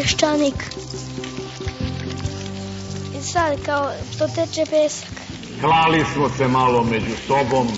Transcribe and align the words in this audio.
peščanik. 0.00 0.54
I 3.18 3.22
sad 3.22 3.64
kao 3.66 3.90
što 4.14 4.28
teče 4.28 4.64
pesak. 4.70 5.08
Klali 5.60 6.04
smo 6.12 6.28
se 6.36 6.48
malo 6.48 6.84
među 6.84 7.14
sobom, 7.26 7.68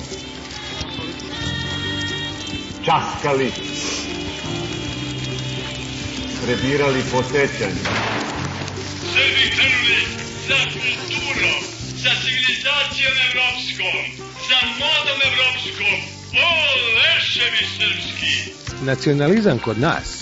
časkali, 2.85 3.53
prebirali 6.45 7.03
po 7.13 7.23
sećanju. 7.23 7.83
Srbi 9.15 9.47
krvni 9.57 10.01
za 10.49 10.59
kulturom, 10.73 11.61
za 12.03 12.11
civilizacijom 12.23 13.15
evropskom, 13.29 13.97
za 14.49 14.61
modom 14.83 15.19
evropskom, 15.31 15.97
o 16.47 16.49
leševi 16.99 17.65
srpski! 17.77 18.53
Nacionalizam 18.85 19.59
kod 19.59 19.79
nas 19.81 20.22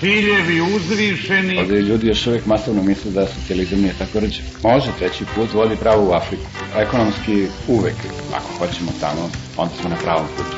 ciljevi 0.00 0.60
uzvišeni, 0.60 1.58
Ovdje 1.58 1.80
ljudi 1.80 2.06
još 2.06 2.26
uvijek 2.26 2.46
masovno 2.46 2.82
misle 2.82 3.10
da 3.10 3.26
socijalizam 3.26 3.80
nije 3.80 3.94
tako 3.98 4.20
rđe. 4.20 4.42
Može, 4.62 4.92
treći 4.98 5.24
put 5.34 5.52
vodi 5.52 5.76
pravo 5.76 6.08
u 6.08 6.12
Afriku. 6.12 6.44
Ekonomski 6.76 7.46
uvek, 7.68 7.94
ako 8.34 8.52
hoćemo 8.58 8.92
tamo, 9.00 9.30
onda 9.56 9.74
smo 9.74 9.88
na 9.88 9.96
pravom 9.96 10.26
putu. 10.36 10.56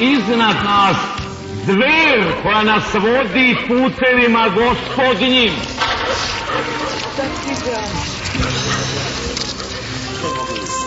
iznad 0.00 0.56
nas 0.64 0.96
zver 1.66 2.42
koja 2.42 2.62
nas 2.62 2.94
vodi 2.94 3.56
putevima 3.68 4.48
gospodnjim. 4.48 5.52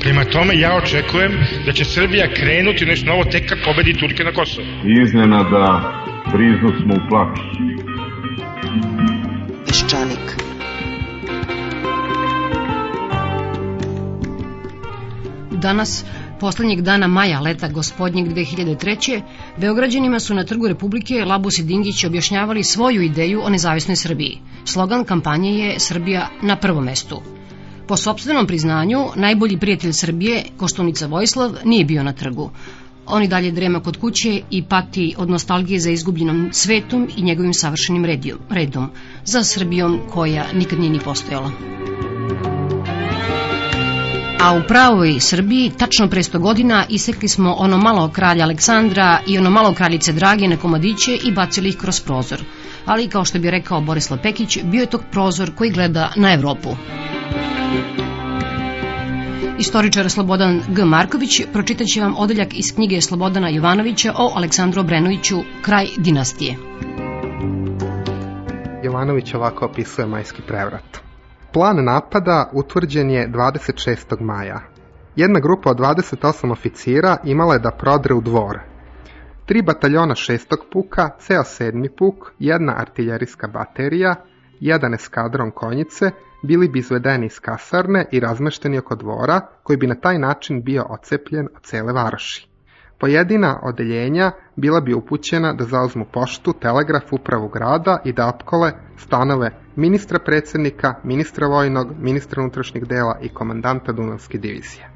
Prema 0.00 0.24
tome, 0.24 0.58
ja 0.58 0.76
očekujem 0.76 1.32
da 1.66 1.72
će 1.72 1.84
Srbija 1.84 2.34
krenuti 2.34 2.84
u 2.84 2.86
nešto 2.86 3.06
novo 3.06 3.24
tek 3.24 3.48
kad 3.48 3.58
pobedi 3.64 3.98
Turke 4.00 4.24
na 4.24 4.32
Kosovo. 4.32 4.66
Iznenada 5.04 5.92
briznu 6.32 6.72
smo 6.82 6.94
u 6.94 7.08
plaću. 7.08 7.42
Peščanik. 9.66 10.48
Danas, 15.50 16.04
poslednjeg 16.40 16.80
dana 16.80 17.06
maja 17.06 17.40
leta 17.40 17.68
gospodnjeg 17.68 18.28
2003. 18.28 19.20
Beograđanima 19.56 20.20
su 20.20 20.34
na 20.34 20.44
Trgu 20.44 20.68
Republike 20.68 21.24
Labus 21.24 21.58
i 21.58 21.64
Dingić 21.64 22.04
objašnjavali 22.04 22.64
svoju 22.64 23.02
ideju 23.02 23.40
o 23.44 23.50
nezavisnoj 23.50 23.96
Srbiji. 23.96 24.38
Slogan 24.64 25.04
kampanje 25.04 25.50
je 25.50 25.80
Srbija 25.80 26.28
na 26.42 26.56
prvom 26.56 26.84
mestu. 26.84 27.37
Po 27.88 27.96
sobstvenom 27.96 28.46
priznanju, 28.46 28.98
najbolji 29.16 29.58
prijatelj 29.58 29.92
Srbije, 29.92 30.44
Koštunica 30.56 31.06
Vojislav, 31.06 31.54
nije 31.64 31.84
bio 31.84 32.02
na 32.02 32.12
trgu. 32.12 32.50
On 33.06 33.22
i 33.22 33.28
dalje 33.28 33.50
drema 33.50 33.80
kod 33.80 33.96
kuće 33.96 34.42
i 34.50 34.62
pati 34.62 35.14
od 35.18 35.30
nostalgije 35.30 35.80
za 35.80 35.90
izgubljenom 35.90 36.48
svetom 36.52 37.08
i 37.16 37.22
njegovim 37.22 37.54
savršenim 37.54 38.04
redijom, 38.04 38.38
redom, 38.50 38.90
za 39.24 39.44
Srbijom 39.44 40.00
koja 40.10 40.44
nikad 40.52 40.78
nije 40.78 40.90
ni 40.90 40.98
postojala. 40.98 41.50
A 44.40 44.54
u 44.54 44.62
pravoj 44.68 45.20
Srbiji, 45.20 45.70
tačno 45.78 46.08
pre 46.08 46.22
100 46.22 46.38
godina, 46.38 46.84
isekli 46.88 47.28
smo 47.28 47.52
ono 47.52 47.78
malo 47.78 48.08
kralja 48.08 48.44
Aleksandra 48.44 49.20
i 49.26 49.38
ono 49.38 49.50
malo 49.50 49.74
kraljice 49.74 50.12
Drage 50.12 50.48
na 50.48 50.56
komadiće 50.56 51.18
i 51.24 51.32
bacili 51.32 51.68
ih 51.68 51.76
kroz 51.76 52.00
prozor. 52.00 52.44
Ali, 52.84 53.08
kao 53.08 53.24
što 53.24 53.38
bi 53.38 53.50
rekao 53.50 53.80
Borislav 53.80 54.18
Pekić, 54.22 54.58
bio 54.64 54.80
je 54.80 54.90
tog 54.90 55.02
prozor 55.12 55.54
koji 55.54 55.70
gleda 55.70 56.12
na 56.16 56.32
Evropu. 56.32 56.76
Istoričar 59.58 60.10
Slobodan 60.10 60.62
G. 60.68 60.84
Marković 60.84 61.42
pročitaće 61.52 62.00
vam 62.00 62.14
odeljak 62.18 62.58
iz 62.58 62.74
knjige 62.74 63.00
Slobodana 63.00 63.48
Jovanovića 63.48 64.12
o 64.18 64.32
Aleksandru 64.36 64.80
Obrenoviću 64.80 65.36
Kraj 65.62 65.86
dinastije. 65.96 66.56
Jovanović 68.82 69.34
ovako 69.34 69.64
opisuje 69.64 70.06
majski 70.06 70.42
prevrat. 70.42 70.98
Plan 71.52 71.84
napada 71.84 72.50
utvrđen 72.54 73.10
je 73.10 73.28
26. 73.28 74.20
maja. 74.20 74.60
Jedna 75.16 75.40
grupa 75.40 75.70
od 75.70 75.76
28 75.78 76.52
oficira 76.52 77.16
imala 77.24 77.54
je 77.54 77.60
da 77.60 77.70
prodre 77.70 78.14
u 78.14 78.20
dvor. 78.20 78.58
Tri 79.46 79.62
bataljona 79.62 80.14
šestog 80.14 80.58
puka, 80.72 81.10
ceo 81.18 81.44
sedmi 81.44 81.88
puk, 81.98 82.32
jedna 82.38 82.74
artiljerijska 82.76 83.48
baterija, 83.48 84.14
jedan 84.60 84.94
eskadron 84.94 85.50
konjice 85.50 86.10
bili 86.42 86.68
bi 86.68 86.78
izvedeni 86.78 87.26
iz 87.26 87.40
kasarne 87.40 88.04
i 88.12 88.20
razmešteni 88.20 88.78
oko 88.78 88.94
dvora, 88.94 89.40
koji 89.62 89.76
bi 89.76 89.86
na 89.86 89.94
taj 89.94 90.18
način 90.18 90.62
bio 90.62 90.84
ocepljen 90.88 91.48
od 91.56 91.62
cele 91.62 91.92
varoši. 91.92 92.48
Pojedina 92.98 93.60
odeljenja 93.62 94.30
bila 94.56 94.80
bi 94.80 94.94
upućena 94.94 95.52
da 95.52 95.64
zauzmu 95.64 96.06
poštu, 96.12 96.52
telegraf, 96.52 97.12
upravu 97.12 97.48
grada 97.48 97.98
i 98.04 98.12
da 98.12 98.28
opkole 98.28 98.72
stanove 98.96 99.50
ministra 99.76 100.18
predsednika, 100.18 100.94
ministra 101.04 101.46
vojnog, 101.46 101.88
ministra 101.98 102.42
unutrašnjih 102.42 102.86
dela 102.86 103.18
i 103.22 103.28
komandanta 103.28 103.92
Dunavske 103.92 104.38
divizije. 104.38 104.90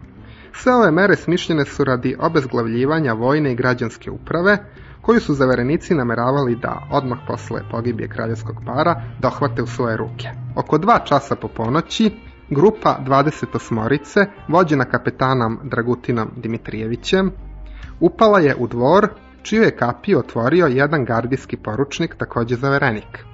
Sve 0.52 0.74
ove 0.74 0.90
mere 0.90 1.16
smišljene 1.16 1.64
su 1.64 1.84
radi 1.84 2.16
obezglavljivanja 2.18 3.12
vojne 3.12 3.52
i 3.52 3.54
građanske 3.54 4.10
uprave, 4.10 4.58
koju 5.02 5.20
su 5.20 5.34
zaverenici 5.34 5.94
nameravali 5.94 6.56
da, 6.56 6.88
odmah 6.90 7.18
posle 7.26 7.60
pogibije 7.70 8.08
kraljevskog 8.08 8.56
para, 8.66 9.02
dohvate 9.20 9.62
u 9.62 9.66
svoje 9.66 9.96
ruke. 9.96 10.28
Oko 10.56 10.78
dva 10.78 10.98
časa 10.98 11.36
po 11.36 11.48
ponoći, 11.48 12.10
grupa 12.50 12.98
28-orice, 13.06 14.20
vođena 14.48 14.84
kapetanom 14.84 15.58
Dragutinom 15.62 16.30
Dimitrijevićem, 16.36 17.30
upala 18.00 18.40
je 18.40 18.56
u 18.58 18.66
dvor, 18.66 19.08
čiju 19.42 19.62
je 19.62 19.76
kapiju 19.76 20.18
otvorio 20.18 20.66
jedan 20.66 21.04
gardijski 21.04 21.56
poručnik, 21.56 22.14
takođe 22.14 22.56
zaverenik. 22.56 23.24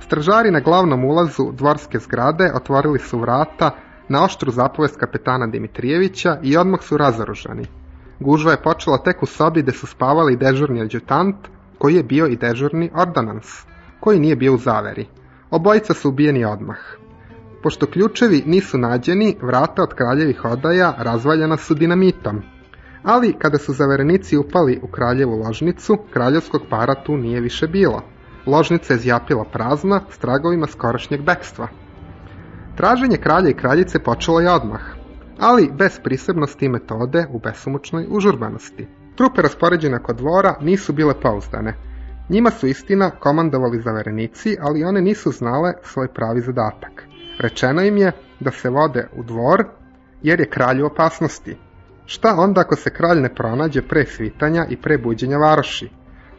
Stražari 0.00 0.50
na 0.50 0.60
glavnom 0.60 1.04
ulazu 1.04 1.52
dvorske 1.52 1.98
zgrade 1.98 2.52
otvorili 2.54 2.98
su 2.98 3.18
vrata 3.18 3.70
na 4.08 4.24
oštru 4.24 4.50
zapovest 4.50 5.00
kapetana 5.00 5.46
Dimitrijevića 5.46 6.38
i 6.42 6.56
odmah 6.56 6.82
su 6.82 6.96
razoružani. 6.96 7.83
Gužva 8.20 8.50
je 8.50 8.62
počela 8.62 8.98
tek 8.98 9.22
u 9.22 9.26
sobi 9.26 9.62
gde 9.62 9.72
su 9.72 9.86
spavali 9.86 10.36
dežurni 10.36 10.80
adjutant, 10.80 11.36
koji 11.78 11.94
je 11.94 12.02
bio 12.02 12.26
i 12.26 12.36
dežurni 12.36 12.90
ordonans, 12.94 13.46
koji 14.00 14.20
nije 14.20 14.36
bio 14.36 14.54
u 14.54 14.58
zaveri. 14.58 15.06
Obojica 15.50 15.94
su 15.94 16.08
ubijeni 16.08 16.44
odmah. 16.44 16.78
Pošto 17.62 17.86
ključevi 17.86 18.42
nisu 18.46 18.78
nađeni, 18.78 19.36
vrata 19.42 19.82
od 19.82 19.94
kraljevih 19.94 20.44
odaja 20.44 20.94
razvaljena 20.98 21.56
su 21.56 21.74
dinamitom. 21.74 22.42
Ali 23.02 23.34
kada 23.38 23.58
su 23.58 23.72
zaverenici 23.72 24.36
upali 24.36 24.80
u 24.82 24.86
kraljevu 24.86 25.36
ložnicu, 25.36 25.98
kraljevskog 26.12 26.62
para 26.70 26.94
tu 26.94 27.16
nije 27.16 27.40
više 27.40 27.66
bilo. 27.66 28.02
Ložnica 28.46 28.92
je 28.92 28.98
zjapila 28.98 29.44
prazna 29.52 30.00
s 30.10 30.18
tragovima 30.18 30.66
skorašnjeg 30.66 31.22
bekstva. 31.22 31.68
Traženje 32.76 33.16
kralja 33.16 33.48
i 33.48 33.54
kraljice 33.54 33.98
počelo 33.98 34.40
je 34.40 34.50
odmah, 34.50 34.80
ali 35.38 35.70
bez 35.78 36.00
prisebnosti 36.04 36.66
i 36.66 36.68
metode 36.68 37.26
u 37.30 37.38
besomučnoj 37.38 38.06
užurbanosti. 38.10 38.86
Trupe 39.16 39.42
raspoređene 39.42 40.02
kod 40.02 40.16
dvora 40.16 40.56
nisu 40.60 40.92
bile 40.92 41.14
pouzdane. 41.20 41.74
Njima 42.28 42.50
su 42.50 42.66
istina 42.66 43.10
komandovali 43.10 43.80
zaverenici, 43.80 44.56
ali 44.60 44.84
one 44.84 45.00
nisu 45.00 45.30
znale 45.30 45.72
svoj 45.82 46.08
pravi 46.08 46.40
zadatak. 46.40 47.04
Rečeno 47.38 47.82
im 47.82 47.96
je 47.96 48.12
da 48.40 48.50
se 48.50 48.70
vode 48.70 49.08
u 49.16 49.22
dvor, 49.22 49.64
jer 50.22 50.40
je 50.40 50.50
kralj 50.50 50.82
u 50.82 50.86
opasnosti. 50.86 51.56
Šta 52.06 52.34
onda 52.38 52.60
ako 52.60 52.76
se 52.76 52.90
kralj 52.90 53.20
ne 53.20 53.34
pronađe 53.34 53.82
pre 53.82 54.06
svitanja 54.06 54.66
i 54.70 54.76
pre 54.76 54.98
buđenja 54.98 55.38
varoši? 55.38 55.90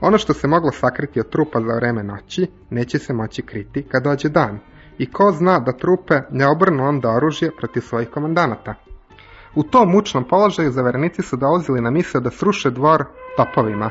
Ono 0.01 0.18
što 0.18 0.33
se 0.33 0.48
moglo 0.48 0.71
sakriti 0.71 1.19
od 1.19 1.30
trupa 1.30 1.59
za 1.59 1.75
vreme 1.75 2.03
noći, 2.03 2.48
neće 2.69 3.00
se 3.00 3.13
moći 3.13 3.41
kriti 3.41 3.83
kad 3.91 4.03
dođe 4.03 4.30
dan. 4.30 4.59
I 4.97 5.12
ko 5.12 5.31
zna 5.31 5.59
da 5.59 5.71
trupe 5.71 6.21
ne 6.31 6.47
obrnu 6.47 6.88
onda 6.88 7.09
oružje 7.09 7.51
protiv 7.57 7.81
svojih 7.81 8.09
komandanata? 8.09 8.74
U 9.56 9.63
tom 9.63 9.89
mučnom 9.89 10.24
položaju 10.24 10.71
zaverenici 10.71 11.21
su 11.21 11.38
dolazili 11.38 11.81
na 11.81 11.92
misle 11.92 12.21
da 12.21 12.30
sruše 12.30 12.69
dvor 12.69 13.06
topovima. 13.38 13.89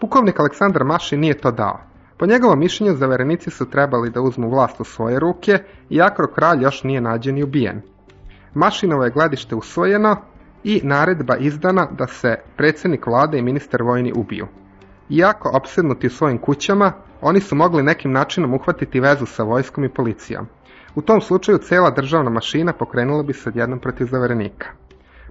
Pukovnik 0.00 0.40
Aleksandar 0.40 0.84
Maši 0.84 1.16
nije 1.16 1.38
to 1.38 1.50
dao. 1.50 1.80
Po 2.18 2.26
njegovom 2.26 2.58
mišljenju 2.58 2.96
zaverenici 2.96 3.50
su 3.50 3.70
trebali 3.70 4.10
da 4.10 4.20
uzmu 4.20 4.50
vlast 4.50 4.80
u 4.80 4.84
svoje 4.84 5.20
ruke, 5.20 5.58
iako 5.90 6.26
kralj 6.34 6.62
još 6.62 6.82
nije 6.82 7.00
nađen 7.00 7.38
i 7.38 7.42
ubijen. 7.42 7.82
Mašinovo 8.54 9.04
je 9.04 9.10
gledište 9.10 9.54
usvojeno 9.54 10.16
i 10.64 10.80
naredba 10.84 11.36
izdana 11.36 11.86
da 11.98 12.06
se 12.06 12.36
predsjednik 12.56 13.06
vlade 13.06 13.38
i 13.38 13.42
ministar 13.42 13.82
vojni 13.82 14.12
ubiju. 14.16 14.46
Iako 15.10 15.50
opsednuti 15.54 16.06
u 16.06 16.10
svojim 16.10 16.38
kućama, 16.38 16.92
oni 17.22 17.40
su 17.40 17.54
mogli 17.54 17.82
nekim 17.82 18.12
načinom 18.12 18.54
uhvatiti 18.54 19.00
vezu 19.00 19.26
sa 19.26 19.42
vojskom 19.42 19.84
i 19.84 19.88
policijom. 19.88 20.46
U 20.94 21.02
tom 21.02 21.20
slučaju 21.20 21.58
cela 21.58 21.90
državna 21.90 22.30
mašina 22.30 22.72
pokrenula 22.72 23.22
bi 23.22 23.32
se 23.32 23.48
odjednom 23.48 23.78
protiv 23.78 24.06
zaverenika. 24.06 24.68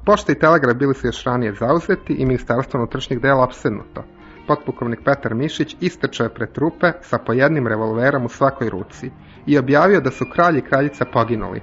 Pošta 0.05 0.31
i 0.31 0.39
telegraf 0.39 0.75
bili 0.75 0.93
su 0.93 1.07
još 1.07 1.23
ranije 1.23 1.53
zauzeti 1.53 2.13
i 2.13 2.25
ministarstvo 2.25 2.77
unutrašnjih 2.77 3.21
dela 3.21 3.43
opsednuto. 3.43 4.03
Potpukovnik 4.47 4.99
Petar 5.05 5.35
Mišić 5.35 5.75
istrčao 5.79 6.25
je 6.25 6.33
pred 6.33 6.51
trupe 6.51 6.91
sa 7.01 7.17
po 7.17 7.33
jednim 7.33 7.67
revolverom 7.67 8.25
u 8.25 8.29
svakoj 8.29 8.69
ruci 8.69 9.11
i 9.45 9.57
objavio 9.57 10.01
da 10.01 10.11
su 10.11 10.25
kralj 10.33 10.57
i 10.57 10.61
kraljica 10.61 11.05
poginuli. 11.13 11.61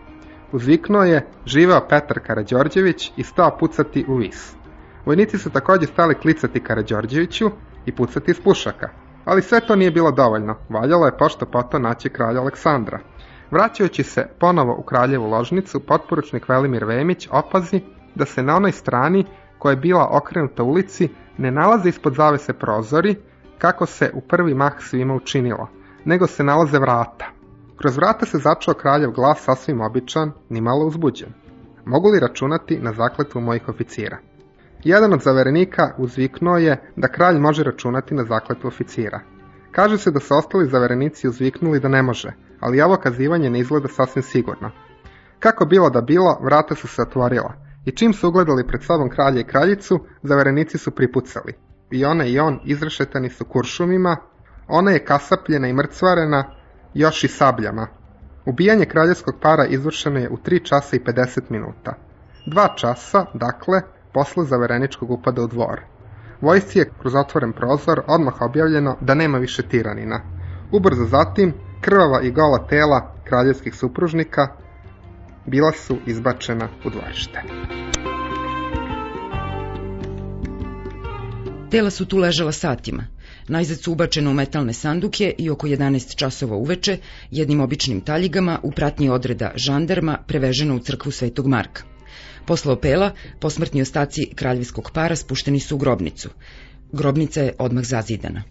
Uzviknuo 0.53 1.05
je 1.05 1.27
živeo 1.47 1.81
Petar 1.89 2.21
Karađorđević 2.27 3.13
i 3.17 3.25
stao 3.25 3.57
pucati 3.61 4.05
u 4.09 4.17
vis. 4.17 4.55
Vojnici 5.07 5.39
su 5.39 5.51
takođe 5.51 5.87
stali 5.87 6.15
klicati 6.15 6.61
Karađorđeviću 6.61 7.51
i 7.87 7.93
pucati 7.93 8.31
iz 8.31 8.41
pušaka. 8.41 9.08
Ali 9.29 9.43
sve 9.43 9.61
to 9.61 9.77
nije 9.77 9.91
bilo 9.91 10.11
dovoljno, 10.11 10.57
valjalo 10.69 11.07
je 11.07 11.17
pošto 11.19 11.47
poto 11.47 11.79
naći 11.79 12.09
kralja 12.09 12.41
Aleksandra. 12.41 12.99
Vraćajući 13.51 14.03
se 14.03 14.27
ponovo 14.41 14.77
u 14.79 14.83
kraljevu 14.83 15.27
ložnicu, 15.27 15.81
potporučnik 15.81 16.49
Velimir 16.49 16.85
Vemić 16.85 17.29
opazi 17.31 17.81
da 18.15 18.25
se 18.25 18.43
na 18.43 18.57
onoj 18.57 18.73
strani 18.73 19.25
koja 19.59 19.71
je 19.71 19.77
bila 19.77 20.09
okrenuta 20.11 20.63
ulici 20.63 21.09
ne 21.39 21.51
nalaze 21.51 21.89
ispod 21.89 22.15
zavese 22.15 22.53
prozori, 22.53 23.17
kako 23.59 23.87
se 23.87 24.11
u 24.15 24.21
prvi 24.21 24.55
mah 24.55 24.73
svima 24.79 25.15
učinilo, 25.15 25.69
nego 26.05 26.27
se 26.27 26.45
nalaze 26.45 26.79
vrata. 26.79 27.27
Kroz 27.77 27.97
vrata 27.97 28.27
se 28.27 28.39
začuo 28.39 28.75
kraljev 28.75 29.11
glas 29.11 29.41
sasvim 29.45 29.81
običan, 29.81 30.33
ni 30.49 30.61
malo 30.61 30.87
uzbuđen. 30.87 31.33
Mogu 31.85 32.09
li 32.09 32.21
računati 32.21 32.79
na 32.79 32.93
zakletvu 32.93 33.41
mojih 33.41 33.69
oficira? 33.69 34.19
Jedan 34.85 35.13
od 35.13 35.23
zaverenika 35.23 35.95
uzviknuo 35.99 36.57
je 36.57 36.93
da 36.97 37.09
kralj 37.09 37.39
može 37.39 37.65
računati 37.65 38.15
na 38.15 38.25
zakletvu 38.25 38.69
oficira. 38.69 39.21
Kaže 39.73 39.99
se 39.99 40.11
da 40.11 40.21
su 40.21 40.35
ostali 40.35 40.71
zaverenici 40.71 41.29
uzviknuli 41.29 41.81
da 41.81 41.89
ne 41.89 42.03
može, 42.03 42.33
ali 42.61 42.81
ovo 42.81 42.97
kazivanje 42.97 43.51
ne 43.51 43.59
izgleda 43.59 43.89
sasvim 43.89 44.23
sigurno. 44.23 44.71
Kako 45.39 45.65
bilo 45.65 45.91
da 45.91 46.01
bilo, 46.01 46.39
vrata 46.43 46.75
su 46.75 46.89
se 46.89 47.03
otvorila 47.03 47.55
i 47.85 47.91
čim 47.91 48.13
su 48.13 48.29
ugledali 48.29 48.67
pred 48.67 48.83
sobom 48.83 49.11
kralja 49.11 49.41
i 49.41 49.45
kraljicu, 49.45 50.01
zaverenici 50.23 50.79
su 50.79 50.91
pripucali. 50.91 51.55
I 51.91 52.05
ona 52.05 52.25
i 52.25 52.39
on 52.39 52.61
izrešetani 52.65 53.31
su 53.31 53.45
kuršumima, 53.45 54.17
ona 54.69 54.91
je 54.91 55.05
kasapljena 55.05 55.69
i 55.69 55.73
mrcvarena, 55.73 56.45
još 56.95 57.25
i 57.25 57.29
sabljama. 57.29 57.87
Ubijanje 58.47 58.85
kraljevskog 58.85 59.35
para 59.43 59.67
izvršeno 59.67 60.19
je 60.19 60.31
u 60.31 60.37
3 60.37 60.65
časa 60.65 60.97
i 60.97 61.01
50 61.01 61.41
minuta. 61.49 61.95
Dva 62.47 62.75
časa, 62.77 63.25
dakle, 63.35 63.83
posle 64.19 64.45
zavereničkog 64.45 65.11
upada 65.11 65.43
u 65.43 65.47
dvor. 65.47 65.81
Vojsci 66.41 66.79
je 66.79 66.91
kroz 67.01 67.15
otvoren 67.15 67.53
prozor 67.53 68.01
odmah 68.07 68.41
objavljeno 68.41 68.97
da 69.01 69.15
nema 69.15 69.39
više 69.39 69.63
tiranina. 69.63 70.21
Ubrzo 70.73 71.05
zatim, 71.05 71.55
krvava 71.81 72.21
i 72.23 72.31
gola 72.31 72.67
tela 72.67 73.15
kraljevskih 73.25 73.75
supružnika 73.75 74.49
bila 75.47 75.73
su 75.73 75.97
izbačena 76.07 76.69
u 76.85 76.91
dvorište. 76.91 77.43
Tela 81.71 81.91
su 81.91 82.07
tu 82.07 82.19
ležala 82.19 82.53
satima. 82.53 83.05
Najzad 83.49 83.79
su 83.79 83.93
ubačene 83.93 84.31
u 84.31 84.35
metalne 84.35 84.73
sanduke 84.73 85.35
i 85.39 85.51
oko 85.51 85.67
11 85.67 86.17
časova 86.17 86.57
uveče 86.57 86.99
jednim 87.31 87.61
običnim 87.61 88.01
taljigama 88.01 88.59
u 88.63 88.71
pratnji 88.71 89.09
odreda 89.09 89.53
žandarma 89.55 90.19
preveženo 90.27 90.77
u 90.77 90.79
crkvu 90.79 91.13
Svetog 91.13 91.47
Marka. 91.47 91.98
Posle 92.49 92.73
opela, 92.73 93.11
posmrtni 93.41 93.83
ostaci 93.83 94.23
kraljevskog 94.35 94.91
para 94.91 95.17
spušteni 95.17 95.61
su 95.61 95.75
u 95.75 95.79
grobnicu. 95.79 96.29
Grobnica 96.93 97.43
je 97.43 97.53
odmah 97.59 97.85
zazidana. 97.85 98.43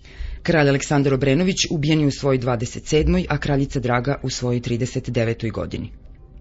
Kralj 0.43 0.69
Aleksandar 0.69 1.13
Obrenović 1.13 1.65
ubijen 1.71 2.01
je 2.01 2.07
u 2.07 2.11
svojoj 2.11 2.39
27. 2.39 3.25
a 3.29 3.37
kraljica 3.37 3.79
Draga 3.79 4.19
u 4.23 4.29
svojoj 4.29 4.61
39. 4.61 5.51
godini. 5.51 5.89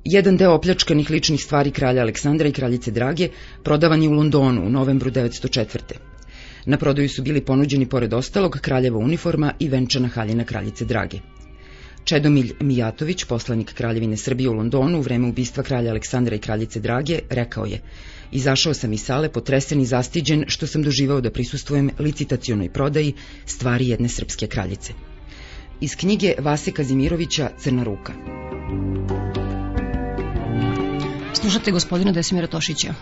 Jedan 0.05 0.37
deo 0.37 0.53
opljačkanih 0.53 1.11
ličnih 1.11 1.41
stvari 1.41 1.71
kralja 1.71 2.03
Aleksandra 2.03 2.49
i 2.49 2.53
kraljice 2.53 2.91
Drage 2.91 3.29
prodavan 3.65 4.03
je 4.03 4.09
u 4.09 4.13
Londonu 4.13 4.67
u 4.67 4.71
novembru 4.71 5.11
904. 5.11 5.79
Na 6.67 6.77
prodaju 6.77 7.09
su 7.09 7.23
bili 7.23 7.45
ponuđeni 7.45 7.89
pored 7.89 8.15
ostalog 8.15 8.59
kraljeva 8.61 8.99
uniforma 8.99 9.53
i 9.59 9.69
venčana 9.69 10.09
haljina 10.09 10.45
kraljice 10.45 10.85
Drage. 10.85 11.19
Čedomilj 12.07 12.53
Mijatović, 12.61 13.25
poslanik 13.25 13.75
Kraljevine 13.75 14.17
Srbije 14.17 14.51
u 14.51 14.53
Londonu 14.53 14.99
u 14.99 15.03
vreme 15.03 15.29
ubistva 15.29 15.63
kralja 15.63 15.91
Aleksandra 15.91 16.37
i 16.37 16.39
kraljice 16.39 16.81
Drage, 16.81 17.19
rekao 17.31 17.65
je 17.67 17.81
Izašao 18.33 18.75
sam 18.75 18.93
iz 18.93 19.03
sale 19.03 19.29
potresen 19.33 19.81
i 19.81 19.87
zastiđen 19.87 20.45
što 20.47 20.67
sam 20.67 20.83
doživao 20.83 21.21
da 21.21 21.31
prisustvujem 21.31 21.91
licitacionoj 21.99 22.69
prodaji 22.73 23.13
stvari 23.45 23.89
jedne 23.89 24.09
srpske 24.09 24.47
kraljice. 24.47 24.93
Iz 25.81 25.97
knjige 25.97 26.35
Vase 26.39 26.73
Kazimirovića 26.73 27.51
Crna 27.59 27.85
ruka. 27.85 28.13
Slušate 31.35 31.71
gospodina 31.71 32.13
Desimira 32.13 32.47
Tošića. 32.47 32.95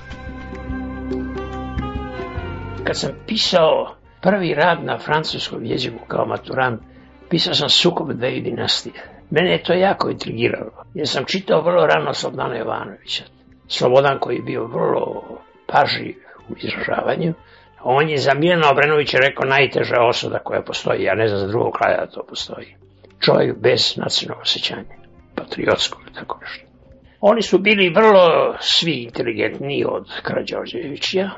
Kad 2.85 2.99
sam 2.99 3.11
pisao 3.27 3.97
prvi 4.23 4.55
rad 4.55 4.85
na 4.85 4.99
francuskom 4.99 5.65
jeziku 5.65 6.07
kao 6.09 6.27
maturant, 6.27 6.81
pisao 7.31 7.55
sam 7.55 7.69
sukob 7.69 8.13
dveju 8.13 8.43
dinastije. 8.43 8.95
Mene 9.31 9.53
je 9.53 9.63
to 9.63 9.73
jako 9.73 10.11
intrigiralo, 10.11 10.71
jer 10.95 11.09
sam 11.09 11.25
čitao 11.25 11.63
vrlo 11.63 11.87
rano 11.87 12.15
Slobodana 12.15 12.57
Jovanovića. 12.57 13.25
Slobodan 13.69 14.19
koji 14.19 14.37
je 14.37 14.43
bio 14.43 14.67
vrlo 14.67 15.23
pažljiv 15.67 16.15
u 16.49 16.53
izražavanju, 16.57 17.35
on 17.83 18.09
je 18.09 18.19
za 18.19 18.35
Miljana 18.35 18.71
Obrenovića 18.71 19.19
rekao 19.19 19.49
najteža 19.49 20.03
osuda 20.09 20.39
koja 20.39 20.63
postoji, 20.63 21.03
ja 21.03 21.15
ne 21.15 21.29
znam 21.29 21.41
za 21.41 21.47
drugog 21.47 21.73
kraja 21.73 22.05
da 22.05 22.11
to 22.11 22.25
postoji. 22.29 22.67
Čovjek 23.21 23.57
bez 23.59 23.97
nacionalnog 23.97 24.43
osjećanja, 24.43 24.85
patriotskog 25.35 26.03
ili 26.03 26.15
tako 26.15 26.39
nešto. 26.41 26.67
Oni 27.21 27.43
su 27.43 27.59
bili 27.59 27.95
vrlo 27.95 28.55
svi 28.61 28.93
inteligentniji 28.93 29.85
od 29.89 30.21
Karađorđevića. 30.23 31.31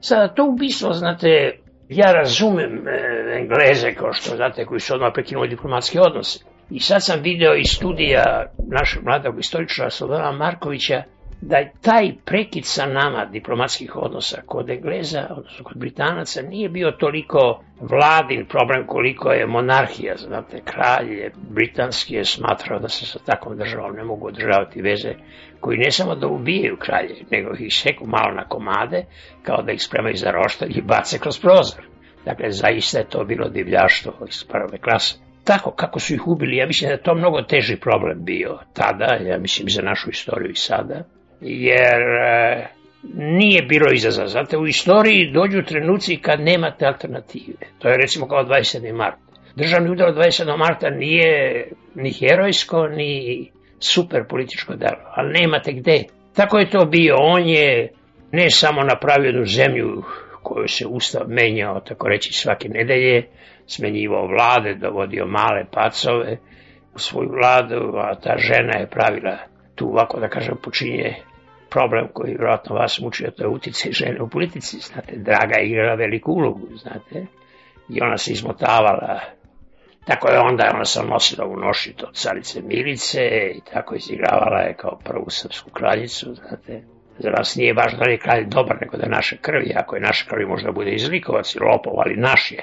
Sada 0.00 0.34
to 0.34 0.44
ubistvo, 0.44 0.92
znate, 0.92 1.58
ja 1.90 2.12
razumem 2.12 2.88
e, 2.88 3.38
Engleze, 3.40 3.94
kao 3.94 4.12
što 4.12 4.36
znate, 4.36 4.64
koji 4.64 4.80
su 4.80 4.94
odmah 4.94 5.10
prekinuli 5.14 5.48
diplomatske 5.48 6.00
odnose. 6.00 6.44
I 6.70 6.80
sad 6.80 7.04
sam 7.04 7.20
video 7.22 7.54
iz 7.54 7.66
studija 7.66 8.52
našeg 8.68 9.02
mladog 9.04 9.38
istoričara 9.38 9.90
Slobodana 9.90 10.32
Markovića 10.32 11.02
da 11.40 11.56
je 11.56 11.72
taj 11.80 12.12
prekid 12.24 12.64
sa 12.64 12.86
nama 12.86 13.24
diplomatskih 13.24 13.96
odnosa 13.96 14.42
kod 14.46 14.70
Engleza, 14.70 15.26
odnosno 15.30 15.64
kod 15.64 15.76
Britanaca, 15.78 16.42
nije 16.42 16.68
bio 16.68 16.90
toliko 16.90 17.62
vladin 17.80 18.46
problem 18.46 18.86
koliko 18.86 19.30
je 19.32 19.46
monarhija, 19.46 20.16
znate, 20.16 20.60
kralj 20.64 21.30
britanski 21.50 22.14
je 22.14 22.24
smatrao 22.24 22.78
da 22.78 22.88
se 22.88 23.06
sa 23.06 23.18
takvom 23.18 23.56
državom 23.56 23.96
ne 23.96 24.04
mogu 24.04 24.26
održavati 24.26 24.82
veze 24.82 25.14
koji 25.60 25.78
ne 25.78 25.90
samo 25.90 26.14
da 26.14 26.26
ubijaju 26.26 26.76
kralje, 26.76 27.16
nego 27.30 27.50
ih 27.58 27.74
seku 27.74 28.06
malo 28.06 28.34
na 28.34 28.44
komade, 28.48 29.04
kao 29.42 29.62
da 29.62 29.72
ih 29.72 29.82
spremaju 29.82 30.16
za 30.16 30.30
roštalj 30.30 30.72
i 30.74 30.82
bace 30.82 31.18
kroz 31.18 31.40
prozor. 31.40 31.84
Dakle, 32.24 32.50
zaista 32.50 32.98
je 32.98 33.08
to 33.08 33.24
bilo 33.24 33.48
divljaštvo 33.48 34.12
iz 34.28 34.44
prve 34.44 34.78
klase. 34.78 35.18
Tako 35.44 35.70
kako 35.70 36.00
su 36.00 36.14
ih 36.14 36.26
ubili, 36.26 36.56
ja 36.56 36.66
mislim 36.66 36.90
da 36.90 37.02
to 37.02 37.14
mnogo 37.14 37.42
teži 37.42 37.76
problem 37.76 38.24
bio 38.24 38.58
tada, 38.74 39.14
ja 39.14 39.38
mislim 39.38 39.68
za 39.68 39.82
našu 39.82 40.10
istoriju 40.10 40.50
i 40.50 40.54
sada, 40.54 41.04
jer 41.40 42.00
e, 42.00 42.66
nije 43.14 43.62
bilo 43.62 43.92
izazova. 43.92 44.28
Znate, 44.28 44.56
u 44.56 44.66
istoriji 44.66 45.30
dođu 45.32 45.62
trenuci 45.62 46.16
kad 46.16 46.40
nemate 46.40 46.86
alternative. 46.86 47.66
To 47.78 47.88
je 47.88 47.96
recimo 47.96 48.28
kao 48.28 48.44
27. 48.44 48.94
mart. 48.94 49.16
Državni 49.56 49.90
udar 49.90 50.14
27. 50.14 50.58
marta 50.58 50.90
nije 50.90 51.66
ni 51.94 52.12
herojsko, 52.12 52.86
ni 52.86 53.50
super 53.80 54.24
političko 54.28 54.76
delo, 54.76 55.02
ali 55.14 55.32
nemate 55.40 55.72
gde. 55.72 56.04
Tako 56.34 56.58
je 56.58 56.70
to 56.70 56.84
bio. 56.84 57.14
On 57.18 57.48
je 57.48 57.92
ne 58.32 58.50
samo 58.50 58.82
napravio 58.82 59.28
jednu 59.28 59.44
zemlju 59.44 60.02
koju 60.42 60.68
se 60.68 60.86
ustav 60.86 61.22
menjao, 61.28 61.80
tako 61.80 62.08
reći, 62.08 62.32
svake 62.32 62.68
nedelje, 62.68 63.26
smenjivao 63.66 64.26
vlade, 64.26 64.74
dovodio 64.74 65.26
male 65.26 65.64
pacove 65.72 66.36
u 66.94 66.98
svoju 66.98 67.28
vladu, 67.28 67.96
a 67.96 68.14
ta 68.14 68.34
žena 68.38 68.78
je 68.78 68.90
pravila 68.90 69.38
tu, 69.74 69.88
ovako 69.88 70.20
da 70.20 70.28
kažem, 70.28 70.56
počinje 70.62 71.14
problem 71.70 72.08
koji 72.12 72.30
vjerojatno 72.30 72.76
vas 72.76 73.00
muči, 73.00 73.26
a 73.26 73.30
to 73.30 73.42
je 73.42 73.48
utjecaj 73.48 73.92
žene 73.92 74.22
u 74.22 74.28
politici, 74.28 74.76
znate, 74.78 75.16
Draga 75.16 75.58
je 75.58 75.68
igrala 75.68 75.94
veliku 75.94 76.32
ulogu, 76.32 76.66
znate, 76.76 77.26
i 77.88 78.02
ona 78.02 78.16
se 78.16 78.32
izmotavala, 78.32 79.20
tako 80.04 80.28
je 80.28 80.38
onda 80.38 80.70
ona 80.74 80.84
se 80.84 81.02
nosila 81.02 81.46
u 81.46 81.56
noši 81.56 81.94
od 82.08 82.14
carice 82.14 82.62
Milice 82.62 83.22
i 83.54 83.60
tako 83.72 83.94
izigravala 83.94 84.60
je 84.60 84.74
kao 84.74 84.98
prvu 85.04 85.26
srpsku 85.30 85.70
kraljicu, 85.70 86.34
znate, 86.34 86.82
Za 87.18 87.30
nas 87.30 87.56
nije 87.56 87.74
važno 87.74 87.98
da 87.98 88.10
je 88.10 88.18
kralj 88.18 88.44
dobar, 88.48 88.76
nego 88.80 88.96
da 88.96 89.02
je 89.02 89.10
naše 89.10 89.36
krvi. 89.36 89.72
Ako 89.76 89.96
je 89.96 90.02
naše 90.02 90.26
krvi, 90.28 90.46
možda 90.46 90.72
bude 90.72 90.90
izlikovac 90.90 91.54
i 91.54 91.58
lopov, 91.58 92.00
ali 92.00 92.16
naš 92.16 92.52
je. 92.52 92.62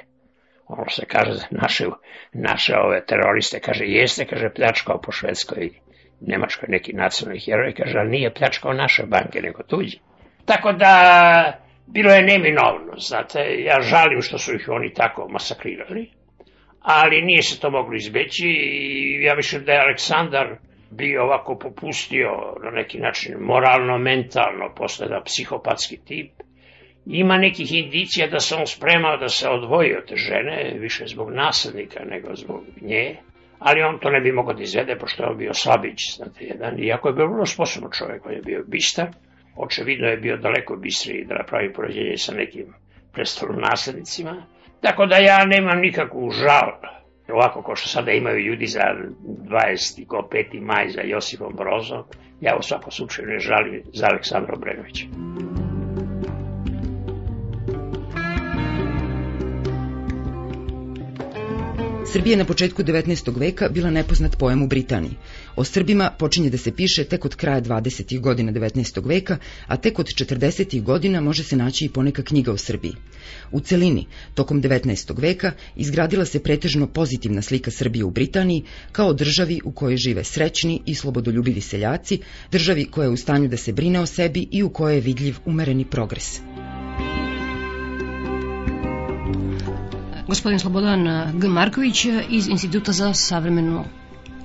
Ono 0.67 0.89
se 0.89 1.05
kaže 1.05 1.31
za 1.31 1.45
naše, 1.51 1.85
naše 2.33 2.75
ove 2.77 3.05
teroriste, 3.05 3.59
kaže, 3.59 3.85
jeste, 3.85 4.25
kaže, 4.25 4.49
pljačkao 4.49 5.01
po 5.01 5.11
Švedskoj 5.11 5.69
Nemačkoj 6.21 6.69
neki 6.69 6.93
nacionalni 6.93 7.39
heroj, 7.39 7.73
kaže, 7.73 7.99
ali 7.99 8.09
nije 8.09 8.33
pljačkao 8.33 8.73
naše 8.73 9.03
banke, 9.03 9.41
nego 9.41 9.63
tuđi. 9.63 9.99
Tako 10.45 10.73
da, 10.73 10.93
bilo 11.87 12.11
je 12.11 12.23
neminovno, 12.23 12.93
znate, 12.97 13.39
ja 13.59 13.81
žalim 13.81 14.21
što 14.21 14.37
su 14.37 14.55
ih 14.55 14.69
oni 14.69 14.93
tako 14.93 15.27
masakrirali, 15.29 16.09
ali 16.89 17.21
nije 17.21 17.41
se 17.41 17.59
to 17.59 17.69
moglo 17.69 17.95
izbeći 17.95 18.47
i 18.47 19.23
ja 19.23 19.35
mislim 19.35 19.63
da 19.65 19.71
je 19.71 19.81
Aleksandar 19.81 20.47
bio 20.91 21.23
ovako 21.23 21.57
popustio 21.59 22.29
na 22.63 22.71
neki 22.71 22.99
način 22.99 23.35
moralno, 23.39 23.97
mentalno, 23.97 24.73
posle 24.75 25.07
da 25.07 25.21
psihopatski 25.25 25.97
tip. 26.05 26.31
Ima 27.05 27.37
nekih 27.37 27.73
indicija 27.73 28.27
da 28.27 28.39
se 28.39 28.55
on 28.55 28.67
spremao 28.67 29.17
da 29.17 29.29
se 29.29 29.49
odvoji 29.49 29.95
od 29.95 30.15
žene, 30.15 30.73
više 30.79 31.03
zbog 31.07 31.31
naslednika 31.31 32.03
nego 32.05 32.35
zbog 32.35 32.63
nje, 32.81 33.15
ali 33.59 33.81
on 33.81 33.99
to 33.99 34.09
ne 34.09 34.21
bi 34.21 34.31
mogao 34.31 34.53
da 34.53 34.63
izvede, 34.63 34.95
pošto 34.95 35.23
je 35.23 35.29
on 35.29 35.37
bio 35.37 35.53
slabić, 35.53 36.15
znate, 36.15 36.45
jedan, 36.45 36.83
iako 36.83 37.07
je 37.07 37.13
bio 37.13 37.27
vrlo 37.27 37.45
sposobno 37.45 37.89
čovjek, 37.89 38.25
on 38.25 38.33
je 38.33 38.41
bio 38.41 38.63
bistar, 38.67 39.07
očevidno 39.55 40.07
je 40.07 40.17
bio 40.17 40.37
daleko 40.37 40.75
bistriji 40.75 41.25
da 41.25 41.35
napravi 41.35 41.73
poređenje 41.73 42.17
sa 42.17 42.33
nekim 42.33 42.65
prestolom 43.13 43.59
naslednicima, 43.59 44.43
tako 44.81 45.05
da 45.05 45.15
ja 45.15 45.45
nemam 45.45 45.79
nikakvu 45.79 46.29
žal 46.31 46.71
ovako 47.33 47.61
kao 47.63 47.75
što 47.75 47.89
sada 47.89 48.11
imaju 48.11 48.39
ljudi 48.39 48.65
za 48.65 48.81
20. 49.23 50.07
ko 50.07 50.29
5. 50.31 50.61
maj 50.61 50.89
za 50.89 51.01
Josipom 51.01 51.53
Brozom, 51.55 52.03
ja 52.41 52.55
u 52.59 52.61
svakom 52.61 52.91
slučaju 52.91 53.27
ne 53.27 53.39
žalim 53.39 53.81
za 53.93 54.07
Aleksandra 54.07 54.53
Obrenovića. 54.55 55.05
Srbija 62.11 62.37
na 62.37 62.45
početku 62.45 62.83
19. 62.83 63.39
veka 63.39 63.69
bila 63.69 63.89
nepoznat 63.89 64.37
pojam 64.37 64.63
u 64.63 64.67
Britaniji. 64.67 65.11
O 65.55 65.63
Srbima 65.63 66.11
počinje 66.19 66.49
da 66.49 66.57
se 66.57 66.71
piše 66.71 67.03
tek 67.03 67.25
od 67.25 67.35
kraja 67.35 67.61
20. 67.61 68.19
godina 68.19 68.51
19. 68.51 69.07
veka, 69.07 69.37
a 69.67 69.77
tek 69.77 69.99
od 69.99 70.05
40. 70.05 70.83
godina 70.83 71.21
može 71.21 71.43
se 71.43 71.55
naći 71.55 71.85
i 71.85 71.89
poneka 71.89 72.23
knjiga 72.23 72.51
o 72.51 72.57
Srbiji. 72.57 72.93
U 73.51 73.59
celini, 73.59 74.07
tokom 74.33 74.61
19. 74.61 75.21
veka, 75.21 75.51
izgradila 75.75 76.25
se 76.25 76.39
pretežno 76.39 76.87
pozitivna 76.87 77.41
slika 77.41 77.71
Srbije 77.71 78.05
u 78.05 78.11
Britaniji 78.11 78.63
kao 78.91 79.13
državi 79.13 79.61
u 79.63 79.71
kojoj 79.71 79.97
žive 79.97 80.23
srećni 80.23 80.81
i 80.85 80.95
slobodoljubivi 80.95 81.61
seljaci, 81.61 82.19
državi 82.51 82.85
koja 82.85 83.05
je 83.05 83.11
u 83.11 83.17
stanju 83.17 83.47
da 83.47 83.57
se 83.57 83.73
brine 83.73 83.99
o 83.99 84.05
sebi 84.05 84.47
i 84.51 84.63
u 84.63 84.69
kojoj 84.69 84.95
je 84.95 85.01
vidljiv 85.01 85.35
umereni 85.45 85.85
progres. 85.85 86.39
Gospodin 90.27 90.59
Slobodan 90.59 91.31
G. 91.33 91.47
Marković 91.47 92.05
iz 92.29 92.47
Instituta 92.47 92.91
za 92.91 93.13
savremenu, 93.13 93.83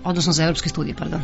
odnosno 0.04 0.32
za 0.32 0.42
evropske 0.42 0.68
studije, 0.68 0.94
pardon. 0.94 1.20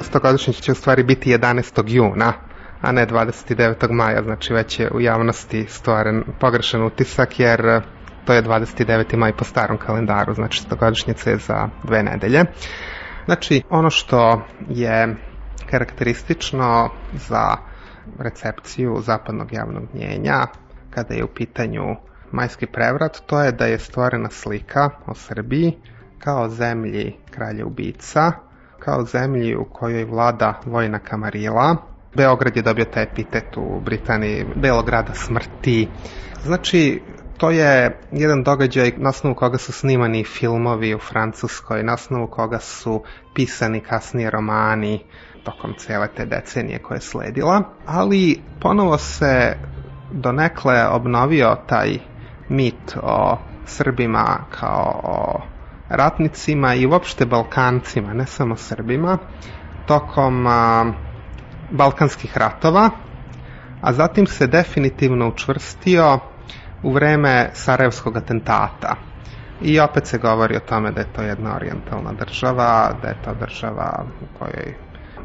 Stogodišnjić 0.00 0.60
će 0.60 0.72
u 0.72 0.74
stvari 0.74 1.02
biti 1.02 1.30
11. 1.30 1.82
juna, 1.86 2.32
a 2.80 2.92
ne 2.92 3.06
29. 3.06 3.90
maja, 3.90 4.22
znači 4.22 4.52
već 4.54 4.80
je 4.80 4.90
u 4.90 5.00
javnosti 5.00 5.66
stvaren 5.68 6.24
pogrešan 6.40 6.82
utisak, 6.82 7.40
jer 7.40 7.82
to 8.24 8.32
je 8.32 8.42
29. 8.42 9.16
maj 9.16 9.32
po 9.32 9.44
starom 9.44 9.78
kalendaru, 9.78 10.34
znači 10.34 10.62
stogodišnjica 10.62 11.30
je 11.30 11.36
za 11.36 11.68
dve 11.84 12.02
nedelje. 12.02 12.44
Znači, 13.24 13.62
ono 13.70 13.90
što 13.90 14.42
je 14.68 15.16
karakteristično 15.70 16.90
za 17.12 17.56
recepciju 18.18 18.96
zapadnog 19.00 19.52
javnog 19.52 19.82
mnjenja 19.94 20.46
kada 20.94 21.14
je 21.14 21.24
u 21.24 21.28
pitanju 21.28 21.96
majski 22.32 22.66
prevrat, 22.66 23.22
to 23.26 23.42
je 23.42 23.52
da 23.52 23.66
je 23.66 23.78
stvorena 23.78 24.30
slika 24.30 24.90
o 25.06 25.14
Srbiji 25.14 25.72
kao 26.18 26.48
zemlji 26.48 27.16
kralja 27.30 27.66
ubica, 27.66 28.32
kao 28.78 29.04
zemlji 29.04 29.56
u 29.56 29.64
kojoj 29.64 30.04
vlada 30.04 30.60
vojna 30.66 30.98
kamarila. 30.98 31.76
Beograd 32.16 32.56
je 32.56 32.62
dobio 32.62 32.84
taj 32.84 33.02
epitet 33.02 33.56
u 33.56 33.80
Britaniji, 33.80 34.46
Belograda 34.56 35.14
smrti. 35.14 35.88
Znači, 36.44 37.00
to 37.38 37.50
je 37.50 37.98
jedan 38.12 38.42
događaj 38.42 38.92
na 38.96 39.08
osnovu 39.08 39.34
koga 39.34 39.58
su 39.58 39.72
snimani 39.72 40.24
filmovi 40.24 40.94
u 40.94 40.98
Francuskoj, 40.98 41.82
na 41.82 41.94
osnovu 41.94 42.26
koga 42.26 42.58
su 42.58 43.02
pisani 43.34 43.80
kasnije 43.80 44.30
romani 44.30 45.04
tokom 45.44 45.74
cele 45.78 46.08
te 46.16 46.24
decenije 46.24 46.78
koje 46.78 46.96
je 46.96 47.00
sledila, 47.00 47.62
ali 47.86 48.40
ponovo 48.60 48.98
se 48.98 49.56
donekle 50.14 50.86
obnovio 50.88 51.56
taj 51.66 51.98
mit 52.48 52.96
o 53.02 53.36
Srbima 53.66 54.38
kao 54.50 55.00
o 55.04 55.40
ratnicima 55.88 56.74
i 56.74 56.86
uopšte 56.86 57.26
Balkancima, 57.26 58.14
ne 58.14 58.26
samo 58.26 58.56
Srbima, 58.56 59.18
tokom 59.86 60.46
a, 60.46 60.92
Balkanskih 61.70 62.36
ratova, 62.38 62.90
a 63.80 63.92
zatim 63.92 64.26
se 64.26 64.46
definitivno 64.46 65.28
učvrstio 65.28 66.18
u 66.82 66.92
vreme 66.92 67.50
Sarajevskog 67.52 68.16
atentata. 68.16 68.96
I 69.60 69.80
opet 69.80 70.06
se 70.06 70.18
govori 70.18 70.56
o 70.56 70.60
tome 70.60 70.90
da 70.90 71.00
je 71.00 71.12
to 71.12 71.22
jedna 71.22 71.56
orijentalna 71.56 72.12
država, 72.12 72.92
da 73.02 73.08
je 73.08 73.22
to 73.24 73.34
država 73.34 74.04
u 74.20 74.38
kojoj 74.38 74.74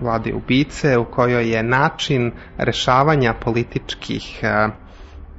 vladi 0.01 0.33
ubice, 0.33 0.97
u 0.97 1.05
kojoj 1.05 1.51
je 1.51 1.63
način 1.63 2.31
rešavanja 2.57 3.33
političkih 3.33 4.41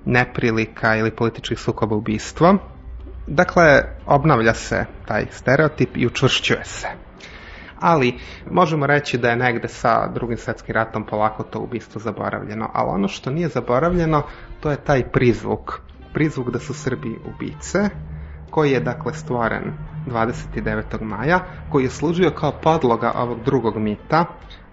neprilika 0.04 0.96
ili 0.96 1.10
političkih 1.10 1.58
sukoba 1.58 1.96
ubistvo. 1.96 2.54
Dakle, 3.26 3.82
obnavlja 4.06 4.54
se 4.54 4.84
taj 5.06 5.26
stereotip 5.30 5.96
i 5.96 6.06
učvršćuje 6.06 6.64
se. 6.64 6.88
Ali, 7.80 8.18
možemo 8.50 8.86
reći 8.86 9.18
da 9.18 9.30
je 9.30 9.36
negde 9.36 9.68
sa 9.68 10.06
drugim 10.14 10.36
svetskim 10.36 10.74
ratom 10.74 11.06
polako 11.06 11.42
to 11.42 11.58
ubistvo 11.60 12.00
zaboravljeno. 12.00 12.70
Ali 12.74 12.90
ono 12.90 13.08
što 13.08 13.30
nije 13.30 13.48
zaboravljeno, 13.48 14.22
to 14.60 14.70
je 14.70 14.84
taj 14.84 15.02
prizvuk. 15.10 15.80
Prizvuk 16.14 16.50
da 16.50 16.58
su 16.58 16.74
Srbi 16.74 17.18
ubice, 17.34 17.78
koji 18.50 18.70
je 18.70 18.80
dakle 18.80 19.14
stvoren 19.14 19.72
29. 20.07 21.02
maja, 21.02 21.40
koji 21.71 21.85
je 21.85 21.90
služio 21.90 22.30
kao 22.30 22.52
podloga 22.62 23.12
ovog 23.16 23.45
drugog 23.45 23.76
mita 23.76 24.25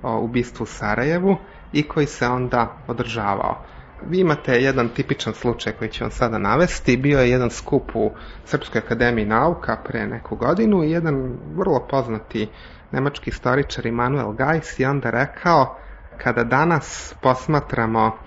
o 0.03 0.19
ubistvu 0.19 0.63
u 0.63 0.67
Sarajevu 0.67 1.37
i 1.73 1.83
koji 1.83 2.05
se 2.05 2.27
onda 2.27 2.77
održavao. 2.87 3.65
Vi 4.05 4.19
imate 4.19 4.61
jedan 4.61 4.89
tipičan 4.89 5.33
slučaj 5.33 5.73
koji 5.73 5.91
ću 5.91 6.03
vam 6.03 6.11
sada 6.11 6.37
navesti. 6.37 6.97
Bio 6.97 7.19
je 7.19 7.29
jedan 7.29 7.49
skup 7.49 7.91
u 7.93 8.11
Srpskoj 8.45 8.79
akademiji 8.79 9.25
nauka 9.25 9.77
pre 9.85 10.07
neku 10.07 10.35
godinu 10.35 10.83
i 10.83 10.91
jedan 10.91 11.37
vrlo 11.55 11.87
poznati 11.89 12.49
nemački 12.91 13.29
istoričar 13.29 13.85
Immanuel 13.85 14.31
Gajs 14.31 14.79
je 14.79 14.89
onda 14.89 15.09
rekao 15.09 15.77
kada 16.17 16.43
danas 16.43 17.15
posmatramo 17.21 18.17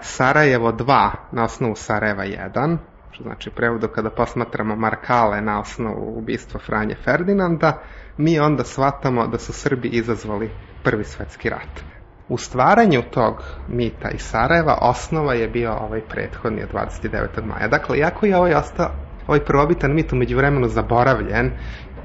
Sarajevo 0.00 0.72
2 0.72 1.10
na 1.32 1.44
osnovu 1.44 1.76
Sarajeva 1.76 2.24
1, 2.24 2.76
što 3.10 3.22
znači 3.22 3.50
prevodu 3.50 3.88
kada 3.88 4.10
posmatramo 4.10 4.76
Markale 4.76 5.40
na 5.40 5.60
osnovu 5.60 6.18
ubistva 6.18 6.60
Franje 6.66 6.94
Ferdinanda, 7.04 7.82
mi 8.16 8.40
onda 8.40 8.64
shvatamo 8.64 9.26
da 9.26 9.38
su 9.38 9.52
Srbi 9.52 9.88
izazvali 9.88 10.50
prvi 10.84 11.04
svetski 11.04 11.48
rat. 11.48 11.84
U 12.28 12.38
stvaranju 12.38 13.02
tog 13.10 13.42
mita 13.68 14.10
iz 14.10 14.20
Sarajeva 14.20 14.78
osnova 14.80 15.34
je 15.34 15.48
bio 15.48 15.72
ovaj 15.72 16.00
prethodni 16.00 16.62
od 16.62 16.70
29. 16.72 17.44
maja. 17.44 17.68
Dakle, 17.68 17.98
iako 17.98 18.26
je 18.26 18.36
ovaj, 18.36 18.54
ostao, 18.54 18.90
ovaj 19.26 19.44
prvobitan 19.44 19.94
mit 19.94 20.12
umeđu 20.12 20.36
vremenu 20.36 20.68
zaboravljen, 20.68 21.50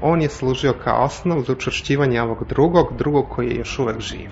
on 0.02 0.22
je 0.22 0.28
služio 0.28 0.72
kao 0.84 1.04
osnov 1.04 1.40
za 1.40 1.52
učvršćivanje 1.52 2.22
ovog 2.22 2.44
drugog, 2.48 2.96
drugog 2.98 3.28
koji 3.28 3.48
je 3.48 3.56
još 3.56 3.78
uvek 3.78 4.00
živ. 4.00 4.30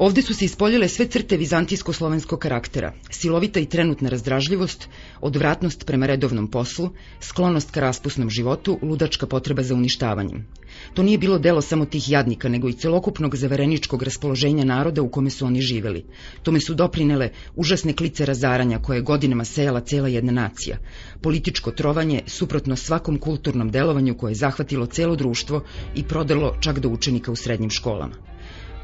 Ovde 0.00 0.22
su 0.22 0.34
se 0.34 0.44
ispoljile 0.44 0.88
sve 0.88 1.06
crte 1.06 1.36
vizantijsko-slovenskog 1.36 2.38
karaktera, 2.38 2.92
silovita 3.10 3.60
i 3.60 3.66
trenutna 3.66 4.08
razdražljivost, 4.08 4.88
odvratnost 5.20 5.86
prema 5.86 6.06
redovnom 6.06 6.48
poslu, 6.50 6.90
sklonost 7.20 7.70
ka 7.70 7.80
raspusnom 7.80 8.30
životu, 8.30 8.78
ludačka 8.82 9.26
potreba 9.26 9.62
za 9.62 9.74
uništavanjem. 9.74 10.46
To 10.94 11.02
nije 11.02 11.18
bilo 11.18 11.38
delo 11.38 11.60
samo 11.60 11.84
tih 11.84 12.10
jadnika, 12.10 12.48
nego 12.48 12.68
i 12.68 12.72
celokupnog 12.72 13.36
zavereničkog 13.36 14.02
raspoloženja 14.02 14.64
naroda 14.64 15.02
u 15.02 15.08
kome 15.08 15.30
su 15.30 15.46
oni 15.46 15.60
živeli. 15.60 16.04
Tome 16.42 16.60
su 16.60 16.74
doprinele 16.74 17.30
užasne 17.56 17.92
klice 17.92 18.26
razaranja 18.26 18.78
koje 18.78 18.96
je 18.96 19.02
godinama 19.02 19.44
sejala 19.44 19.80
cela 19.80 20.08
jedna 20.08 20.32
nacija. 20.32 20.78
Političko 21.20 21.70
trovanje 21.70 22.22
suprotno 22.26 22.76
svakom 22.76 23.18
kulturnom 23.18 23.70
delovanju 23.70 24.16
koje 24.16 24.30
je 24.30 24.42
zahvatilo 24.48 24.86
celo 24.86 25.16
društvo 25.16 25.62
i 25.94 26.04
prodalo 26.04 26.56
čak 26.60 26.78
do 26.78 26.88
učenika 26.88 27.32
u 27.32 27.36
srednjim 27.36 27.70
školama. 27.70 28.29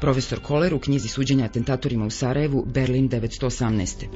Profesor 0.01 0.39
Koler 0.41 0.73
u 0.73 0.79
knjizi 0.79 1.07
suđenja 1.07 1.45
atentatorima 1.45 2.05
u 2.05 2.09
Sarajevu, 2.09 2.65
Berlin 2.65 3.09
918. 3.09 4.07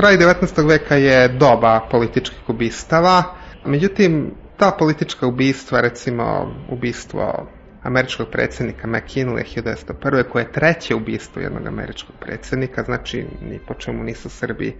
kraj 0.00 0.16
19. 0.16 0.68
veka 0.68 0.96
je 0.96 1.28
doba 1.28 1.80
političkih 1.90 2.48
ubistava, 2.48 3.22
međutim, 3.66 4.30
ta 4.56 4.76
politička 4.78 5.26
ubistva, 5.26 5.80
recimo 5.80 6.54
ubistvo 6.70 7.46
američkog 7.82 8.26
predsjednika 8.32 8.88
McKinley 8.88 9.44
1901. 9.56 10.22
koje 10.32 10.42
je 10.42 10.52
treće 10.52 10.94
ubistvo 10.94 11.42
jednog 11.42 11.66
američkog 11.66 12.16
predsjednika, 12.20 12.82
znači 12.82 13.26
ni 13.42 13.58
po 13.68 13.74
čemu 13.74 14.04
nisu 14.04 14.28
Srbi 14.28 14.76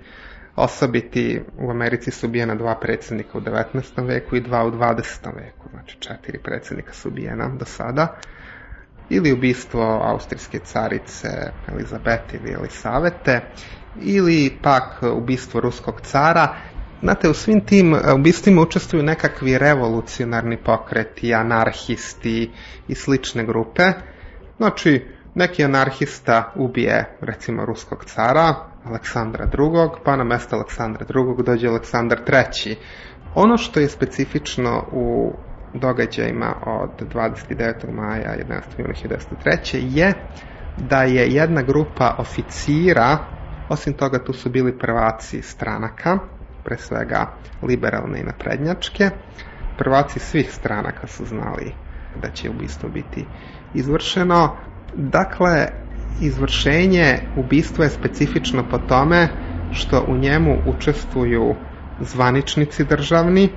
osobiti. 0.56 1.40
U 1.58 1.70
Americi 1.70 2.10
su 2.10 2.26
ubijena 2.26 2.54
dva 2.54 2.74
predsjednika 2.80 3.38
u 3.38 3.40
19. 3.40 4.06
veku 4.06 4.36
i 4.36 4.40
dva 4.40 4.64
u 4.64 4.70
20. 4.70 5.34
veku, 5.36 5.68
znači 5.70 5.96
četiri 6.00 6.38
predsjednika 6.38 6.92
su 6.92 7.08
ubijena 7.08 7.48
do 7.48 7.64
sada. 7.64 8.16
Ili 9.08 9.32
ubistvo 9.32 10.00
austrijske 10.04 10.58
carice 10.58 11.28
Elizabete 11.72 12.36
ili 12.36 12.52
Elisavete, 12.52 13.40
ili 14.02 14.58
pak 14.62 15.02
ubistvo 15.02 15.60
ruskog 15.60 16.00
cara. 16.00 16.54
Znate, 17.02 17.28
u 17.28 17.34
svim 17.34 17.60
tim 17.60 17.96
ubistvima 18.14 18.62
učestvuju 18.62 19.02
nekakvi 19.02 19.58
revolucionarni 19.58 20.56
pokreti, 20.56 21.34
anarhisti 21.34 22.50
i 22.88 22.94
slične 22.94 23.44
grupe. 23.46 23.82
Znači, 24.56 25.06
neki 25.34 25.64
anarhista 25.64 26.52
ubije, 26.56 27.16
recimo, 27.20 27.64
ruskog 27.64 28.04
cara, 28.04 28.54
Aleksandra 28.84 29.44
II, 29.44 30.02
pa 30.04 30.16
na 30.16 30.24
mesto 30.24 30.56
Aleksandra 30.56 31.06
II 31.14 31.44
dođe 31.44 31.68
Aleksandar 31.68 32.18
III. 32.18 32.76
Ono 33.34 33.56
što 33.56 33.80
je 33.80 33.88
specifično 33.88 34.84
u 34.92 35.32
događajima 35.74 36.54
od 36.66 36.90
29. 37.14 37.92
maja 37.92 38.36
11. 38.48 38.60
juna 38.78 38.94
1903. 39.44 39.78
je 39.82 40.12
da 40.76 41.02
je 41.02 41.28
jedna 41.28 41.62
grupa 41.62 42.14
oficira, 42.18 43.18
osim 43.68 43.92
toga 43.94 44.24
tu 44.24 44.32
su 44.32 44.50
bili 44.50 44.78
prvaci 44.78 45.42
stranaka, 45.42 46.18
pre 46.64 46.76
svega 46.76 47.26
liberalne 47.62 48.20
i 48.20 48.24
naprednjačke, 48.24 49.10
prvaci 49.78 50.18
svih 50.18 50.52
stranaka 50.52 51.06
su 51.06 51.24
znali 51.24 51.74
da 52.22 52.30
će 52.30 52.50
ubistvo 52.50 52.88
biti 52.88 53.26
izvršeno. 53.74 54.56
Dakle, 54.92 55.68
izvršenje 56.20 57.18
ubistva 57.36 57.84
je 57.84 57.90
specifično 57.90 58.68
po 58.68 58.78
tome 58.78 59.28
što 59.70 60.04
u 60.08 60.16
njemu 60.16 60.62
učestvuju 60.64 61.54
zvaničnici 61.98 62.84
državni 62.84 63.48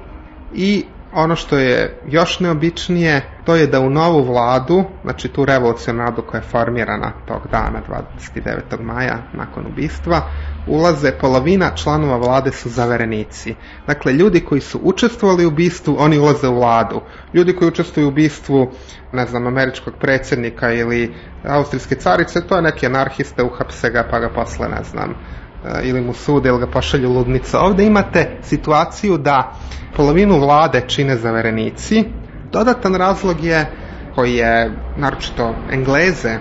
i 0.51 0.85
ono 1.11 1.35
što 1.35 1.57
je 1.57 2.01
još 2.05 2.39
neobičnije, 2.39 3.21
to 3.43 3.55
je 3.55 3.67
da 3.67 3.79
u 3.79 3.89
novu 3.89 4.23
vladu, 4.23 4.83
znači 5.03 5.27
tu 5.27 5.45
revolucionarnu 5.45 6.21
koja 6.27 6.39
je 6.39 6.47
formirana 6.47 7.11
tog 7.25 7.47
dana, 7.51 7.81
29. 7.87 8.81
maja, 8.81 9.17
nakon 9.33 9.65
ubistva, 9.67 10.21
ulaze 10.67 11.11
polovina 11.11 11.71
članova 11.75 12.17
vlade 12.17 12.51
su 12.51 12.69
zaverenici. 12.69 13.55
Dakle, 13.87 14.13
ljudi 14.13 14.39
koji 14.39 14.61
su 14.61 14.79
učestvovali 14.83 15.45
u 15.45 15.47
ubistvu, 15.47 15.95
oni 15.99 16.17
ulaze 16.19 16.47
u 16.47 16.55
vladu. 16.55 17.01
Ljudi 17.33 17.55
koji 17.55 17.67
učestvuju 17.67 18.07
u 18.07 18.09
ubistvu, 18.09 18.71
ne 19.11 19.25
znam, 19.25 19.47
američkog 19.47 19.93
predsjednika 19.99 20.71
ili 20.71 21.15
austrijske 21.43 21.95
carice, 21.95 22.47
to 22.47 22.55
je 22.55 22.61
neki 22.61 22.85
anarhiste, 22.85 23.43
uhapse 23.43 23.89
ga 23.89 24.07
pa 24.11 24.19
ga 24.19 24.29
posle, 24.29 24.67
ne 24.69 24.83
znam, 24.83 25.13
ili 25.83 26.01
mu 26.01 26.13
sude 26.13 26.49
ili 26.49 26.59
ga 26.59 26.67
pošalju 26.67 27.11
ludnica. 27.11 27.59
Ovde 27.59 27.85
imate 27.85 28.37
situaciju 28.41 29.17
da 29.17 29.55
polovinu 29.95 30.39
vlade 30.39 30.81
čine 30.87 31.17
zaverenici. 31.17 32.03
Dodatan 32.51 32.95
razlog 32.95 33.43
je, 33.43 33.65
koji 34.15 34.33
je 34.33 34.71
naročito 34.95 35.55
Engleze 35.71 36.37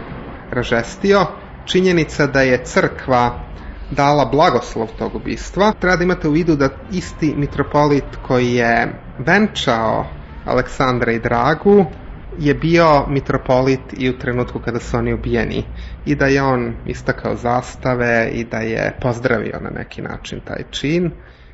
ražestio, 0.50 1.26
činjenica 1.64 2.26
da 2.26 2.42
je 2.42 2.64
crkva 2.64 3.51
dala 3.96 4.24
blagoslov 4.24 4.88
tog 4.98 5.14
ubistva. 5.14 5.72
Treba 5.80 5.96
da 5.96 6.04
imate 6.04 6.28
u 6.28 6.32
vidu 6.32 6.56
da 6.56 6.68
isti 6.90 7.34
mitropolit 7.36 8.16
koji 8.22 8.54
je 8.54 8.92
venčao 9.18 10.04
Aleksandra 10.44 11.12
i 11.12 11.18
Dragu 11.18 11.84
je 12.38 12.54
bio 12.54 13.06
mitropolit 13.08 13.80
i 13.92 14.10
u 14.10 14.18
trenutku 14.18 14.58
kada 14.58 14.80
su 14.80 14.96
oni 14.96 15.12
ubijeni 15.14 15.64
i 16.04 16.14
da 16.14 16.26
je 16.26 16.42
on 16.42 16.74
istakao 16.86 17.36
zastave 17.36 18.30
i 18.32 18.44
da 18.44 18.58
je 18.58 18.98
pozdravio 19.00 19.60
na 19.60 19.70
neki 19.70 20.02
način 20.02 20.40
taj 20.44 20.62
čin. 20.70 21.10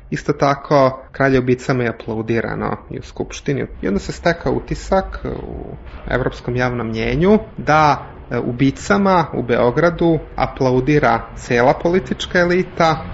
Isto 0.09 0.33
tako, 0.33 1.05
kralje 1.11 1.39
ubicama 1.39 1.83
je 1.83 1.89
aplaudirano 1.89 2.77
i 2.91 2.99
u 2.99 3.03
Skupštini. 3.03 3.65
I 3.81 3.87
onda 3.87 3.99
se 3.99 4.11
stekao 4.11 4.53
utisak 4.53 5.19
u 5.25 5.75
evropskom 6.11 6.55
javnom 6.55 6.87
mnjenju 6.87 7.39
da 7.57 8.05
ubicama 8.43 9.25
u 9.33 9.43
Beogradu 9.43 10.19
aplaudira 10.35 11.29
cela 11.35 11.73
politička 11.73 12.39
elita, 12.39 13.05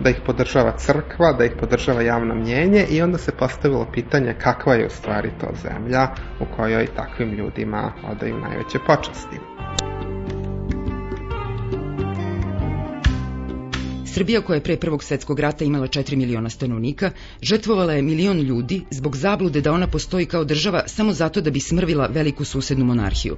da 0.00 0.10
ih 0.10 0.20
podržava 0.26 0.72
crkva, 0.76 1.32
da 1.32 1.44
ih 1.44 1.52
podržava 1.60 2.02
javno 2.02 2.34
mnjenje 2.34 2.86
i 2.90 3.02
onda 3.02 3.18
se 3.18 3.32
postavilo 3.32 3.86
pitanje 3.92 4.34
kakva 4.38 4.74
je 4.74 4.86
u 4.86 4.90
stvari 4.90 5.30
to 5.40 5.46
zemlja 5.62 6.08
u 6.40 6.56
kojoj 6.56 6.86
takvim 6.86 7.32
ljudima 7.32 7.92
odaju 8.10 8.38
najveće 8.38 8.78
počasti. 8.86 9.36
Srbija 14.06 14.40
koja 14.40 14.54
je 14.54 14.62
pre 14.62 14.76
Prvog 14.76 15.04
svetskog 15.04 15.40
rata 15.40 15.64
imala 15.64 15.86
4 15.86 16.16
miliona 16.16 16.50
stanovnika, 16.50 17.10
žrtvovala 17.42 17.92
je 17.92 18.02
milion 18.02 18.40
ljudi 18.40 18.84
zbog 18.90 19.16
zablude 19.16 19.60
da 19.60 19.72
ona 19.72 19.86
postoji 19.86 20.26
kao 20.26 20.44
država 20.44 20.82
samo 20.86 21.12
zato 21.12 21.40
da 21.40 21.50
bi 21.50 21.60
smrvila 21.60 22.06
veliku 22.06 22.44
susednu 22.44 22.84
monarhiju. 22.84 23.36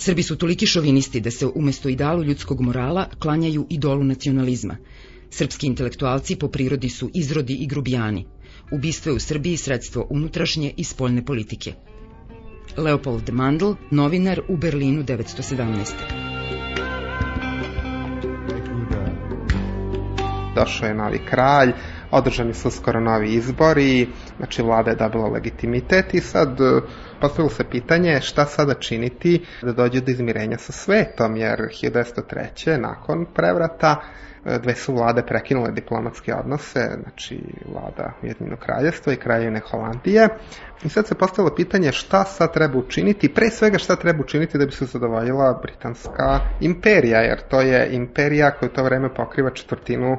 Srbi 0.00 0.22
su 0.22 0.36
toliki 0.36 0.66
šovinisti 0.66 1.20
da 1.20 1.30
se 1.30 1.46
umesto 1.46 1.88
idealu 1.88 2.22
ljudskog 2.24 2.60
morala 2.60 3.06
klanjaju 3.18 3.66
idolu 3.70 4.04
nacionalizma. 4.04 4.76
Srpski 5.30 5.66
intelektualci 5.66 6.36
po 6.36 6.48
prirodi 6.48 6.88
su 6.88 7.10
izrodi 7.14 7.54
i 7.54 7.66
grubijani. 7.66 8.26
Ubistvo 8.72 9.10
je 9.10 9.16
u 9.16 9.20
Srbiji 9.20 9.56
sredstvo 9.56 10.06
unutrašnje 10.10 10.72
i 10.76 10.84
spoljne 10.84 11.24
politike. 11.24 11.72
Leopold 12.76 13.30
Mandl, 13.32 13.72
novinar 13.90 14.40
u 14.48 14.56
Berlinu 14.56 15.02
917. 15.02 15.92
Došao 20.54 20.88
je 20.88 20.94
novi 20.94 21.18
kralj, 21.30 21.72
održani 22.10 22.54
su 22.54 22.70
skoro 22.70 23.00
novi 23.00 23.34
izbori, 23.34 24.08
znači 24.36 24.62
vlada 24.62 24.90
je 24.90 24.96
dobila 24.96 25.28
legitimitet 25.28 26.14
i 26.14 26.20
sad 26.20 26.58
postavilo 27.20 27.50
se 27.50 27.64
pitanje 27.64 28.20
šta 28.20 28.46
sada 28.46 28.74
činiti 28.74 29.46
da 29.62 29.72
dođe 29.72 30.00
do 30.00 30.10
izmirenja 30.10 30.58
sa 30.58 30.72
svetom, 30.72 31.36
jer 31.36 31.58
1903. 31.60 32.76
nakon 32.76 33.26
prevrata 33.34 34.00
dve 34.44 34.74
su 34.74 34.94
vlade 34.94 35.22
prekinule 35.22 35.70
diplomatske 35.70 36.34
odnose, 36.34 36.80
znači 37.02 37.40
vlada 37.72 38.12
Ujedinjenog 38.22 38.58
kraljestva 38.58 39.12
i 39.12 39.16
kraljevine 39.16 39.60
Holandije. 39.60 40.28
I 40.84 40.88
sad 40.88 41.06
se 41.06 41.14
postavilo 41.14 41.54
pitanje 41.54 41.92
šta 41.92 42.24
sad 42.24 42.52
treba 42.52 42.78
učiniti, 42.78 43.34
pre 43.34 43.50
svega 43.50 43.78
šta 43.78 43.96
treba 43.96 44.20
učiniti 44.20 44.58
da 44.58 44.66
bi 44.66 44.72
se 44.72 44.84
zadovoljila 44.84 45.60
britanska 45.62 46.40
imperija, 46.60 47.20
jer 47.20 47.40
to 47.48 47.60
je 47.60 47.88
imperija 47.92 48.50
koja 48.50 48.70
u 48.70 48.74
to 48.74 48.84
vreme 48.84 49.14
pokriva 49.14 49.50
četvrtinu 49.50 50.16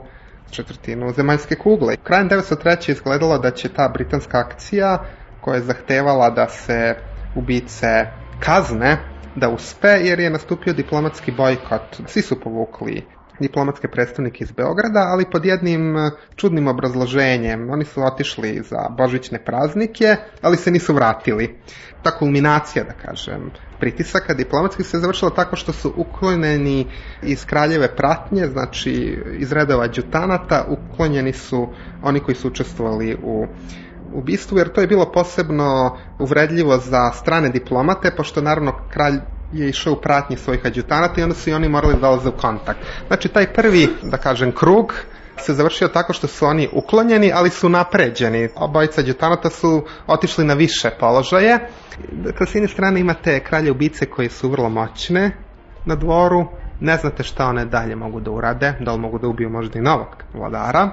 četvrtinu 0.51 1.13
zemaljske 1.13 1.55
kugle. 1.55 1.95
Krajem 2.03 2.29
1903. 2.29 2.91
izgledalo 2.91 3.37
da 3.37 3.51
će 3.51 3.69
ta 3.69 3.89
britanska 3.93 4.39
akcija 4.39 5.05
koja 5.41 5.55
je 5.55 5.61
zahtevala 5.61 6.29
da 6.29 6.47
se 6.47 6.95
ubice 7.35 8.05
kazne, 8.39 8.97
da 9.35 9.49
uspe, 9.49 9.87
jer 9.87 10.19
je 10.19 10.29
nastupio 10.29 10.73
diplomatski 10.73 11.31
bojkot. 11.31 12.01
Svi 12.07 12.21
su 12.21 12.39
povukli 12.39 13.05
diplomatske 13.41 13.87
predstavnike 13.87 14.43
iz 14.43 14.51
Beograda, 14.51 14.99
ali 14.99 15.29
pod 15.31 15.45
jednim 15.45 15.95
čudnim 16.35 16.67
obrazloženjem. 16.67 17.69
Oni 17.69 17.85
su 17.85 18.03
otišli 18.03 18.61
za 18.69 18.89
božićne 18.97 19.45
praznike, 19.45 20.15
ali 20.41 20.57
se 20.57 20.71
nisu 20.71 20.93
vratili. 20.93 21.55
Ta 22.03 22.11
kulminacija, 22.11 22.83
da 22.83 22.93
kažem, 22.93 23.51
pritisaka 23.79 24.33
diplomatskih 24.33 24.85
se 24.85 24.99
završila 24.99 25.31
tako 25.31 25.55
što 25.55 25.73
su 25.73 25.93
uklonjeni 25.95 26.87
iz 27.23 27.45
kraljeve 27.45 27.95
pratnje, 27.95 28.47
znači 28.47 29.17
iz 29.37 29.51
redova 29.51 29.87
đutanata, 29.87 30.65
uklonjeni 30.69 31.33
su 31.33 31.67
oni 32.03 32.19
koji 32.19 32.35
su 32.35 32.47
učestvovali 32.47 33.17
u 33.23 33.45
ubistvu, 34.13 34.57
jer 34.57 34.69
to 34.69 34.81
je 34.81 34.87
bilo 34.87 35.11
posebno 35.11 35.97
uvredljivo 36.19 36.77
za 36.77 37.11
strane 37.11 37.49
diplomate, 37.49 38.11
pošto 38.17 38.41
naravno 38.41 38.73
kralj 38.89 39.19
je 39.53 39.69
išao 39.69 39.93
u 39.93 40.01
pratnji 40.01 40.37
svojih 40.37 40.65
adjutanata 40.65 41.21
i 41.21 41.23
onda 41.23 41.35
su 41.35 41.49
i 41.49 41.53
oni 41.53 41.69
morali 41.69 41.93
da 41.93 41.99
dolaze 41.99 42.29
u 42.29 42.37
kontakt. 42.37 42.79
Znači, 43.07 43.29
taj 43.29 43.53
prvi, 43.53 43.87
da 44.03 44.17
kažem, 44.17 44.51
krug 44.51 44.93
se 45.37 45.53
završio 45.53 45.87
tako 45.87 46.13
što 46.13 46.27
su 46.27 46.45
oni 46.45 46.69
uklonjeni, 46.73 47.31
ali 47.33 47.49
su 47.49 47.69
napređeni. 47.69 48.49
Obojica 48.55 49.01
adjutanata 49.01 49.49
su 49.49 49.85
otišli 50.07 50.45
na 50.45 50.53
više 50.53 50.89
položaje. 50.99 51.59
Dakle, 52.11 52.47
s 52.47 52.55
jedne 52.55 52.67
strane 52.67 52.99
imate 52.99 53.39
kralje 53.39 53.71
ubice 53.71 54.05
koji 54.05 54.29
su 54.29 54.49
vrlo 54.49 54.69
moćne 54.69 55.31
na 55.85 55.95
dvoru, 55.95 56.45
ne 56.79 56.97
znate 56.97 57.23
šta 57.23 57.45
one 57.45 57.65
dalje 57.65 57.95
mogu 57.95 58.19
da 58.19 58.31
urade, 58.31 58.73
da 58.79 58.93
li 58.93 58.99
mogu 58.99 59.19
da 59.19 59.27
ubiju 59.27 59.49
možda 59.49 59.79
i 59.79 59.81
novog 59.81 60.07
vladara. 60.33 60.89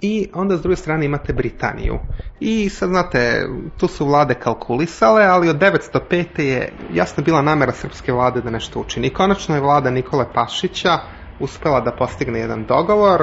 I 0.00 0.28
onda 0.34 0.56
s 0.56 0.62
druge 0.62 0.76
strane 0.76 1.06
imate 1.06 1.32
Britaniju. 1.32 1.98
I 2.40 2.68
sad 2.68 2.88
znate, 2.88 3.46
tu 3.76 3.88
su 3.88 4.06
vlade 4.06 4.34
kalkulisale, 4.34 5.24
ali 5.24 5.48
od 5.48 5.56
905. 5.56 6.40
je 6.40 6.72
jasno 6.92 7.22
bila 7.24 7.42
namera 7.42 7.72
srpske 7.72 8.12
vlade 8.12 8.40
da 8.40 8.50
nešto 8.50 8.80
učini. 8.80 9.10
Konačno 9.10 9.54
je 9.54 9.60
vlada 9.60 9.90
Nikole 9.90 10.24
Pašića 10.34 10.98
uspela 11.40 11.80
da 11.80 11.96
postigne 11.96 12.38
jedan 12.38 12.64
dogovor. 12.64 13.20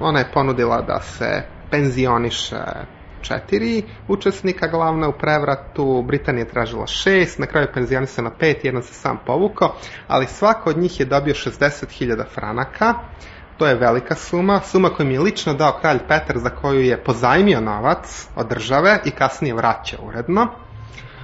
ona 0.00 0.18
je 0.18 0.30
ponudila 0.34 0.82
da 0.82 1.00
se 1.00 1.42
penzioniše 1.70 2.64
četiri 3.20 3.82
učesnika 4.08 4.66
glavna 4.66 5.08
u 5.08 5.12
prevratu, 5.12 6.04
Britanija 6.06 6.44
je 6.44 6.50
tražila 6.50 6.86
šest, 6.86 7.38
na 7.38 7.46
kraju 7.46 7.68
penzionisano 7.74 8.30
pet, 8.38 8.64
jedan 8.64 8.82
se 8.82 8.94
sam 8.94 9.18
povukao, 9.26 9.74
ali 10.08 10.26
svako 10.26 10.70
od 10.70 10.78
njih 10.78 11.00
je 11.00 11.06
dobio 11.06 11.34
60.000 11.34 12.24
franaka, 12.34 12.94
to 13.56 13.66
je 13.66 13.74
velika 13.74 14.14
suma, 14.14 14.60
suma 14.60 14.88
koju 14.88 15.06
mi 15.06 15.14
je 15.14 15.20
lično 15.20 15.54
dao 15.54 15.78
kralj 15.80 15.98
Petar 16.08 16.38
za 16.38 16.50
koju 16.50 16.80
je 16.80 17.04
pozajmio 17.04 17.60
novac 17.60 18.26
od 18.36 18.48
države 18.48 18.98
i 19.04 19.10
kasnije 19.10 19.54
vraćao 19.54 20.00
uredno. 20.04 20.46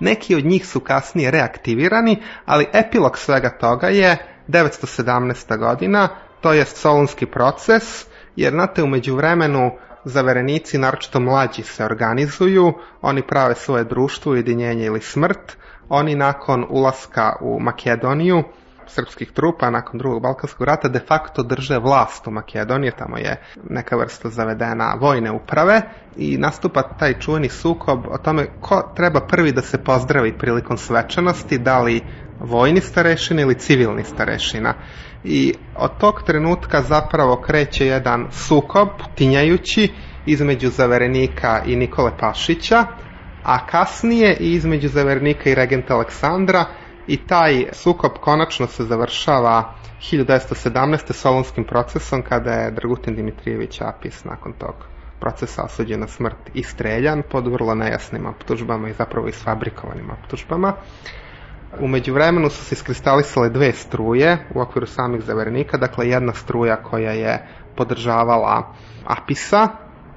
Neki 0.00 0.34
od 0.34 0.44
njih 0.44 0.66
su 0.66 0.80
kasnije 0.80 1.30
reaktivirani, 1.30 2.22
ali 2.46 2.66
epilog 2.72 3.18
svega 3.18 3.50
toga 3.50 3.88
je 3.88 4.16
917. 4.48 5.58
godina, 5.58 6.08
to 6.40 6.52
je 6.52 6.64
solunski 6.64 7.26
proces, 7.26 8.06
jer 8.36 8.52
znate, 8.52 8.82
umeđu 8.82 9.16
vremenu 9.16 9.70
zaverenici, 10.04 10.78
naročito 10.78 11.20
mlađi, 11.20 11.62
se 11.62 11.84
organizuju, 11.84 12.72
oni 13.02 13.22
prave 13.26 13.54
svoje 13.54 13.84
društvo, 13.84 14.32
ujedinjenje 14.32 14.84
ili 14.84 15.00
smrt, 15.00 15.56
oni 15.88 16.14
nakon 16.14 16.66
ulaska 16.70 17.36
u 17.40 17.60
Makedoniju, 17.60 18.42
srpskih 18.86 19.32
trupa 19.32 19.70
nakon 19.70 19.98
drugog 19.98 20.22
Balkanskog 20.22 20.66
rata 20.66 20.88
de 20.88 21.00
facto 21.08 21.42
drže 21.42 21.78
vlast 21.78 22.26
u 22.26 22.30
Makedoniji, 22.30 22.92
tamo 22.98 23.16
je 23.18 23.42
neka 23.70 23.96
vrsta 23.96 24.28
zavedena 24.28 24.94
vojne 25.00 25.30
uprave 25.30 25.82
i 26.16 26.38
nastupa 26.38 26.82
taj 26.82 27.18
čuveni 27.18 27.48
sukob 27.48 28.06
o 28.08 28.18
tome 28.18 28.46
ko 28.60 28.92
treba 28.96 29.20
prvi 29.20 29.52
da 29.52 29.62
se 29.62 29.84
pozdravi 29.84 30.38
prilikom 30.38 30.76
svečanosti, 30.76 31.58
da 31.58 31.78
li 31.82 32.00
vojni 32.40 32.80
starešina 32.80 33.42
ili 33.42 33.54
civilni 33.58 34.04
starešina. 34.04 34.74
I 35.24 35.54
od 35.76 35.90
tog 35.98 36.22
trenutka 36.26 36.82
zapravo 36.82 37.36
kreće 37.36 37.86
jedan 37.86 38.26
sukob, 38.30 38.88
tinjajući, 39.14 39.92
između 40.26 40.68
zaverenika 40.68 41.62
i 41.66 41.76
Nikole 41.76 42.10
Pašića, 42.18 42.84
a 43.42 43.66
kasnije 43.66 44.36
i 44.40 44.52
između 44.52 44.88
zaverenika 44.88 45.50
i 45.50 45.54
regenta 45.54 45.94
Aleksandra 45.94 46.64
i 47.06 47.16
taj 47.26 47.66
sukob 47.72 48.12
konačno 48.20 48.66
se 48.66 48.84
završava 48.84 49.74
1917. 50.00 51.12
solonskim 51.12 51.64
procesom 51.64 52.22
kada 52.22 52.52
je 52.52 52.70
Dragutin 52.70 53.14
Dimitrijević 53.14 53.80
Apis 53.80 54.24
nakon 54.24 54.52
tog 54.52 54.74
procesa 55.20 55.62
osuđen 55.62 56.00
na 56.00 56.06
smrt 56.06 56.50
i 56.54 56.62
streljan 56.62 57.22
pod 57.30 57.48
vrlo 57.48 57.74
nejasnim 57.74 58.26
optužbama 58.26 58.88
i 58.88 58.92
zapravo 58.92 59.28
i 59.28 59.32
sfabrikovanim 59.32 60.10
optužbama. 60.10 60.72
Umeđu 61.80 62.14
vremenu 62.14 62.50
su 62.50 62.64
se 62.64 62.74
iskristalisale 62.74 63.50
dve 63.50 63.72
struje 63.72 64.38
u 64.54 64.60
okviru 64.60 64.86
samih 64.86 65.22
zaverenika, 65.22 65.78
dakle 65.78 66.08
jedna 66.08 66.32
struja 66.32 66.76
koja 66.76 67.12
je 67.12 67.46
podržavala 67.76 68.74
Apisa, 69.04 69.68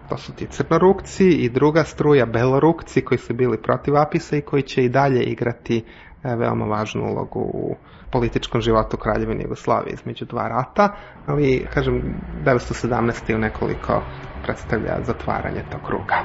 to 0.09 0.17
su 0.17 0.33
ti 0.35 0.47
crnorukci, 0.47 1.29
i 1.29 1.49
druga 1.49 1.83
struja 1.83 2.25
belorukci 2.25 3.01
koji 3.01 3.17
su 3.17 3.33
bili 3.33 3.61
protiv 3.61 3.97
Apisa 3.97 4.37
i 4.37 4.41
koji 4.41 4.63
će 4.63 4.85
i 4.85 4.89
dalje 4.89 5.23
igrati 5.23 5.85
veoma 6.33 6.65
važnu 6.65 7.03
ulogu 7.11 7.39
u 7.39 7.75
političkom 8.11 8.61
životu 8.61 8.97
Kraljevine 8.97 9.43
Jugoslavije 9.43 9.93
između 9.93 10.25
dva 10.25 10.47
rata, 10.47 10.95
ali, 11.25 11.67
kažem, 11.73 12.01
917. 12.45 13.35
u 13.35 13.37
nekoliko 13.37 14.01
predstavlja 14.43 14.97
zatvaranje 15.03 15.63
tog 15.71 15.81
kruga. 15.81 16.15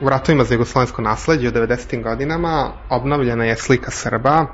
U 0.00 0.08
ratovima 0.08 0.44
za 0.44 0.54
jugoslovensko 0.54 1.02
nasledđe 1.02 1.48
u 1.48 1.52
90. 1.52 2.02
godinama 2.02 2.72
obnovljena 2.90 3.44
je 3.44 3.56
slika 3.56 3.90
Srba 3.90 4.46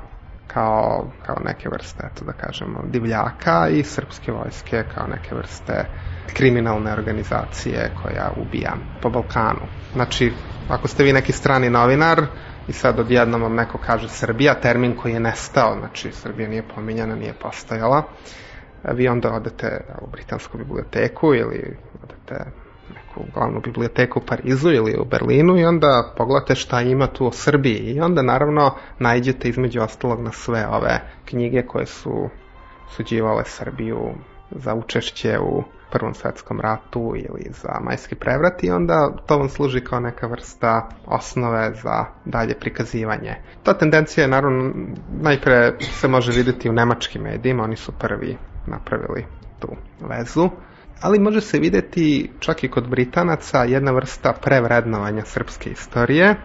kao, 0.47 1.11
kao 1.25 1.35
neke 1.45 1.69
vrste, 1.69 2.09
eto 2.13 2.25
da 2.25 2.33
kažemo, 2.33 2.83
divljaka 2.85 3.67
i 3.71 3.83
srpske 3.83 4.31
vojske 4.31 4.83
kao 4.95 5.07
neke 5.07 5.35
vrste 5.35 5.85
kriminalne 6.33 6.93
organizacije 6.93 7.91
koja 8.01 8.31
ubija 8.37 8.75
po 9.01 9.09
Balkanu. 9.09 9.67
Znači, 9.93 10.33
ako 10.67 10.87
ste 10.87 11.03
vi 11.03 11.13
neki 11.13 11.31
strani 11.31 11.69
novinar 11.69 12.25
i 12.67 12.73
sad 12.73 12.99
odjednom 12.99 13.41
vam 13.41 13.55
neko 13.55 13.77
kaže 13.77 14.09
Srbija, 14.09 14.53
termin 14.53 14.95
koji 14.95 15.13
je 15.13 15.19
nestao, 15.19 15.75
znači 15.79 16.11
Srbija 16.11 16.49
nije 16.49 16.63
pominjana, 16.75 17.15
nije 17.15 17.33
postojala, 17.33 18.03
vi 18.83 19.07
onda 19.07 19.33
odete 19.33 19.81
u 20.01 20.07
Britansku 20.07 20.57
biblioteku 20.57 21.33
ili 21.35 21.77
odete 22.03 22.51
neku 22.89 23.31
glavnu 23.33 23.61
biblioteku 23.61 24.19
u 24.19 24.25
Parizu 24.25 24.71
ili 24.71 24.95
u 24.99 25.05
Berlinu 25.05 25.57
i 25.57 25.65
onda 25.65 26.13
pogledate 26.17 26.55
šta 26.55 26.81
ima 26.81 27.07
tu 27.07 27.27
o 27.27 27.31
Srbiji 27.31 27.77
i 27.77 28.01
onda 28.01 28.21
naravno 28.21 28.75
najđete 28.99 29.49
između 29.49 29.81
ostalog 29.81 30.21
na 30.21 30.31
sve 30.31 30.67
ove 30.67 31.01
knjige 31.25 31.61
koje 31.61 31.85
su 31.85 32.29
suđivale 32.95 33.43
Srbiju 33.45 34.13
za 34.51 34.75
učešće 34.75 35.39
u 35.39 35.63
Prvom 35.91 36.13
svetskom 36.13 36.59
ratu 36.61 37.13
ili 37.15 37.45
za 37.49 37.79
majski 37.81 38.15
prevrat 38.15 38.63
i 38.63 38.71
onda 38.71 39.11
to 39.25 39.37
vam 39.37 39.49
služi 39.49 39.81
kao 39.81 39.99
neka 39.99 40.27
vrsta 40.27 40.89
osnove 41.05 41.71
za 41.83 42.05
dalje 42.25 42.59
prikazivanje. 42.59 43.35
Ta 43.63 43.73
tendencija 43.73 44.23
je 44.23 44.27
naravno 44.27 44.73
najpre 45.21 45.73
se 45.79 46.07
može 46.07 46.31
videti 46.31 46.69
u 46.69 46.73
nemačkim 46.73 47.21
medijima, 47.21 47.63
oni 47.63 47.75
su 47.75 47.91
prvi 47.91 48.37
napravili 48.67 49.25
tu 49.59 49.67
vezu, 49.99 50.49
ali 51.01 51.19
može 51.19 51.41
se 51.41 51.59
videti 51.59 52.31
čak 52.39 52.63
i 52.63 52.71
kod 52.71 52.89
Britanaca 52.89 53.63
jedna 53.63 53.91
vrsta 53.91 54.33
prevrednovanja 54.41 55.25
srpske 55.25 55.69
istorije. 55.69 56.35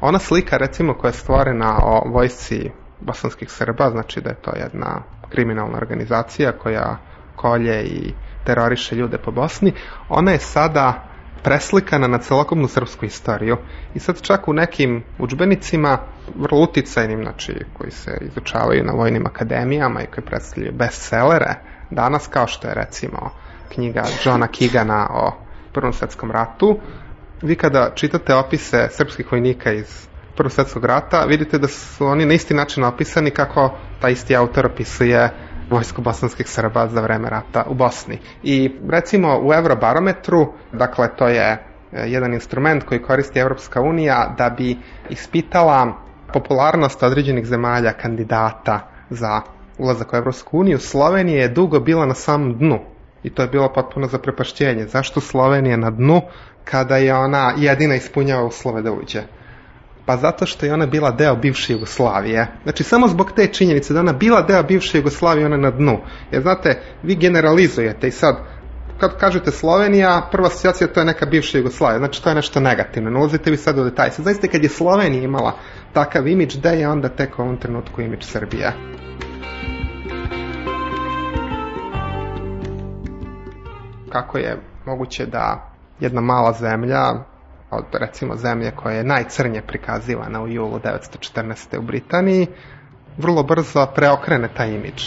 Ona 0.00 0.18
slika 0.18 0.56
recimo 0.56 0.94
koja 0.94 1.08
je 1.08 1.12
stvorena 1.12 1.78
o 1.82 2.08
vojsci 2.08 2.70
bosanskih 3.00 3.50
Srba, 3.50 3.90
znači 3.90 4.20
da 4.20 4.30
je 4.30 4.42
to 4.42 4.50
jedna 4.56 5.02
kriminalna 5.30 5.76
organizacija 5.76 6.52
koja 6.52 6.98
kolje 7.36 7.84
i 7.84 8.14
teroriše 8.44 8.96
ljude 8.96 9.18
po 9.18 9.30
Bosni, 9.30 9.72
ona 10.08 10.32
je 10.32 10.38
sada 10.38 11.08
preslikana 11.42 12.06
na 12.06 12.18
celokupnu 12.18 12.68
srpsku 12.68 13.04
istoriju. 13.04 13.56
I 13.94 13.98
sad 13.98 14.22
čak 14.22 14.48
u 14.48 14.52
nekim 14.52 15.02
učbenicima, 15.18 15.98
vrlo 16.34 16.60
uticajnim, 16.60 17.22
znači 17.22 17.54
koji 17.72 17.90
se 17.90 18.18
izučavaju 18.20 18.84
na 18.84 18.92
vojnim 18.92 19.26
akademijama 19.26 20.02
i 20.02 20.06
koji 20.06 20.24
predstavljaju 20.24 20.72
bestsellere, 20.76 21.54
danas 21.90 22.26
kao 22.26 22.46
što 22.46 22.68
je 22.68 22.74
recimo 22.74 23.30
knjiga 23.74 24.04
Johna 24.24 24.46
Kigana 24.46 25.08
o 25.10 25.32
Prvom 25.72 25.92
svetskom 25.92 26.30
ratu, 26.30 26.80
vi 27.42 27.56
kada 27.56 27.92
čitate 27.94 28.34
opise 28.34 28.88
srpskih 28.90 29.32
vojnika 29.32 29.72
iz 29.72 30.12
Prvog 30.36 30.52
svetskog 30.52 30.84
rata, 30.84 31.24
vidite 31.24 31.58
da 31.58 31.68
su 31.68 32.06
oni 32.06 32.26
na 32.26 32.34
isti 32.34 32.54
način 32.54 32.84
opisani 32.84 33.30
kako 33.30 33.78
ta 34.00 34.08
isti 34.08 34.36
autor 34.36 34.66
opisuje 34.66 35.30
vojsko 35.72 36.02
bosanskih 36.02 36.48
Srba 36.48 36.88
za 36.88 37.00
vreme 37.00 37.30
rata 37.30 37.64
u 37.68 37.74
Bosni. 37.74 38.18
I 38.42 38.56
recimo 38.88 39.40
u 39.42 39.52
Eurobarometru, 39.54 40.46
dakle 40.72 41.08
to 41.16 41.28
je 41.28 41.48
e, 41.52 41.58
jedan 42.06 42.34
instrument 42.34 42.84
koji 42.84 43.02
koristi 43.02 43.38
Evropska 43.38 43.80
unija 43.80 44.34
da 44.38 44.50
bi 44.50 44.76
ispitala 45.10 45.92
popularnost 46.32 47.02
određenih 47.02 47.46
zemalja 47.46 47.92
kandidata 47.92 48.80
za 49.10 49.40
ulazak 49.78 50.12
u 50.12 50.16
Evropsku 50.16 50.58
uniju, 50.58 50.78
Slovenija 50.78 51.42
je 51.42 51.48
dugo 51.48 51.80
bila 51.80 52.06
na 52.06 52.14
samom 52.14 52.58
dnu 52.58 52.78
i 53.22 53.30
to 53.30 53.42
je 53.42 53.48
bilo 53.48 53.72
potpuno 53.72 54.06
zaprepašćenje. 54.06 54.86
Zašto 54.86 55.20
Slovenija 55.20 55.76
na 55.76 55.90
dnu 55.90 56.20
kada 56.64 56.96
je 56.96 57.14
ona 57.14 57.54
jedina 57.56 57.94
ispunjava 57.94 58.44
uslove 58.44 58.82
da 58.82 58.92
uđe? 58.92 59.22
Pa 60.06 60.16
zato 60.16 60.46
što 60.46 60.66
je 60.66 60.72
ona 60.72 60.86
bila 60.86 61.10
deo 61.10 61.36
bivše 61.36 61.72
Jugoslavije. 61.72 62.46
Znači 62.62 62.82
samo 62.82 63.08
zbog 63.08 63.32
te 63.32 63.46
činjenice 63.46 63.94
da 63.94 64.00
ona 64.00 64.12
bila 64.12 64.42
deo 64.42 64.62
bivše 64.62 64.98
Jugoslavije, 64.98 65.46
ona 65.46 65.56
na 65.56 65.70
dnu. 65.70 65.98
Jer 66.30 66.42
znate, 66.42 66.82
vi 67.02 67.14
generalizujete 67.14 68.08
i 68.08 68.10
sad 68.10 68.36
kad 68.98 69.18
kažete 69.18 69.50
Slovenija, 69.50 70.28
prva 70.32 70.46
asocijacija 70.46 70.88
to 70.88 71.00
je 71.00 71.06
neka 71.06 71.26
bivša 71.26 71.58
Jugoslavija, 71.58 71.98
znači 71.98 72.22
to 72.22 72.28
je 72.28 72.34
nešto 72.34 72.60
negativno, 72.60 73.10
ne 73.10 73.18
ulazite 73.18 73.50
vi 73.50 73.56
sad 73.56 73.78
u 73.78 73.84
detalje. 73.84 74.10
Sad 74.10 74.24
zaista 74.24 74.48
kad 74.48 74.62
je 74.62 74.68
Slovenija 74.68 75.22
imala 75.22 75.52
takav 75.92 76.28
imidž, 76.28 76.56
da 76.56 76.70
je 76.70 76.88
onda 76.88 77.08
tek 77.08 77.38
u 77.38 77.42
ovom 77.42 77.56
trenutku 77.56 78.00
imidž 78.00 78.24
Srbije. 78.24 78.72
Kako 84.12 84.38
je 84.38 84.60
moguće 84.86 85.26
da 85.26 85.70
jedna 86.00 86.20
mala 86.20 86.52
zemlja 86.52 87.31
od 87.72 87.84
recimo 87.92 88.36
zemlje 88.36 88.70
koja 88.70 88.96
je 88.96 89.04
najcrnje 89.04 89.62
prikazivana 89.62 90.42
u 90.42 90.48
julu 90.48 90.78
1914. 90.78 91.78
u 91.78 91.82
Britaniji, 91.82 92.46
vrlo 93.18 93.42
brzo 93.42 93.86
preokrene 93.94 94.48
taj 94.56 94.74
imidž. 94.74 95.02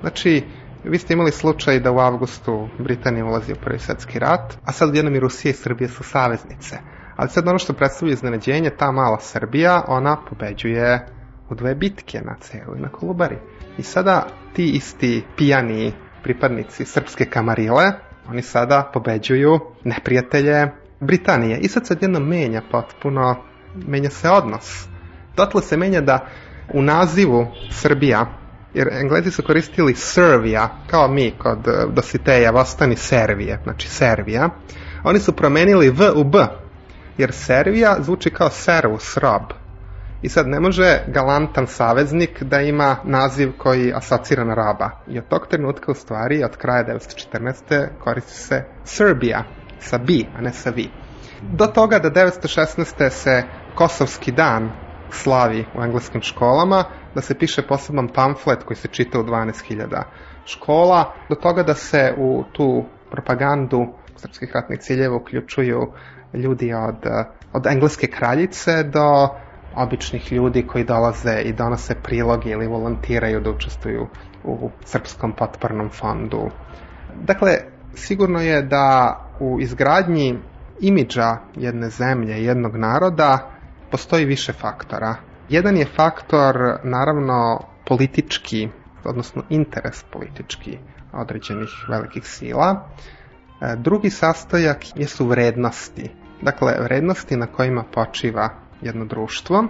Znači, 0.00 0.44
vi 0.84 0.98
ste 0.98 1.14
imali 1.14 1.32
slučaj 1.32 1.80
da 1.80 1.92
u 1.92 1.98
avgustu 1.98 2.68
Britanija 2.78 3.24
ulazi 3.24 3.52
u 3.52 3.56
prvi 3.64 3.78
svetski 3.78 4.18
rat, 4.18 4.58
a 4.64 4.72
sad 4.72 4.94
jednom 4.94 5.14
i 5.14 5.20
Rusija 5.20 5.50
i 5.50 5.54
Srbija 5.54 5.88
su 5.88 6.02
saveznice. 6.02 6.78
Ali 7.16 7.28
sad 7.28 7.48
ono 7.48 7.58
što 7.58 7.72
predstavlja 7.72 8.12
iznenađenje, 8.12 8.70
ta 8.70 8.92
mala 8.92 9.20
Srbija, 9.20 9.84
ona 9.88 10.16
pobeđuje 10.28 11.06
u 11.50 11.54
dve 11.54 11.74
bitke 11.74 12.20
na 12.20 12.36
celu 12.40 12.76
i 12.76 12.80
na 12.80 12.88
Kolubari. 12.88 13.38
I 13.78 13.82
sada 13.82 14.26
ti 14.52 14.70
isti 14.70 15.24
pijani 15.36 15.92
pripadnici 16.22 16.84
srpske 16.84 17.24
kamarile, 17.24 17.92
oni 18.28 18.42
sada 18.42 18.90
pobeđuju 18.94 19.60
neprijatelje 19.84 20.68
Britanije. 21.00 21.58
I 21.58 21.68
sad 21.68 21.86
se 21.86 21.92
odjedno 21.92 22.20
menja 22.20 22.62
potpuno, 22.70 23.36
menja 23.74 24.10
se 24.10 24.30
odnos. 24.30 24.86
Dotle 25.36 25.62
se 25.62 25.76
menja 25.76 26.00
da 26.00 26.26
u 26.74 26.82
nazivu 26.82 27.46
Srbija 27.70 28.26
jer 28.74 28.88
Englezi 28.92 29.30
su 29.30 29.42
koristili 29.42 29.94
Servija, 29.94 30.68
kao 30.90 31.08
mi 31.08 31.34
kod 31.38 31.68
eh, 31.68 31.86
Dositeja, 31.92 32.50
Vostani 32.50 32.96
Servije, 32.96 33.60
znači 33.64 33.88
Servija. 33.88 34.48
Oni 35.04 35.18
su 35.18 35.32
promenili 35.32 35.90
V 35.90 36.10
u 36.14 36.24
B, 36.24 36.38
jer 37.18 37.32
Servija 37.32 37.96
zvuči 38.00 38.30
kao 38.30 38.50
servus, 38.50 39.16
rob. 39.16 39.42
I 40.22 40.28
sad 40.28 40.48
ne 40.48 40.60
može 40.60 41.00
galantan 41.06 41.66
saveznik 41.66 42.42
da 42.42 42.60
ima 42.60 42.96
naziv 43.04 43.52
koji 43.58 43.92
asocira 43.94 44.44
na 44.44 44.54
roba. 44.54 44.90
I 45.08 45.18
od 45.18 45.28
tog 45.28 45.46
trenutka 45.46 45.92
u 45.92 45.94
stvari, 45.94 46.44
od 46.44 46.56
kraja 46.56 46.84
1914. 46.84 47.86
koristi 48.04 48.32
se 48.32 48.64
Serbia, 48.84 49.44
sa 49.78 49.98
B, 49.98 50.12
a 50.36 50.40
ne 50.40 50.52
sa 50.52 50.70
V. 50.70 50.88
Do 51.42 51.66
toga 51.66 51.98
da 51.98 52.10
1916. 52.10 53.10
se 53.10 53.42
Kosovski 53.74 54.32
dan 54.32 54.70
slavi 55.10 55.64
u 55.78 55.82
engleskim 55.82 56.22
školama, 56.22 56.84
da 57.14 57.20
se 57.20 57.38
piše 57.38 57.62
poseban 57.62 58.08
pamflet 58.14 58.62
koji 58.64 58.76
se 58.76 58.88
čita 58.88 59.20
u 59.20 59.22
12.000 59.22 60.02
škola, 60.44 61.14
do 61.28 61.34
toga 61.34 61.62
da 61.62 61.74
se 61.74 62.14
u 62.18 62.44
tu 62.52 62.84
propagandu 63.10 63.86
srpskih 64.16 64.50
ratnih 64.54 64.80
ciljeva 64.80 65.16
uključuju 65.16 65.92
ljudi 66.34 66.72
od, 66.74 67.06
od 67.52 67.66
engleske 67.66 68.06
kraljice 68.06 68.82
do 68.82 69.28
običnih 69.76 70.32
ljudi 70.32 70.66
koji 70.66 70.84
dolaze 70.84 71.42
i 71.44 71.52
donose 71.52 71.94
priloge 72.02 72.50
ili 72.50 72.66
volontiraju 72.66 73.40
da 73.40 73.50
učestvuju 73.50 74.06
u 74.44 74.70
srpskom 74.84 75.32
potpornom 75.32 75.90
fondu. 75.90 76.50
Dakle, 77.14 77.56
sigurno 77.94 78.40
je 78.40 78.62
da 78.62 79.16
u 79.40 79.60
izgradnji 79.60 80.38
imidža 80.80 81.36
jedne 81.54 81.90
zemlje, 81.90 82.44
jednog 82.44 82.76
naroda, 82.76 83.50
postoji 83.90 84.24
više 84.24 84.52
faktora. 84.52 85.14
Jedan 85.48 85.76
je 85.76 85.86
faktor, 85.96 86.56
naravno, 86.84 87.60
politički, 87.86 88.68
odnosno 89.04 89.42
interes 89.48 90.04
politički 90.12 90.78
određenih 91.12 91.68
velikih 91.88 92.26
sila. 92.26 92.88
E, 93.60 93.76
drugi 93.76 94.10
sastojak 94.10 94.78
jesu 94.94 95.26
vrednosti. 95.26 96.10
Dakle, 96.42 96.74
vrednosti 96.80 97.36
na 97.36 97.46
kojima 97.46 97.84
počiva 97.94 98.48
jedno 98.80 99.04
društvo. 99.04 99.64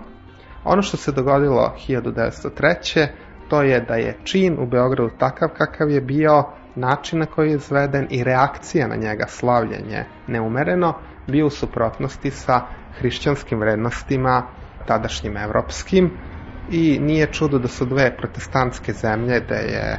Ono 0.64 0.82
što 0.82 0.96
se 0.96 1.12
dogodilo 1.12 1.74
1903. 1.88 3.06
to 3.48 3.62
je 3.62 3.80
da 3.80 3.94
je 3.94 4.18
čin 4.24 4.58
u 4.58 4.66
Beogradu 4.66 5.10
takav 5.18 5.48
kakav 5.48 5.90
je 5.90 6.00
bio, 6.00 6.44
način 6.74 7.18
na 7.18 7.26
koji 7.26 7.48
je 7.50 7.54
izveden 7.54 8.06
i 8.10 8.24
reakcija 8.24 8.88
na 8.88 8.96
njega, 8.96 9.24
slavljenje 9.28 10.04
neumereno, 10.26 10.94
bio 11.26 11.46
u 11.46 11.50
suprotnosti 11.50 12.30
sa 12.30 12.60
hrišćanskim 12.92 13.58
vrednostima, 13.58 14.42
tadašnjim 14.84 15.36
evropskim, 15.36 16.10
i 16.68 16.98
nije 17.00 17.26
čudo 17.26 17.58
da 17.58 17.68
su 17.68 17.84
dve 17.84 18.16
protestantske 18.16 18.92
zemlje 18.92 19.40
da 19.40 19.54
je 19.54 19.98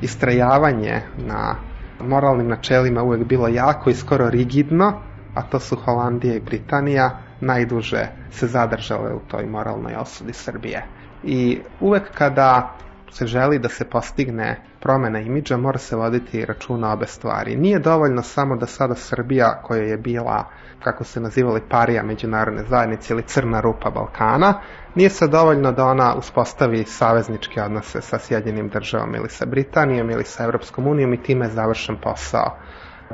istrajavanje 0.00 1.00
na 1.16 1.56
moralnim 2.00 2.48
načelima 2.48 3.02
uvek 3.02 3.24
bilo 3.24 3.48
jako 3.48 3.90
i 3.90 3.94
skoro 3.94 4.30
rigidno, 4.30 4.92
a 5.34 5.42
to 5.42 5.58
su 5.60 5.76
Holandija 5.76 6.34
i 6.34 6.40
Britanija, 6.40 7.10
najduže 7.40 8.06
se 8.30 8.46
zadržale 8.46 9.14
u 9.14 9.20
toj 9.20 9.46
moralnoj 9.46 9.94
osudi 9.94 10.32
Srbije. 10.32 10.84
I 11.22 11.60
uvek 11.80 12.10
kada 12.14 12.76
se 13.10 13.26
želi 13.26 13.58
da 13.58 13.68
se 13.68 13.84
postigne 13.84 14.56
promena 14.84 15.20
imidža, 15.20 15.56
mora 15.56 15.78
se 15.78 15.96
voditi 15.96 16.44
računa 16.44 16.92
obe 16.92 17.06
stvari. 17.06 17.56
Nije 17.56 17.78
dovoljno 17.78 18.22
samo 18.22 18.56
da 18.56 18.66
sada 18.66 18.94
Srbija, 18.94 19.60
koja 19.62 19.82
je 19.82 19.96
bila, 19.96 20.44
kako 20.82 21.04
se 21.04 21.20
nazivali, 21.20 21.62
parija 21.70 22.02
međunarodne 22.02 22.64
zajednice 22.68 23.14
ili 23.14 23.22
crna 23.22 23.60
rupa 23.60 23.90
Balkana, 23.90 24.60
nije 24.94 25.10
se 25.10 25.28
dovoljno 25.28 25.72
da 25.72 25.86
ona 25.86 26.14
uspostavi 26.14 26.84
savezničke 26.84 27.62
odnose 27.62 28.00
sa 28.00 28.18
Sjedinjenim 28.18 28.68
državom 28.68 29.14
ili 29.14 29.28
sa 29.28 29.46
Britanijom 29.46 30.10
ili 30.10 30.24
sa 30.24 30.44
Evropskom 30.44 30.86
unijom 30.86 31.14
i 31.14 31.22
time 31.22 31.46
je 31.46 31.50
završen 31.50 31.96
posao. 31.96 32.56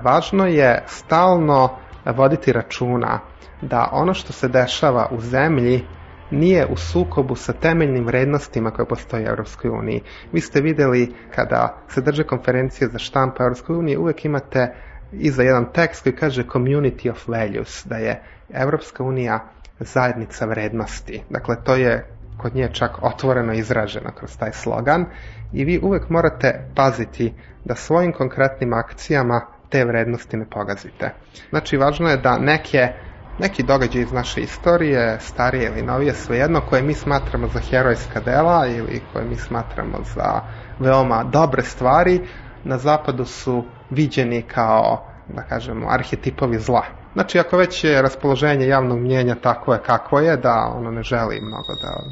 Važno 0.02 0.46
je 0.46 0.83
stalno 0.87 1.70
voditi 2.16 2.52
računa 2.52 3.20
da 3.62 3.88
ono 3.92 4.14
što 4.14 4.33
se 4.33 4.48
dešava 4.48 5.09
u 5.11 5.20
zemlji 5.20 5.87
nije 6.30 6.66
u 6.66 6.76
sukobu 6.76 7.36
sa 7.36 7.52
temeljnim 7.52 8.06
vrednostima 8.06 8.70
koje 8.70 8.86
postoje 8.86 9.24
u 9.24 9.28
Europskoj 9.28 9.70
uniji. 9.70 10.00
Vi 10.32 10.40
ste 10.40 10.60
videli 10.60 11.14
kada 11.34 11.76
se 11.88 12.00
drže 12.00 12.24
konferencije 12.24 12.88
za 12.88 12.98
štampa 12.98 13.42
Europskoj 13.42 13.76
uniji, 13.76 13.96
uvek 13.96 14.24
imate 14.24 14.74
iza 15.12 15.42
jedan 15.42 15.72
tekst 15.72 16.02
koji 16.02 16.16
kaže 16.16 16.44
community 16.44 17.10
of 17.10 17.28
values, 17.28 17.84
da 17.86 17.96
je 17.96 18.22
Europska 18.50 19.02
unija 19.04 19.40
zajednica 19.78 20.46
vrednosti. 20.46 21.22
Dakle, 21.30 21.56
to 21.64 21.74
je 21.74 22.06
kod 22.36 22.54
nje 22.54 22.68
čak 22.72 23.02
otvoreno 23.02 23.52
izraženo 23.52 24.10
kroz 24.18 24.36
taj 24.38 24.52
slogan 24.52 25.04
i 25.52 25.64
vi 25.64 25.80
uvek 25.82 26.08
morate 26.08 26.60
paziti 26.74 27.32
da 27.64 27.74
svojim 27.74 28.12
konkretnim 28.12 28.72
akcijama 28.72 29.40
te 29.68 29.84
vrednosti 29.84 30.36
ne 30.36 30.44
pogazite. 30.50 31.10
Znači, 31.50 31.76
važno 31.76 32.08
je 32.10 32.16
da 32.16 32.38
neke 32.38 32.88
neki 33.40 33.62
događaj 33.62 34.03
iz 34.03 34.12
naše 34.12 34.40
istorije, 34.40 35.18
starije 35.20 35.66
ili 35.66 35.83
novije, 35.83 36.14
svejedno, 36.14 36.61
koje 36.61 36.83
mi 36.83 36.94
smatramo 36.94 37.48
za 37.48 37.61
herojska 37.61 38.20
dela 38.20 38.66
ili 38.66 39.03
koje 39.12 39.24
mi 39.24 39.37
smatramo 39.37 39.98
za 40.14 40.40
veoma 40.79 41.24
dobre 41.24 41.62
stvari, 41.62 42.20
na 42.64 42.79
zapadu 42.79 43.24
su 43.24 43.64
viđeni 43.90 44.42
kao, 44.42 45.07
da 45.29 45.42
kažemo, 45.42 45.87
arhetipovi 45.90 46.59
zla. 46.59 46.85
Znači, 47.12 47.38
ako 47.38 47.57
već 47.57 47.85
je 47.85 48.03
raspoloženje 48.03 48.66
javnog 48.66 48.98
mnjenja 48.98 49.35
tako 49.35 49.72
je 49.72 49.83
kako 49.87 50.18
je, 50.18 50.37
da 50.37 50.72
ono 50.76 50.90
ne 50.90 51.03
želi 51.03 51.40
mnogo 51.40 51.74
da 51.83 52.03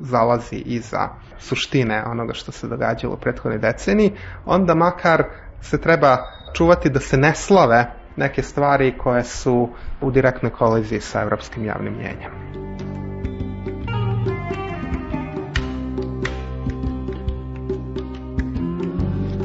zalazi 0.00 0.56
iza 0.56 1.08
suštine 1.38 2.04
onoga 2.06 2.34
što 2.34 2.52
se 2.52 2.68
događalo 2.68 3.14
u 3.14 3.16
prethodnoj 3.16 3.58
deceniji, 3.58 4.12
onda 4.46 4.74
makar 4.74 5.24
se 5.60 5.80
treba 5.80 6.16
čuvati 6.52 6.90
da 6.90 7.00
se 7.00 7.16
ne 7.16 7.34
slave 7.34 7.92
neke 8.16 8.42
stvari 8.42 8.98
koje 8.98 9.24
su 9.24 9.68
u 10.00 10.10
direktnoj 10.10 10.52
koliziji 10.52 11.00
sa 11.00 11.20
evropskim 11.20 11.64
javnim 11.64 11.94
mjenjem. 11.96 12.32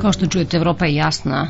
Kao 0.02 0.14
što 0.14 0.28
čujete, 0.28 0.58
Evropa 0.58 0.86
je 0.86 0.96
jasna 0.96 1.50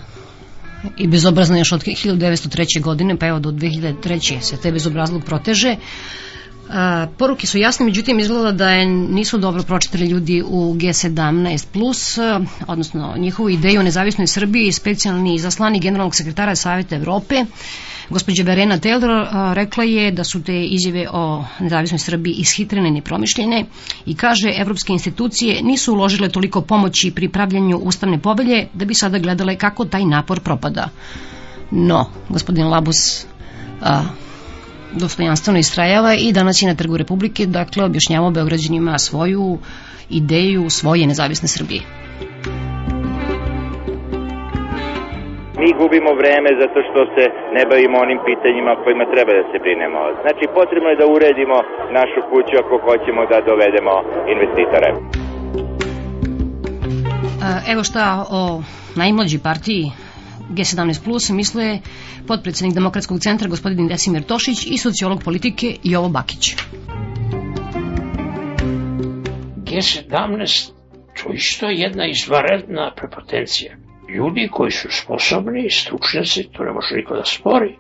i 0.97 1.07
bezobrazna 1.07 1.57
još 1.57 1.71
od 1.71 1.83
1903. 1.83 2.81
godine, 2.81 3.17
pa 3.17 3.27
evo 3.27 3.39
do 3.39 3.51
2003. 3.51 4.41
se 4.41 4.57
te 4.57 4.71
bezobrazluk 4.71 5.23
proteže. 5.25 5.75
Poruke 7.17 7.47
su 7.47 7.57
jasne, 7.57 7.85
međutim 7.85 8.19
izgleda 8.19 8.51
da 8.51 8.69
je, 8.69 8.85
nisu 8.85 9.37
dobro 9.37 9.63
pročitali 9.63 10.05
ljudi 10.05 10.43
u 10.47 10.73
G17+, 10.73 12.45
odnosno 12.67 13.13
njihovu 13.17 13.49
ideju 13.49 13.79
o 13.79 13.83
nezavisnoj 13.83 14.27
Srbiji, 14.27 14.71
specijalni 14.71 15.39
zaslani 15.39 15.79
generalnog 15.79 16.15
sekretara 16.15 16.55
Savjeta 16.55 16.95
Evrope, 16.95 17.45
gospođa 18.09 18.43
Verena 18.43 18.77
Taylor 18.79 19.27
rekla 19.53 19.83
je 19.83 20.11
da 20.11 20.23
su 20.23 20.43
te 20.43 20.63
izjave 20.63 21.07
o 21.11 21.45
nezavisnoj 21.59 21.99
Srbiji 21.99 22.33
ishitrene 22.33 22.89
i 22.89 22.91
nepromišljene 22.91 23.65
i 24.05 24.15
kaže 24.15 24.53
evropske 24.57 24.93
institucije 24.93 25.63
nisu 25.63 25.93
uložile 25.93 26.29
toliko 26.29 26.61
pomoći 26.61 27.11
pri 27.11 27.29
pravljanju 27.29 27.77
ustavne 27.77 28.19
povelje 28.19 28.67
da 28.73 28.85
bi 28.85 28.93
sada 28.93 29.19
gledale 29.19 29.55
kako 29.55 29.85
taj 29.85 30.05
napor 30.05 30.39
propada. 30.39 30.89
No, 31.71 32.05
gospodin 32.29 32.67
Labus 32.67 33.25
a, 33.81 34.03
dostojanstveno 35.01 35.59
istrajava 35.59 36.13
i 36.13 36.33
danas 36.33 36.61
je 36.61 36.67
na 36.67 36.75
Trgu 36.75 36.97
Republike, 36.97 37.45
dakle, 37.45 37.83
objašnjavamo 37.83 38.31
Beograđanima 38.31 38.97
svoju 38.97 39.57
ideju 40.09 40.69
svoje 40.69 41.07
nezavisne 41.07 41.47
Srbije. 41.47 41.81
Mi 45.61 45.69
gubimo 45.81 46.11
vreme 46.21 46.49
zato 46.61 46.79
što 46.87 46.99
se 47.13 47.23
ne 47.55 47.63
bavimo 47.69 47.97
onim 48.05 48.19
pitanjima 48.27 48.71
kojima 48.83 49.05
treba 49.13 49.31
da 49.39 49.43
se 49.51 49.57
brinemo. 49.65 49.99
Znači, 50.23 50.43
potrebno 50.57 50.87
je 50.89 50.99
da 51.01 51.05
uredimo 51.15 51.57
našu 51.97 52.19
kuću 52.29 52.53
ako 52.63 52.75
hoćemo 52.87 53.21
da 53.31 53.47
dovedemo 53.51 53.93
investitore. 54.33 54.89
Evo 57.71 57.83
šta 57.83 58.25
o 58.39 58.61
najmlađi 58.95 59.37
partiji 59.43 59.85
G17 60.49 61.03
Plus 61.03 61.29
misle 61.29 61.79
potpredsednik 62.27 62.73
Demokratskog 62.73 63.19
centra 63.19 63.49
gospodin 63.49 63.87
Desimir 63.87 64.23
Tošić 64.23 64.65
i 64.65 64.77
sociolog 64.77 65.23
politike 65.23 65.75
Jovo 65.83 66.09
Bakić. 66.09 66.55
G17 69.57 70.71
to 71.23 71.33
isto 71.33 71.69
je 71.69 71.79
jedna 71.79 72.07
izvaredna 72.07 72.91
prepotencija. 72.95 73.75
Ljudi 74.09 74.49
koji 74.51 74.71
su 74.71 74.87
sposobni, 74.91 75.69
stručnjaci, 75.69 76.43
to 76.43 76.63
ne 76.63 76.71
može 76.71 76.95
niko 76.95 77.15
da 77.15 77.25
spori, 77.25 77.75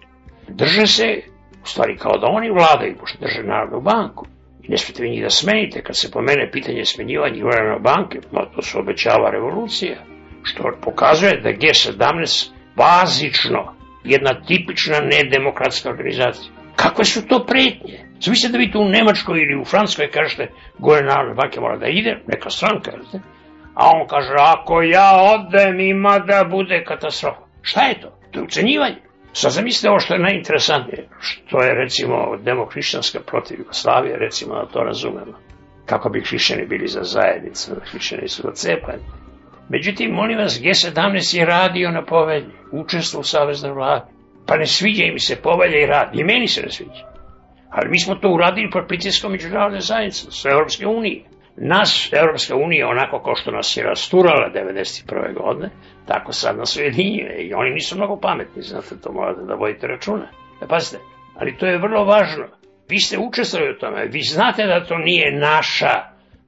drže 0.47 0.87
se, 0.87 1.21
u 1.63 1.65
stvari 1.65 1.97
kao 1.97 2.17
da 2.17 2.27
oni 2.27 2.49
vladaju, 2.51 2.95
pošto 2.99 3.17
drže 3.19 3.43
Narodnu 3.43 3.81
banku. 3.81 4.25
I 4.63 4.69
ne 4.69 4.77
smete 4.77 5.03
vi 5.03 5.09
njih 5.09 5.23
da 5.23 5.29
smenite, 5.29 5.83
kad 5.83 5.97
se 5.97 6.11
pomene 6.11 6.51
pitanje 6.51 6.85
smenjivanja 6.85 7.43
Narodne 7.43 7.79
banke, 7.79 8.19
no 8.31 8.45
to 8.55 8.61
se 8.61 8.77
obećava 8.79 9.29
revolucija, 9.29 9.95
što 10.43 10.63
pokazuje 10.81 11.41
da 11.41 11.49
G17 11.49 12.51
bazično 12.75 13.73
jedna 14.03 14.41
tipična 14.47 14.99
nedemokratska 14.99 15.89
organizacija. 15.89 16.51
Kakve 16.75 17.05
su 17.05 17.27
to 17.27 17.45
pretnje? 17.45 17.99
Zamislite 18.19 18.51
da 18.51 18.57
vi 18.57 18.71
tu 18.71 18.79
u 18.79 18.89
Nemačkoj 18.89 19.39
ili 19.39 19.61
u 19.61 19.65
Francuskoj 19.65 20.11
kažete 20.11 20.47
gore 20.79 21.05
Narodne 21.05 21.33
banke 21.33 21.59
mora 21.59 21.77
da 21.77 21.87
ide, 21.87 22.19
neka 22.27 22.49
stranka, 22.49 22.91
jel 22.91 23.21
A 23.73 23.89
on 23.95 24.07
kaže, 24.07 24.33
ako 24.37 24.81
ja 24.81 25.11
odem, 25.33 25.79
ima 25.79 26.19
da 26.19 26.47
bude 26.49 26.83
katastrofa. 26.83 27.41
Šta 27.61 27.81
je 27.81 28.01
to? 28.01 28.09
To 28.31 28.39
je 28.39 28.43
ucenjivanje. 28.43 29.01
Sad 29.33 29.51
zamislite 29.51 29.89
ovo 29.89 29.99
što 29.99 30.13
je 30.13 30.19
najinteresantnije, 30.19 31.09
što 31.19 31.63
je 31.63 31.73
recimo 31.73 32.37
demohrišćanska 32.37 33.19
protiv 33.19 33.59
Jugoslavije, 33.59 34.17
recimo 34.17 34.55
da 34.55 34.65
to 34.65 34.79
razumemo. 34.79 35.33
Kako 35.85 36.09
bi 36.09 36.23
hrišćani 36.29 36.65
bili 36.65 36.87
za 36.87 37.03
zajednicu, 37.03 37.71
hrišćani 37.91 38.27
su 38.27 38.41
za 38.41 38.51
cepanje. 38.53 39.03
Međutim, 39.69 40.11
molim 40.11 40.37
vas, 40.37 40.61
G17 40.61 41.37
je 41.37 41.45
radio 41.45 41.91
na 41.91 42.05
povelji, 42.05 42.51
učestvo 42.71 43.19
u 43.19 43.23
saveznoj 43.23 43.71
vladi. 43.71 44.05
Pa 44.47 44.57
ne 44.57 44.65
sviđa 44.65 45.03
im 45.03 45.19
se 45.19 45.41
povelja 45.41 45.83
i 45.83 45.85
rad. 45.85 46.09
I 46.13 46.23
meni 46.23 46.47
se 46.47 46.61
ne 46.61 46.69
sviđa. 46.69 47.13
Ali 47.69 47.89
mi 47.89 47.99
smo 47.99 48.15
to 48.15 48.29
uradili 48.29 48.69
pod 48.69 48.83
pritiskom 48.87 49.31
međunarodne 49.31 49.79
zajednice, 49.79 50.31
sve 50.31 50.51
Europske 50.51 50.87
unije. 50.87 51.23
Nas, 51.57 52.09
Europska 52.13 52.55
unija, 52.55 52.87
onako 52.87 53.21
kao 53.23 53.35
što 53.35 53.51
nas 53.51 53.77
je 53.77 53.83
rasturala 53.83 54.49
1991. 54.55 55.43
godine, 55.43 55.69
tako 56.05 56.31
sad 56.31 56.57
nas 56.57 56.77
ujedinjuje 56.77 57.37
i 57.39 57.53
oni 57.53 57.69
nisu 57.69 57.95
mnogo 57.97 58.19
pametni, 58.19 58.61
znate, 58.61 59.01
to 59.03 59.11
morate 59.11 59.41
da 59.41 59.53
vodite 59.53 59.87
računa. 59.87 60.27
E, 60.61 60.67
pazite, 60.67 60.97
ali 61.35 61.57
to 61.57 61.65
je 61.65 61.77
vrlo 61.77 62.05
važno. 62.05 62.45
Vi 62.89 62.99
ste 62.99 63.17
učestvali 63.17 63.71
u 63.71 63.79
tome, 63.79 64.05
vi 64.05 64.21
znate 64.21 64.65
da 64.65 64.85
to 64.85 64.97
nije 64.97 65.31
naša, 65.31 65.93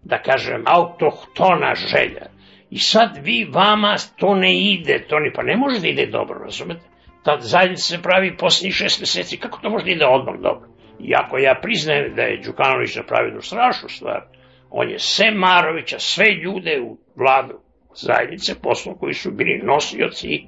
da 0.03 0.21
kažem, 0.21 0.63
autohtona 0.65 1.75
želja. 1.75 2.34
I 2.69 2.79
sad 2.79 3.19
vi 3.23 3.47
vama 3.51 3.95
to 4.17 4.35
ne 4.35 4.59
ide, 4.59 5.05
to 5.09 5.19
ni, 5.19 5.31
pa 5.33 5.43
ne 5.43 5.57
može 5.57 5.79
da 5.79 5.87
ide 5.87 6.05
dobro, 6.05 6.39
razumete? 6.43 6.85
Ta 7.23 7.37
zajednica 7.39 7.83
se 7.83 8.01
pravi 8.01 8.37
posljednjih 8.37 8.73
šest 8.73 8.99
meseci, 8.99 9.37
kako 9.37 9.59
to 9.61 9.69
može 9.69 9.85
da 9.85 9.91
ide 9.91 10.05
odmah 10.05 10.35
dobro? 10.41 10.69
Iako 10.99 11.37
ja 11.37 11.59
priznajem 11.61 12.15
da 12.15 12.21
je 12.21 12.41
Đukanović 12.45 12.95
napravio 12.95 13.27
jednu 13.27 13.41
strašnu 13.41 13.89
stvar, 13.89 14.21
on 14.69 14.89
je 14.89 14.99
sve 14.99 15.31
Marovića, 15.31 15.99
sve 15.99 16.25
ljude 16.43 16.81
u 16.81 16.97
vladu 17.15 17.59
zajednice 17.95 18.61
poslao 18.61 18.95
koji 18.95 19.13
su 19.13 19.31
bili 19.31 19.61
nosioci 19.63 20.47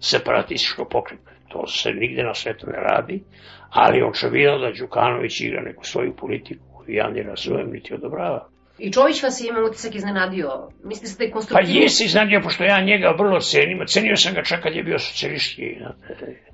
separatističkog 0.00 0.88
pokreta. 0.90 1.30
To 1.48 1.66
se 1.66 1.90
nigde 1.90 2.22
na 2.22 2.34
svetu 2.34 2.66
ne 2.66 2.78
radi, 2.80 3.24
ali 3.70 4.02
očevidno 4.02 4.58
da 4.58 4.72
Đukanović 4.80 5.40
igra 5.40 5.62
neku 5.62 5.84
svoju 5.84 6.16
politiku 6.16 6.66
ja 6.88 7.10
ne 7.10 7.22
razumem 7.22 7.70
niti 7.70 7.94
odobrava. 7.94 8.48
I 8.78 8.92
Čović 8.92 9.22
vas 9.22 9.40
je 9.40 9.48
imao 9.48 9.64
utisak 9.64 9.94
iznenadio? 9.94 10.48
Mislite 10.84 11.18
da 11.18 11.24
je 11.24 11.30
Pa 11.30 11.34
konstruktivno? 11.34 11.80
jesi 11.82 12.04
iznenadio, 12.04 12.40
pošto 12.42 12.64
ja 12.64 12.80
njega 12.80 13.14
vrlo 13.18 13.40
cenim. 13.40 13.78
Cenio 13.86 14.16
sam 14.16 14.34
ga 14.34 14.42
čak 14.42 14.62
kad 14.62 14.74
je 14.74 14.82
bio 14.82 14.98
socijalistički. 14.98 15.76
znate. 15.78 16.46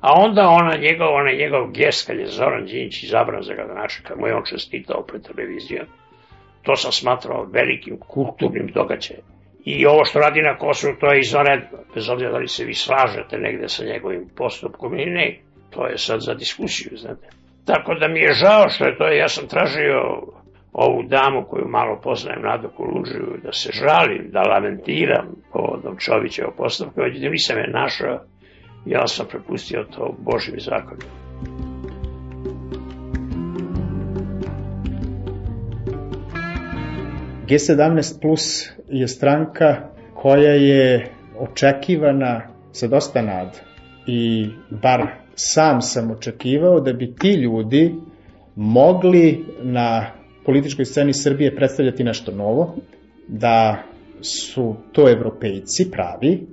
A 0.00 0.08
onda 0.14 0.48
ona 0.48 0.76
njegov, 0.76 1.08
ona 1.14 1.32
njegov 1.32 1.70
gest 1.70 2.06
kad 2.06 2.18
je 2.18 2.26
Zoran 2.26 2.64
Đinć 2.64 3.02
izabran 3.02 3.42
za 3.42 3.54
gradonačelnika, 3.54 4.14
mu 4.16 4.26
je 4.26 4.34
on 4.34 4.44
čestitao 4.50 5.02
pred 5.02 5.22
televizijom. 5.22 5.86
To 6.62 6.76
sam 6.76 6.92
smatrao 6.92 7.48
velikim 7.52 7.98
kulturnim 7.98 8.66
događajem. 8.74 9.22
I 9.64 9.86
ovo 9.86 10.04
što 10.04 10.18
radi 10.18 10.40
na 10.42 10.58
Kosovu, 10.58 10.94
to 11.00 11.12
je 11.12 11.20
izvanredno. 11.20 11.78
Bez 11.94 12.08
obzira 12.08 12.30
da 12.30 12.38
li 12.38 12.48
se 12.48 12.64
vi 12.64 12.74
slažete 12.74 13.38
negde 13.38 13.68
sa 13.68 13.84
njegovim 13.84 14.28
postupkom 14.36 14.98
ili 14.98 15.10
ne. 15.10 15.38
To 15.70 15.86
je 15.86 15.98
sad 15.98 16.20
za 16.20 16.34
diskusiju, 16.34 16.98
znate. 16.98 17.28
Tako 17.64 17.94
da 17.94 18.08
mi 18.08 18.20
je 18.20 18.32
žao 18.32 18.68
što 18.68 18.84
je 18.84 18.98
to, 18.98 19.08
ja 19.08 19.28
sam 19.28 19.48
tražio 19.48 20.22
ovu 20.78 21.02
damu 21.02 21.44
koju 21.50 21.68
malo 21.68 22.00
poznajem, 22.02 22.42
Nadu 22.42 22.68
Kulužiju, 22.76 23.40
da 23.42 23.52
se 23.52 23.70
žalim, 23.72 24.30
da 24.30 24.42
lamentiram 24.42 25.26
povodom 25.52 25.96
Čovićeva 25.98 26.50
postupka, 26.56 27.02
međutim 27.02 27.32
nisam 27.32 27.58
je 27.58 27.70
našao, 27.70 28.20
ja 28.86 29.06
sam 29.06 29.26
prepustio 29.30 29.84
to 29.84 30.14
Božim 30.18 30.54
zakonom. 30.58 31.08
G17 37.48 38.20
Plus 38.20 38.70
je 38.88 39.08
stranka 39.08 39.76
koja 40.14 40.52
je 40.52 41.10
očekivana 41.38 42.40
sa 42.72 42.86
dosta 42.86 43.22
nada 43.22 43.58
i 44.06 44.50
bar 44.82 45.06
sam 45.34 45.82
sam 45.82 46.10
očekivao 46.10 46.80
da 46.80 46.92
bi 46.92 47.14
ti 47.14 47.32
ljudi 47.32 47.94
mogli 48.56 49.44
na 49.62 50.17
političkoj 50.48 50.84
sceni 50.84 51.12
Srbije 51.12 51.56
predstavljati 51.56 52.04
nešto 52.04 52.32
novo, 52.32 52.74
da 53.28 53.82
su 54.20 54.76
to 54.92 55.08
evropejci 55.08 55.90
pravi, 55.90 56.46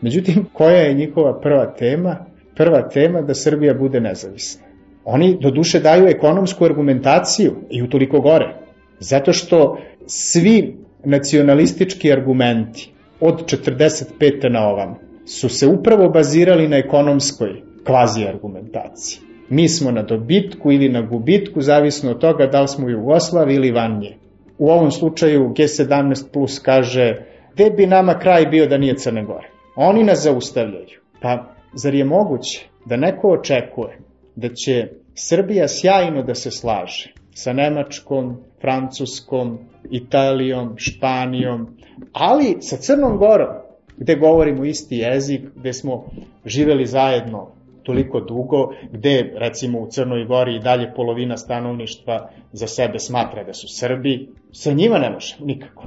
međutim 0.00 0.46
koja 0.52 0.76
je 0.76 0.94
njihova 0.94 1.40
prva 1.40 1.74
tema? 1.74 2.16
Prva 2.56 2.88
tema 2.88 3.22
da 3.22 3.34
Srbija 3.34 3.74
bude 3.74 4.00
nezavisna. 4.00 4.66
Oni 5.04 5.38
do 5.40 5.50
duše 5.50 5.80
daju 5.80 6.08
ekonomsku 6.08 6.64
argumentaciju 6.64 7.54
i 7.70 7.82
utoliko 7.82 8.20
gore, 8.20 8.54
zato 8.98 9.32
što 9.32 9.78
svi 10.06 10.76
nacionalistički 11.04 12.12
argumenti 12.12 12.90
od 13.20 13.44
45. 13.44 14.50
na 14.50 14.68
ovam 14.68 14.94
su 15.26 15.48
se 15.48 15.66
upravo 15.66 16.08
bazirali 16.08 16.68
na 16.68 16.76
ekonomskoj 16.76 17.62
kvazi 17.84 18.24
argumentaciji. 18.24 19.25
Mi 19.48 19.68
smo 19.68 19.90
na 19.90 20.02
dobitku 20.02 20.72
ili 20.72 20.88
na 20.88 21.02
gubitku, 21.02 21.60
zavisno 21.60 22.10
od 22.10 22.20
toga 22.20 22.46
da 22.46 22.60
li 22.60 22.68
smo 22.68 22.86
u 22.86 22.90
Jugoslaviji 22.90 23.56
ili 23.56 23.70
van 23.70 23.98
nje. 23.98 24.16
U 24.58 24.70
ovom 24.70 24.90
slučaju 24.90 25.54
G17 25.56 26.24
plus 26.32 26.58
kaže 26.58 27.16
gde 27.54 27.70
bi 27.70 27.86
nama 27.86 28.18
kraj 28.18 28.46
bio 28.46 28.66
da 28.66 28.78
nije 28.78 28.96
Crne 28.96 29.24
Gore. 29.24 29.48
Oni 29.76 30.04
nas 30.04 30.22
zaustavljaju. 30.22 31.00
Pa 31.20 31.54
zar 31.74 31.94
je 31.94 32.04
moguće 32.04 32.66
da 32.84 32.96
neko 32.96 33.28
očekuje 33.28 33.98
da 34.36 34.48
će 34.48 34.88
Srbija 35.14 35.68
sjajno 35.68 36.22
da 36.22 36.34
se 36.34 36.50
slaže 36.50 37.12
sa 37.34 37.52
Nemačkom, 37.52 38.36
Francuskom, 38.60 39.58
Italijom, 39.90 40.74
Španijom, 40.76 41.66
ali 42.12 42.56
sa 42.60 42.76
Crnom 42.76 43.16
Gorom, 43.16 43.54
gde 43.96 44.14
govorimo 44.14 44.64
isti 44.64 44.96
jezik, 44.96 45.40
gde 45.56 45.72
smo 45.72 46.04
živeli 46.44 46.86
zajedno 46.86 47.55
toliko 47.86 48.20
dugo, 48.20 48.74
gde 48.92 49.32
recimo 49.36 49.80
u 49.80 49.86
Crnoj 49.90 50.24
Gori 50.24 50.56
i 50.56 50.60
dalje 50.60 50.94
polovina 50.94 51.36
stanovništva 51.36 52.30
za 52.52 52.66
sebe 52.66 52.98
smatra 52.98 53.44
da 53.44 53.52
su 53.54 53.66
Srbi, 53.68 54.28
sa 54.52 54.72
njima 54.72 54.98
ne 54.98 55.10
možemo 55.10 55.46
nikako. 55.46 55.84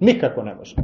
Nikako 0.00 0.42
ne 0.42 0.54
možemo. 0.54 0.82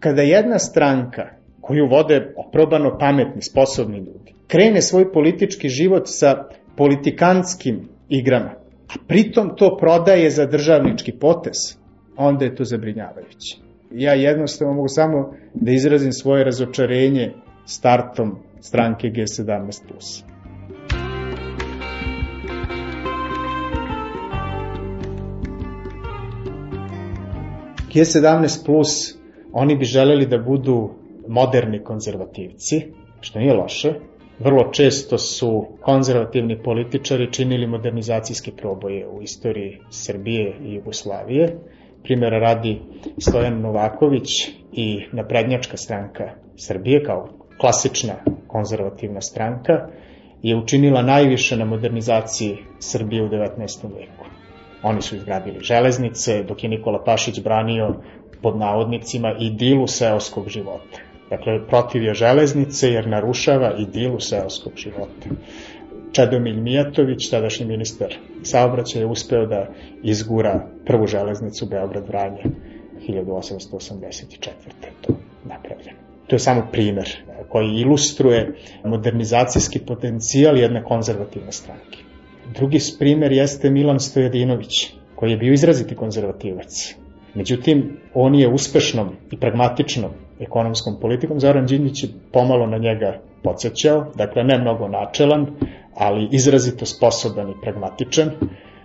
Kada 0.00 0.22
jedna 0.22 0.58
stranka 0.58 1.28
koju 1.60 1.86
vode 1.86 2.34
oprobano 2.36 2.98
pametni, 2.98 3.42
sposobni 3.42 3.98
ljudi, 3.98 4.34
krene 4.48 4.82
svoj 4.82 5.12
politički 5.12 5.68
život 5.68 6.02
sa 6.06 6.44
politikanskim 6.76 7.88
igrama, 8.08 8.50
a 8.88 8.94
pritom 9.06 9.52
to 9.56 9.76
prodaje 9.76 10.30
za 10.30 10.46
državnički 10.46 11.12
potez, 11.12 11.56
onda 12.16 12.44
je 12.44 12.54
to 12.54 12.64
zabrinjavajuće. 12.64 13.56
Ja 13.90 14.14
jednostavno 14.14 14.74
mogu 14.74 14.88
samo 14.88 15.34
da 15.54 15.72
izrazim 15.72 16.12
svoje 16.12 16.44
razočarenje 16.44 17.32
startom 17.66 18.38
stranke 18.62 19.08
G17+. 19.08 20.22
G17 27.94 28.66
plus, 28.66 29.18
oni 29.52 29.76
bi 29.76 29.84
želeli 29.84 30.26
da 30.26 30.38
budu 30.38 30.90
moderni 31.28 31.84
konzervativci, 31.84 32.82
što 33.20 33.38
nije 33.38 33.54
loše. 33.54 33.94
Vrlo 34.38 34.70
često 34.72 35.18
su 35.18 35.66
konzervativni 35.80 36.62
političari 36.62 37.32
činili 37.32 37.66
modernizacijske 37.66 38.52
proboje 38.56 39.08
u 39.08 39.22
istoriji 39.22 39.78
Srbije 39.90 40.54
i 40.64 40.74
Jugoslavije. 40.74 41.58
Primjera 42.02 42.38
radi 42.38 42.80
Stojan 43.18 43.60
Novaković 43.60 44.48
i 44.72 45.00
naprednjačka 45.12 45.76
stranka 45.76 46.30
Srbije 46.56 47.04
kao 47.04 47.28
klasična 47.62 48.14
konzervativna 48.46 49.20
stranka 49.20 49.72
je 50.42 50.56
učinila 50.56 51.02
najviše 51.02 51.56
na 51.56 51.64
modernizaciji 51.64 52.56
Srbije 52.80 53.22
u 53.22 53.28
19. 53.28 53.58
veku. 53.94 54.24
Oni 54.82 55.02
su 55.02 55.16
izgradili 55.16 55.60
železnice, 55.60 56.42
dok 56.42 56.64
je 56.64 56.70
Nikola 56.70 57.04
Pašić 57.04 57.40
branio 57.40 57.94
pod 58.42 58.56
navodnicima 58.56 59.36
idilu 59.40 59.86
seoskog 59.86 60.48
života. 60.48 60.98
Dakle, 61.30 61.66
protiv 61.66 62.02
je 62.02 62.14
železnice 62.14 62.90
jer 62.92 63.08
narušava 63.08 63.72
idilu 63.78 64.20
seoskog 64.20 64.72
života. 64.76 65.28
Čedomilj 66.12 66.60
Mijatović, 66.60 67.30
tadašnji 67.30 67.66
ministar 67.66 68.14
saobraćaja, 68.42 69.06
uspeo 69.06 69.46
da 69.46 69.66
izgura 70.02 70.66
prvu 70.86 71.06
železnicu 71.06 71.66
Beograd-Vranje 71.66 72.44
1884. 73.08 74.48
To 75.00 75.12
napravljeno. 75.44 75.98
To 76.26 76.34
je 76.34 76.40
samo 76.40 76.68
primer 76.72 77.08
koji 77.52 77.80
ilustruje 77.80 78.54
modernizacijski 78.84 79.78
potencijal 79.78 80.58
jedne 80.58 80.82
konzervativne 80.84 81.52
stranke. 81.52 81.98
Drugi 82.54 82.78
primer 82.98 83.32
jeste 83.32 83.70
Milan 83.70 84.00
Stojadinović, 84.00 84.92
koji 85.14 85.30
je 85.30 85.36
bio 85.36 85.52
izraziti 85.52 85.94
konzervativac. 85.94 86.94
Međutim, 87.34 87.98
on 88.14 88.34
je 88.34 88.48
uspešnom 88.48 89.08
i 89.30 89.36
pragmatičnom 89.36 90.10
ekonomskom 90.40 90.96
politikom. 91.00 91.40
Zoran 91.40 91.66
Đinjić 91.66 92.02
je 92.02 92.08
pomalo 92.32 92.66
na 92.66 92.78
njega 92.78 93.20
podsjećao, 93.42 94.12
dakle 94.14 94.44
ne 94.44 94.58
mnogo 94.58 94.88
načelan, 94.88 95.46
ali 95.94 96.28
izrazito 96.32 96.86
sposoban 96.86 97.50
i 97.50 97.60
pragmatičan. 97.62 98.30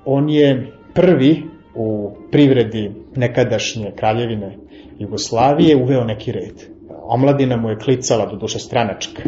On 0.05 0.29
je 0.29 0.71
prvi 0.93 1.43
u 1.75 2.11
privredi 2.31 2.91
nekadašnje 3.15 3.91
kraljevine 3.95 4.57
Jugoslavije 4.99 5.75
uveo 5.75 6.03
neki 6.03 6.31
red. 6.31 6.76
Omladina 7.07 7.57
mu 7.57 7.69
je 7.69 7.79
klicala, 7.79 8.25
do 8.25 8.35
duše 8.35 8.59
stranačka, 8.59 9.23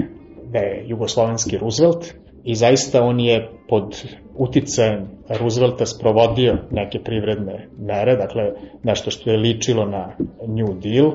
da 0.51 0.59
je 0.59 0.83
jugoslovenski 0.87 1.57
Roosevelt 1.57 2.05
i 2.43 2.55
zaista 2.55 3.03
on 3.03 3.19
je 3.19 3.49
pod 3.67 4.03
uticajem 4.35 5.07
Roosevelta 5.29 5.85
sprovodio 5.85 6.57
neke 6.71 6.99
privredne 6.99 7.67
mere, 7.79 8.15
dakle 8.15 8.51
nešto 8.83 9.11
što 9.11 9.29
je 9.29 9.37
ličilo 9.37 9.85
na 9.85 10.15
New 10.47 10.73
Deal, 10.73 11.11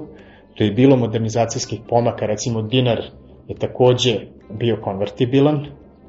to 0.55 0.65
je 0.65 0.71
bilo 0.71 0.97
modernizacijskih 0.97 1.81
pomaka, 1.89 2.27
recimo 2.27 2.63
dinar 2.63 3.03
je 3.49 3.57
takođe 3.57 4.21
bio 4.51 4.77
konvertibilan, 4.83 5.67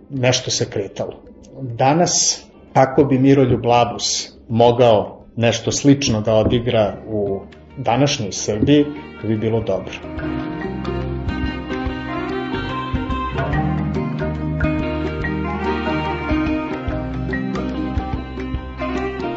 nešto 0.10 0.52
se 0.52 0.70
kretalo. 0.70 1.14
Danas, 1.62 2.46
ako 2.74 3.04
bi 3.04 3.20
Miroljub 3.20 3.66
Labus 3.66 4.38
mogao 4.50 5.26
nešto 5.36 5.72
slično 5.72 6.22
da 6.22 6.34
odigra 6.34 6.98
u 7.08 7.40
današnjoj 7.78 8.32
Srbiji, 8.32 8.86
bi 9.24 9.38
bilo 9.38 9.62
dobro. 9.62 9.94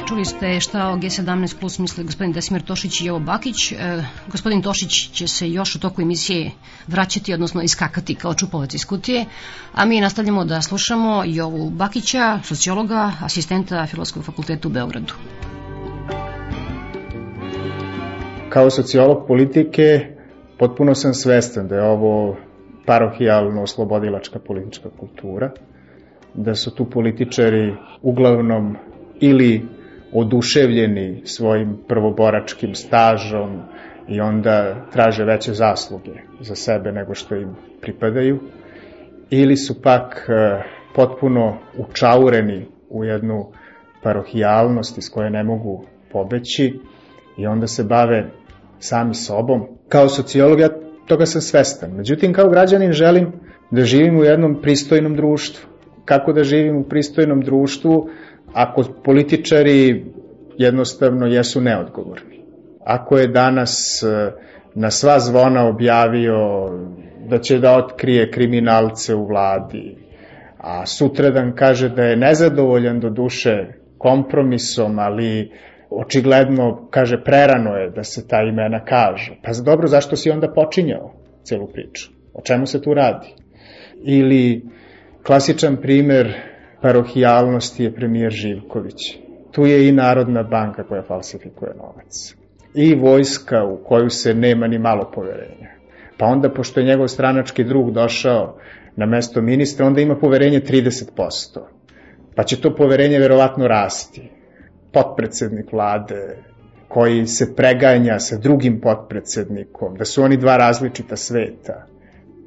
Čuli 0.09 0.25
ste 0.25 0.61
šta 0.61 0.89
o 0.89 0.97
G17 0.97 1.61
plus 1.61 1.79
misle 1.79 2.05
gospodin 2.05 2.33
Desimir 2.33 2.63
Tošić 2.63 3.01
i 3.01 3.05
Jovo 3.05 3.21
Bakić. 3.21 3.73
E, 3.73 4.05
gospodin 4.29 4.63
Tošić 4.63 5.11
će 5.11 5.29
se 5.29 5.51
još 5.51 5.75
u 5.75 5.81
toku 5.81 6.03
emisije 6.03 6.51
vraćati, 6.87 7.35
odnosno 7.35 7.63
iskakati 7.63 8.15
kao 8.15 8.35
čupovac 8.35 8.75
iz 8.75 8.85
kutije, 8.85 9.25
a 9.75 9.85
mi 9.85 10.01
nastavljamo 10.01 10.45
da 10.45 10.63
slušamo 10.63 11.23
Jovu 11.27 11.71
Bakića, 11.71 12.41
sociologa, 12.45 13.13
asistenta 13.21 13.87
Filosofskog 13.87 14.25
fakulteta 14.25 14.69
u 14.69 14.71
Beogradu. 14.71 15.15
Kao 18.49 18.71
sociolog 18.71 19.27
politike 19.27 20.07
potpuno 20.59 20.95
sam 20.95 21.15
svestan 21.15 21.69
da 21.69 21.75
je 21.75 21.83
ovo 21.83 22.37
parohijalno 22.87 23.63
oslobodilačka 23.63 24.39
politička 24.39 24.89
kultura, 24.99 25.51
da 26.35 26.55
su 26.55 26.75
tu 26.75 26.91
političari 26.91 27.75
uglavnom 28.03 28.77
ili 29.21 29.63
oduševljeni 30.13 31.23
svojim 31.25 31.79
prvoboračkim 31.89 32.75
stažom 32.75 33.61
i 34.09 34.21
onda 34.21 34.87
traže 34.93 35.25
veće 35.25 35.53
zasluge 35.53 36.13
za 36.41 36.55
sebe 36.55 36.93
nego 36.93 37.15
što 37.15 37.35
im 37.35 37.57
pripadaju, 37.81 38.41
ili 39.31 39.57
su 39.57 39.83
pak 39.83 40.29
e, 40.29 40.63
potpuno 40.95 41.59
učaureni 41.79 42.67
u 42.91 43.05
jednu 43.05 43.53
parohijalnost 44.03 44.99
iz 44.99 45.11
koje 45.11 45.31
ne 45.31 45.45
mogu 45.45 45.85
pobeći 46.13 46.81
i 47.39 47.47
onda 47.47 47.67
se 47.67 47.85
bave 47.85 48.31
sami 48.79 49.15
sobom. 49.15 49.67
Kao 49.89 50.09
sociolog 50.09 50.61
ja 50.61 50.69
toga 51.07 51.27
sam 51.27 51.41
svestan. 51.41 51.91
Međutim, 51.91 52.33
kao 52.33 52.49
građanin 52.49 52.93
želim 52.93 53.33
da 53.71 53.85
živim 53.85 54.19
u 54.19 54.25
jednom 54.25 54.63
pristojnom 54.63 55.17
društvu. 55.17 55.69
Kako 56.05 56.33
da 56.33 56.45
živim 56.45 56.77
u 56.77 56.85
pristojnom 56.89 57.41
društvu 57.41 58.09
ako 58.53 58.85
političari 59.05 60.05
jednostavno 60.59 61.27
jesu 61.27 61.61
neodgovorni. 61.61 62.45
Ako 62.85 63.19
je 63.19 63.29
danas 63.29 64.03
e, 64.03 64.33
na 64.75 64.91
sva 64.91 65.19
zvona 65.21 65.69
objavio 65.69 66.71
da 67.29 67.39
će 67.39 67.59
da 67.59 67.77
otkrije 67.77 68.31
kriminalce 68.31 69.15
u 69.15 69.27
vladi, 69.27 69.97
a 70.59 70.87
sutradan 70.87 71.53
kaže 71.57 71.89
da 71.89 72.03
je 72.03 72.17
nezadovoljan 72.17 73.01
do 73.01 73.11
duše 73.11 73.67
kompromisom, 73.99 74.99
ali 74.99 75.51
očigledno 75.91 76.89
kaže 76.91 77.25
prerano 77.25 77.71
je 77.71 77.91
da 77.91 78.05
se 78.05 78.29
ta 78.29 78.43
imena 78.43 78.85
kaže. 78.85 79.37
Pa 79.43 79.51
dobro, 79.65 79.89
zašto 79.89 80.17
si 80.17 80.31
onda 80.31 80.53
počinjao 80.53 81.13
celu 81.43 81.67
priču? 81.67 82.11
O 82.35 82.43
čemu 82.43 82.67
se 82.67 82.83
tu 82.83 82.95
radi? 82.95 83.35
Ili 84.05 84.63
klasičan 85.27 85.77
primer 85.77 86.35
parohijalnosti 86.83 87.85
je 87.85 87.95
premijer 87.95 88.33
Živković. 88.33 89.19
Tu 89.53 89.67
je 89.67 89.89
i 89.89 89.93
Narodna 89.93 90.43
banka 90.43 90.85
koja 90.85 91.03
falsifikuje 91.03 91.73
novac. 91.77 92.35
I 92.75 92.95
vojska 92.95 93.65
u 93.65 93.85
koju 93.85 94.11
se 94.11 94.35
nema 94.35 94.67
ni 94.67 94.79
malo 94.79 95.11
poverenja. 95.15 95.69
Pa 96.19 96.27
onda, 96.27 96.51
pošto 96.51 96.81
je 96.81 96.87
njegov 96.87 97.09
stranački 97.09 97.65
drug 97.65 97.91
došao 97.91 98.59
na 98.97 99.07
mesto 99.07 99.41
ministra, 99.41 99.87
onda 99.87 100.01
ima 100.01 100.17
poverenje 100.17 100.61
30%. 100.61 101.61
Pa 102.35 102.43
će 102.43 102.61
to 102.61 102.75
poverenje 102.75 103.19
verovatno 103.19 103.69
rasti. 103.69 104.31
Potpredsednik 105.03 105.73
vlade, 105.73 106.37
koji 106.89 107.27
se 107.27 107.55
preganja 107.57 108.19
sa 108.19 108.37
drugim 108.37 108.81
potpredsednikom, 108.81 109.97
da 109.97 110.05
su 110.05 110.23
oni 110.23 110.37
dva 110.37 110.57
različita 110.57 111.17
sveta. 111.17 111.87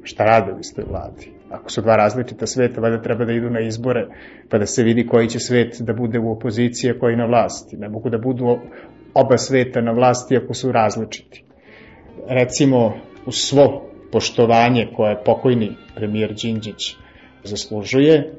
Šta 0.02 0.24
rade 0.24 0.52
u 0.52 0.58
istoj 0.58 0.84
vladi? 0.90 1.32
Ako 1.50 1.70
su 1.70 1.82
dva 1.82 1.96
različita 1.96 2.46
sveta, 2.46 2.80
valjda 2.80 3.02
treba 3.02 3.24
da 3.24 3.32
idu 3.32 3.50
na 3.50 3.60
izbore, 3.60 4.06
pa 4.48 4.58
da 4.58 4.66
se 4.66 4.82
vidi 4.82 5.06
koji 5.06 5.28
će 5.28 5.38
svet 5.38 5.80
da 5.80 5.92
bude 5.92 6.18
u 6.18 6.32
opoziciji, 6.32 6.90
a 6.90 6.98
koji 6.98 7.16
na 7.16 7.26
vlasti. 7.26 7.76
Ne 7.76 7.88
mogu 7.88 8.10
da 8.10 8.18
budu 8.18 8.58
oba 9.14 9.38
sveta 9.38 9.80
na 9.80 9.92
vlasti 9.92 10.36
ako 10.36 10.54
su 10.54 10.72
različiti. 10.72 11.44
Recimo, 12.28 12.94
u 13.26 13.32
svo 13.32 13.88
poštovanje 14.12 14.88
koje 14.96 15.24
pokojni 15.24 15.76
premijer 15.94 16.34
Đinđić 16.34 16.96
zaslužuje, 17.44 18.32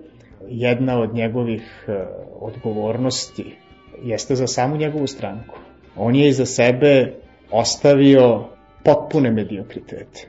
jedna 0.50 1.00
od 1.00 1.14
njegovih 1.14 1.86
e, 1.88 2.06
odgovornosti 2.40 3.56
jeste 4.04 4.36
za 4.36 4.48
samu 4.48 4.78
njegovu 4.78 5.08
stranku. 5.08 5.56
On 5.96 6.16
je 6.16 6.28
iza 6.30 6.46
sebe 6.46 7.14
ostavio 7.52 8.46
potpune 8.84 9.32
mediokritete. 9.32 10.28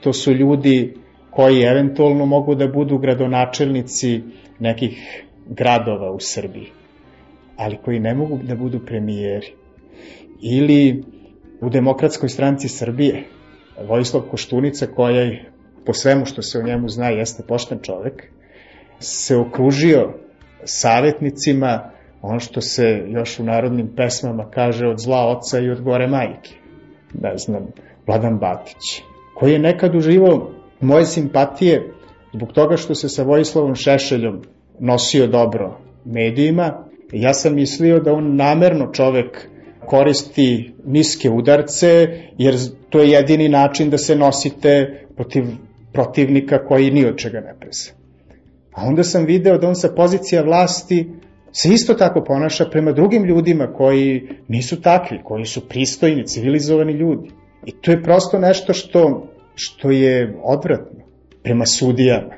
To 0.00 0.12
su 0.12 0.32
ljudi 0.32 0.94
koji 1.30 1.62
eventualno 1.62 2.26
mogu 2.26 2.54
da 2.54 2.68
budu 2.68 2.98
gradonačelnici 2.98 4.20
nekih 4.58 5.24
gradova 5.46 6.10
u 6.10 6.20
Srbiji, 6.20 6.66
ali 7.56 7.78
koji 7.84 8.00
ne 8.00 8.14
mogu 8.14 8.38
da 8.42 8.54
budu 8.54 8.80
premijeri. 8.86 9.54
Ili 10.42 11.04
u 11.60 11.70
Demokratskoj 11.70 12.28
stranci 12.28 12.68
Srbije, 12.68 13.24
Vojislav 13.88 14.22
Koštunica, 14.30 14.86
koja 14.86 15.30
po 15.86 15.92
svemu 15.92 16.26
što 16.26 16.42
se 16.42 16.58
o 16.58 16.62
njemu 16.62 16.88
zna 16.88 17.08
jeste 17.08 17.42
pošten 17.48 17.78
čovek, 17.82 18.22
se 18.98 19.36
okružio 19.36 20.14
savjetnicima, 20.64 21.91
ono 22.22 22.40
što 22.40 22.60
se 22.60 23.04
još 23.08 23.38
u 23.38 23.44
narodnim 23.44 23.88
pesmama 23.96 24.50
kaže 24.50 24.86
od 24.86 24.98
zla 24.98 25.26
oca 25.26 25.58
i 25.58 25.70
od 25.70 25.80
gore 25.80 26.06
majke. 26.06 26.50
Ne 27.22 27.36
znam, 27.36 27.66
Vladan 28.06 28.38
Batić, 28.38 29.02
koji 29.34 29.52
je 29.52 29.58
nekad 29.58 29.94
uživao 29.94 30.50
moje 30.80 31.04
simpatije 31.04 31.92
zbog 32.32 32.52
toga 32.52 32.76
što 32.76 32.94
se 32.94 33.08
sa 33.08 33.22
Vojislavom 33.22 33.74
Šešeljom 33.74 34.42
nosio 34.78 35.26
dobro 35.26 35.78
medijima. 36.04 36.84
Ja 37.12 37.34
sam 37.34 37.54
mislio 37.54 38.00
da 38.00 38.12
on 38.12 38.36
namerno 38.36 38.92
čovek 38.92 39.48
koristi 39.86 40.74
niske 40.86 41.30
udarce, 41.30 42.08
jer 42.38 42.56
to 42.90 43.00
je 43.00 43.10
jedini 43.10 43.48
način 43.48 43.90
da 43.90 43.98
se 43.98 44.16
nosite 44.16 45.04
protiv 45.16 45.44
protivnika 45.92 46.64
koji 46.66 46.90
ni 46.90 47.06
od 47.06 47.16
čega 47.16 47.40
ne 47.40 47.54
prese. 47.60 47.92
A 48.72 48.86
onda 48.86 49.02
sam 49.02 49.24
video 49.24 49.58
da 49.58 49.68
on 49.68 49.74
sa 49.74 49.88
pozicija 49.96 50.42
vlasti 50.42 51.10
se 51.52 51.68
isto 51.72 51.94
tako 51.94 52.24
ponaša 52.24 52.64
prema 52.70 52.92
drugim 52.92 53.24
ljudima 53.24 53.66
koji 53.66 54.28
nisu 54.48 54.80
takvi, 54.80 55.20
koji 55.24 55.44
su 55.44 55.68
pristojni, 55.68 56.26
civilizovani 56.26 56.92
ljudi. 56.92 57.30
I 57.66 57.72
to 57.72 57.90
je 57.90 58.02
prosto 58.02 58.38
nešto 58.38 58.72
što 58.72 59.28
što 59.54 59.90
je 59.90 60.36
odvratno 60.42 61.04
prema 61.42 61.66
sudijama, 61.66 62.34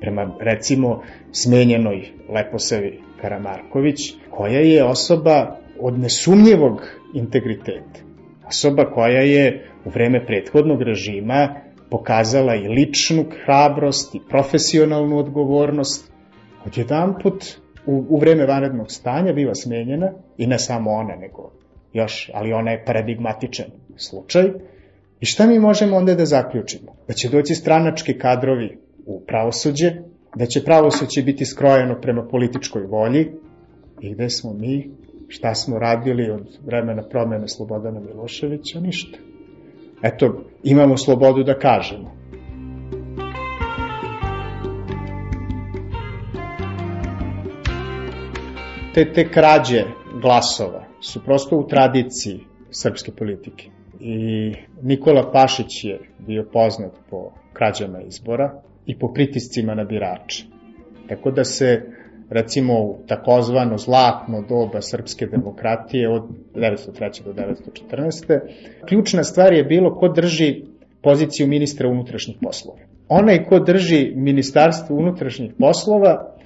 prema 0.00 0.36
recimo 0.40 1.02
smenjenoj 1.32 2.08
Leposavi 2.28 3.00
Karamarković, 3.20 4.14
koja 4.30 4.60
je 4.60 4.84
osoba 4.84 5.56
od 5.80 5.98
nesumnjivog 5.98 6.80
integriteta. 7.14 8.00
Osoba 8.46 8.84
koja 8.84 9.20
je 9.20 9.70
u 9.84 9.90
vreme 9.90 10.26
prethodnog 10.26 10.82
režima 10.82 11.54
pokazala 11.90 12.54
i 12.54 12.68
ličnu 12.68 13.24
hrabrost 13.44 14.14
i 14.14 14.20
profesionalnu 14.28 15.18
odgovornost. 15.18 16.12
Odjedan 16.66 17.14
put 17.22 17.61
u, 17.86 18.04
u 18.08 18.18
vreme 18.18 18.46
vanrednog 18.46 18.90
stanja 18.90 19.32
biva 19.32 19.54
smenjena 19.54 20.12
i 20.38 20.46
ne 20.46 20.58
samo 20.58 20.90
ona, 20.90 21.16
nego 21.16 21.52
još, 21.92 22.30
ali 22.34 22.52
ona 22.52 22.70
je 22.70 22.84
paradigmatičan 22.84 23.66
slučaj, 23.96 24.50
I 25.22 25.26
šta 25.26 25.46
mi 25.46 25.58
možemo 25.58 25.96
onda 25.96 26.14
da 26.14 26.24
zaključimo? 26.26 26.94
Da 27.08 27.14
će 27.14 27.28
doći 27.28 27.54
stranački 27.54 28.18
kadrovi 28.18 28.78
u 29.06 29.20
pravosuđe, 29.26 29.92
da 30.36 30.46
će 30.46 30.64
pravosuđe 30.64 31.22
biti 31.22 31.46
skrojeno 31.46 32.00
prema 32.00 32.24
političkoj 32.28 32.82
volji 32.82 33.30
i 34.00 34.14
gde 34.14 34.28
smo 34.30 34.52
mi, 34.52 34.90
šta 35.28 35.54
smo 35.54 35.78
radili 35.78 36.30
od 36.30 36.58
vremena 36.66 37.02
promene 37.08 37.48
Slobodana 37.48 38.00
Miloševića, 38.00 38.80
ništa. 38.80 39.18
Eto, 40.02 40.44
imamo 40.62 40.96
slobodu 40.96 41.44
da 41.44 41.58
kažemo. 41.58 42.21
Te, 48.94 49.12
te 49.12 49.28
krađe 49.28 49.84
glasova 50.22 50.84
su 51.00 51.24
prosto 51.24 51.56
u 51.56 51.66
tradiciji 51.68 52.40
srpske 52.70 53.12
politike. 53.12 53.68
I 54.00 54.52
Nikola 54.82 55.30
Pašić 55.32 55.84
je 55.84 56.00
bio 56.18 56.44
poznat 56.52 56.92
po 57.10 57.30
krađama 57.52 58.00
izbora 58.00 58.62
i 58.86 58.98
po 58.98 59.12
pritiscima 59.12 59.74
na 59.74 59.84
birače. 59.84 60.44
Tako 61.08 61.30
da 61.30 61.44
se 61.44 61.82
recimo 62.30 62.80
u 62.80 62.98
takozvano 63.06 63.78
zlatno 63.78 64.42
doba 64.48 64.80
srpske 64.80 65.26
demokratije 65.26 66.08
od 66.08 66.22
903. 66.54 67.24
do 67.24 67.32
914. 67.32 68.40
Ključna 68.88 69.24
stvar 69.24 69.52
je 69.52 69.64
bilo 69.64 69.94
ko 69.94 70.08
drži 70.08 70.62
poziciju 71.02 71.46
ministra 71.46 71.88
unutrašnjih 71.88 72.36
poslova. 72.42 72.78
Onaj 73.08 73.44
ko 73.44 73.58
drži 73.58 74.12
ministarstvo 74.16 74.96
unutrašnjih 74.96 75.52
poslova, 75.58 76.36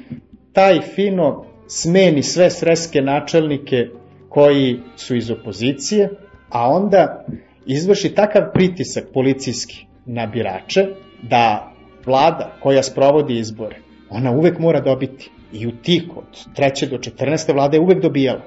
taj 0.53 0.80
fino 0.80 1.44
smeni 1.68 2.22
sve 2.22 2.50
sreske 2.50 3.00
načelnike 3.00 3.88
koji 4.28 4.80
su 4.96 5.16
iz 5.16 5.30
opozicije, 5.30 6.10
a 6.48 6.68
onda 6.68 7.24
izvrši 7.66 8.14
takav 8.14 8.42
pritisak 8.54 9.04
policijski 9.14 9.86
na 10.06 10.26
birače 10.26 10.86
da 11.22 11.72
vlada 12.06 12.56
koja 12.62 12.82
sprovodi 12.82 13.38
izbore, 13.38 13.76
ona 14.10 14.30
uvek 14.30 14.58
mora 14.58 14.80
dobiti. 14.80 15.30
I 15.52 15.66
u 15.66 15.70
tih 15.82 16.16
od 16.16 16.24
3. 16.56 16.90
do 16.90 16.96
14. 16.96 17.54
vlada 17.54 17.76
je 17.76 17.80
uvek 17.80 18.02
dobijala. 18.02 18.42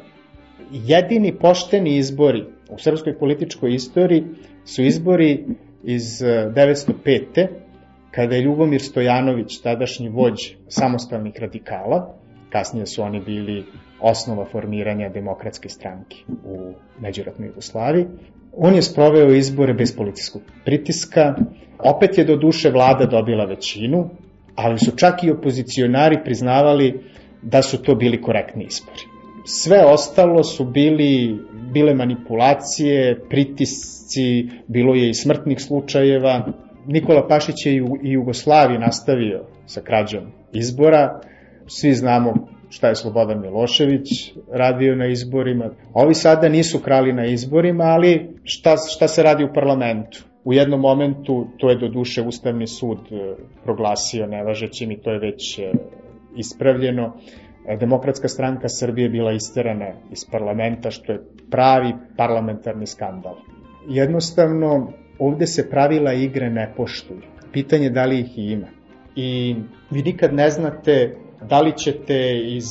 Jedini 0.71 1.35
pošteni 1.35 1.97
izbori 1.97 2.45
u 2.69 2.77
srpskoj 2.77 3.17
političkoj 3.19 3.73
istoriji 3.73 4.23
su 4.65 4.83
izbori 4.83 5.45
iz 5.83 6.21
905. 6.21 7.47
kada 8.11 8.35
je 8.35 8.41
Ljubomir 8.41 8.81
Stojanović, 8.81 9.57
tadašnji 9.61 10.09
vođ 10.09 10.33
samostalnih 10.67 11.33
radikala, 11.39 12.15
kasnije 12.49 12.85
su 12.85 13.01
oni 13.01 13.19
bili 13.19 13.65
osnova 14.01 14.45
formiranja 14.45 15.09
demokratske 15.09 15.69
stranke 15.69 16.17
u 16.45 16.73
međuratnoj 16.99 17.47
Jugoslaviji, 17.47 18.05
on 18.57 18.75
je 18.75 18.81
sproveo 18.81 19.33
izbore 19.33 19.73
bez 19.73 19.95
policijskog 19.95 20.41
pritiska, 20.65 21.35
opet 21.79 22.17
je 22.17 22.25
do 22.25 22.35
duše 22.35 22.69
vlada 22.69 23.05
dobila 23.05 23.45
većinu, 23.45 24.09
ali 24.55 24.79
su 24.79 24.91
čak 24.95 25.23
i 25.23 25.31
opozicionari 25.31 26.17
priznavali 26.23 27.03
da 27.41 27.61
su 27.61 27.81
to 27.83 27.95
bili 27.95 28.21
korektni 28.21 28.63
izbori. 28.63 29.01
Sve 29.45 29.85
ostalo 29.85 30.43
su 30.43 30.65
bili, 30.65 31.39
bile 31.73 31.93
manipulacije, 31.93 33.19
pritisci, 33.29 34.49
bilo 34.67 34.95
je 34.95 35.09
i 35.09 35.13
smrtnih 35.13 35.61
slučajeva. 35.61 36.51
Nikola 36.85 37.27
Pašić 37.27 37.65
je 37.65 37.73
i 38.03 38.11
Jugoslaviji 38.11 38.79
nastavio 38.79 39.43
sa 39.65 39.81
krađom 39.81 40.23
izbora. 40.53 41.21
Svi 41.69 41.93
znamo 41.93 42.33
šta 42.69 42.87
je 42.87 42.95
Slobodan 42.95 43.41
Milošević 43.41 44.33
radio 44.51 44.95
na 44.95 45.07
izborima. 45.07 45.69
Ovi 45.93 46.13
sada 46.13 46.49
nisu 46.49 46.79
krali 46.79 47.13
na 47.13 47.25
izborima, 47.25 47.83
ali 47.83 48.29
šta, 48.43 48.75
šta 48.77 49.07
se 49.07 49.23
radi 49.23 49.43
u 49.43 49.53
parlamentu? 49.53 50.23
U 50.43 50.53
jednom 50.53 50.79
momentu, 50.79 51.47
to 51.57 51.69
je 51.69 51.75
do 51.75 51.87
duše 51.87 52.21
Ustavni 52.21 52.67
sud 52.67 52.97
e, 53.11 53.35
proglasio 53.63 54.27
nevažećim 54.27 54.91
i 54.91 54.97
to 55.01 55.11
je 55.11 55.19
već 55.19 55.59
e, 55.59 55.71
ispravljeno. 56.35 57.13
E, 57.67 57.77
Demokratska 57.77 58.27
stranka 58.27 58.69
Srbije 58.69 59.09
bila 59.09 59.31
isterana 59.31 59.91
iz 60.11 60.25
parlamenta, 60.31 60.91
što 60.91 61.11
je 61.11 61.21
pravi 61.51 61.93
parlamentarni 62.17 62.87
skandal. 62.87 63.35
Jednostavno, 63.89 64.91
ovde 65.19 65.47
se 65.47 65.69
pravila 65.69 66.13
igre 66.13 66.49
ne 66.49 66.73
poštuju. 66.77 67.21
Pitanje 67.53 67.89
da 67.89 68.05
li 68.05 68.19
ih 68.19 68.37
ima. 68.37 68.67
I 69.15 69.55
vi 69.91 70.03
nikad 70.03 70.33
ne 70.33 70.49
znate 70.49 71.15
da 71.41 71.61
li 71.61 71.77
ćete 71.77 72.39
iz 72.45 72.65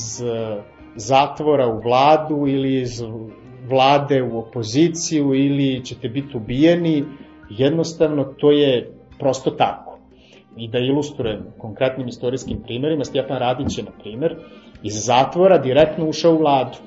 zatvora 0.95 1.67
u 1.67 1.81
vladu 1.81 2.47
ili 2.47 2.81
iz 2.81 3.03
vlade 3.69 4.23
u 4.23 4.39
opoziciju 4.39 5.33
ili 5.33 5.85
ćete 5.85 6.09
biti 6.09 6.37
ubijeni 6.37 7.05
Jednostavno, 7.49 8.23
to 8.23 8.51
je 8.51 8.91
prosto 9.19 9.51
tako. 9.51 9.99
I 10.57 10.67
da 10.67 10.79
ilustrujem 10.79 11.45
konkretnim 11.57 12.07
istorijskim 12.07 12.61
primerima, 12.63 13.05
Stjepan 13.05 13.37
Radić 13.37 13.77
je, 13.77 13.83
na 13.83 13.91
primer, 13.99 14.35
iz 14.83 15.05
zatvora 15.05 15.57
direktno 15.57 16.09
ušao 16.09 16.33
u 16.33 16.37
vladu. 16.37 16.77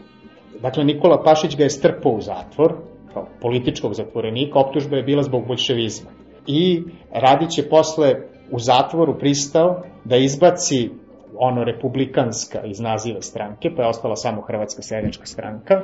Dakle, 0.60 0.84
Nikola 0.84 1.22
Pašić 1.22 1.56
ga 1.56 1.64
je 1.64 1.70
strpao 1.70 2.12
u 2.12 2.20
zatvor, 2.20 2.74
kao 3.14 3.26
političkog 3.40 3.94
zatvorenika, 3.94 4.58
optužba 4.58 4.96
je 4.96 5.02
bila 5.02 5.22
zbog 5.22 5.46
bolševizma. 5.46 6.10
I 6.46 6.82
Radić 7.12 7.58
je 7.58 7.68
posle 7.68 8.14
u 8.50 8.58
zatvoru 8.58 9.18
pristao 9.18 9.82
da 10.04 10.16
izbaci 10.16 10.90
ono 11.36 11.64
republikanska 11.64 12.64
iz 12.64 12.80
naziva 12.80 13.22
stranke, 13.22 13.70
pa 13.76 13.82
je 13.82 13.88
ostala 13.88 14.16
samo 14.16 14.40
Hrvatska 14.40 14.82
seljačka 14.82 15.26
stranka, 15.26 15.80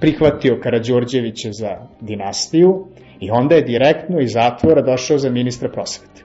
prihvatio 0.00 0.60
Karadžorđevića 0.62 1.52
za 1.52 1.76
dinastiju 2.00 2.86
I 3.20 3.30
onda 3.30 3.54
je 3.54 3.62
direktno 3.62 4.20
iz 4.20 4.32
zatvora 4.32 4.82
došao 4.82 5.18
za 5.18 5.30
ministra 5.30 5.68
prosvete. 5.68 6.22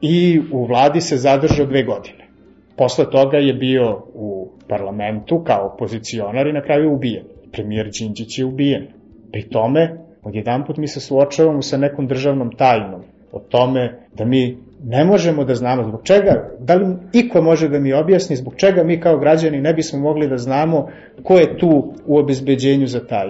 I 0.00 0.40
u 0.52 0.64
vladi 0.64 1.00
se 1.00 1.16
zadržao 1.16 1.66
dve 1.66 1.82
godine. 1.82 2.28
Posle 2.76 3.10
toga 3.10 3.36
je 3.36 3.54
bio 3.54 4.02
u 4.14 4.48
parlamentu 4.68 5.44
kao 5.46 5.70
opozicionar 5.74 6.46
i 6.46 6.52
na 6.52 6.62
kraju 6.62 6.94
ubijen. 6.94 7.24
Premijer 7.52 7.90
Đinđić 7.90 8.38
je 8.38 8.44
ubijen. 8.44 8.86
Pri 9.32 9.48
tome, 9.48 9.98
odjedan 10.22 10.64
put 10.66 10.76
mi 10.76 10.88
se 10.88 11.00
suočavamo 11.00 11.62
sa 11.62 11.76
nekom 11.76 12.06
državnom 12.06 12.50
tajnom 12.56 13.02
o 13.32 13.38
tome 13.38 14.00
da 14.14 14.24
mi 14.24 14.58
ne 14.86 15.04
možemo 15.04 15.44
da 15.44 15.54
znamo 15.54 15.84
zbog 15.84 16.00
čega, 16.04 16.50
da 16.58 16.74
li 16.74 16.96
iko 17.12 17.42
može 17.42 17.68
da 17.68 17.78
mi 17.78 17.92
objasni 17.92 18.36
zbog 18.36 18.54
čega 18.56 18.82
mi 18.84 19.00
kao 19.00 19.18
građani 19.18 19.60
ne 19.60 19.74
bismo 19.74 19.98
mogli 19.98 20.28
da 20.28 20.38
znamo 20.38 20.88
ko 21.22 21.38
je 21.38 21.58
tu 21.58 21.92
u 22.06 22.18
obezbeđenju 22.18 22.86
za 22.86 23.06
taj. 23.06 23.28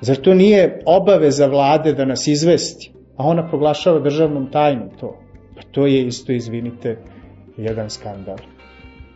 Zar 0.00 0.16
to 0.16 0.34
nije 0.34 0.80
obaveza 0.86 1.46
vlade 1.46 1.92
da 1.92 2.04
nas 2.04 2.26
izvesti? 2.26 2.92
A 3.16 3.26
ona 3.26 3.48
proglašava 3.48 4.00
državnom 4.00 4.50
tajnom 4.50 4.88
to. 5.00 5.18
Pa 5.54 5.62
to 5.72 5.86
je 5.86 6.06
isto, 6.06 6.32
izvinite, 6.32 6.96
jedan 7.56 7.90
skandal. 7.90 8.36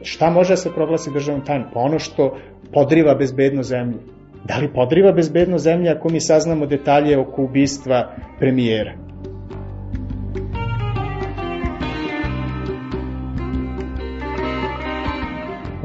Šta 0.02 0.30
može 0.30 0.52
da 0.52 0.56
se 0.56 0.74
proglasi 0.74 1.10
državnom 1.12 1.44
tajnom? 1.46 1.68
Pa 1.74 1.80
ono 1.80 1.98
što 1.98 2.36
podriva 2.72 3.14
bezbedno 3.14 3.62
zemlje. 3.62 3.98
Da 4.44 4.58
li 4.58 4.72
podriva 4.74 5.12
bezbedno 5.12 5.58
zemlje 5.58 5.90
ako 5.90 6.08
mi 6.08 6.20
saznamo 6.20 6.66
detalje 6.66 7.18
oko 7.18 7.42
ubistva 7.42 8.14
premijera? 8.38 9.09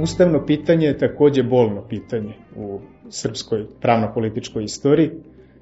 Ustavno 0.06 0.46
pitanje 0.46 0.88
je 0.88 0.98
takođe 0.98 1.44
bolno 1.44 1.88
pitanje 1.90 2.34
u 2.56 2.80
srpskoj 3.10 3.66
pravno-političkoj 3.82 4.64
istoriji. 4.64 5.12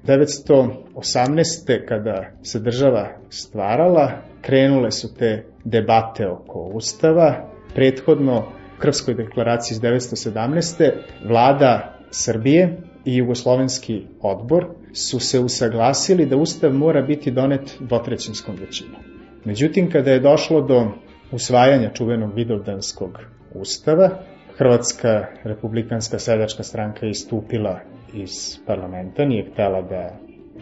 918. 0.06 1.86
kada 1.88 2.30
se 2.42 2.60
država 2.60 3.08
stvarala, 3.28 4.10
krenule 4.40 4.90
su 4.90 5.14
te 5.14 5.44
debate 5.64 6.28
oko 6.28 6.58
Ustava. 6.58 7.50
Prethodno, 7.74 8.38
u 8.38 8.80
Krvskoj 8.80 9.14
deklaraciji 9.14 9.74
iz 9.74 9.80
917. 9.80 10.90
vlada 11.28 11.98
Srbije 12.10 12.76
i 13.04 13.16
Jugoslovenski 13.16 14.02
odbor 14.20 14.66
su 14.92 15.20
se 15.20 15.40
usaglasili 15.40 16.26
da 16.26 16.36
Ustav 16.36 16.72
mora 16.72 17.02
biti 17.02 17.30
donet 17.30 17.76
dvotrećinskom 17.80 18.56
većinom. 18.60 19.00
Međutim, 19.44 19.90
kada 19.90 20.10
je 20.10 20.20
došlo 20.20 20.60
do 20.60 20.86
usvajanja 21.32 21.90
čuvenog 21.92 22.34
Vidovdanskog 22.34 23.18
ustava, 23.54 24.10
Hrvatska 24.58 25.26
republikanska 25.44 26.18
seljačka 26.18 26.62
stranka 26.62 27.06
istupila 27.06 27.80
iz 28.14 28.58
parlamenta, 28.66 29.24
nije 29.24 29.50
htela 29.52 29.82
da 29.82 30.10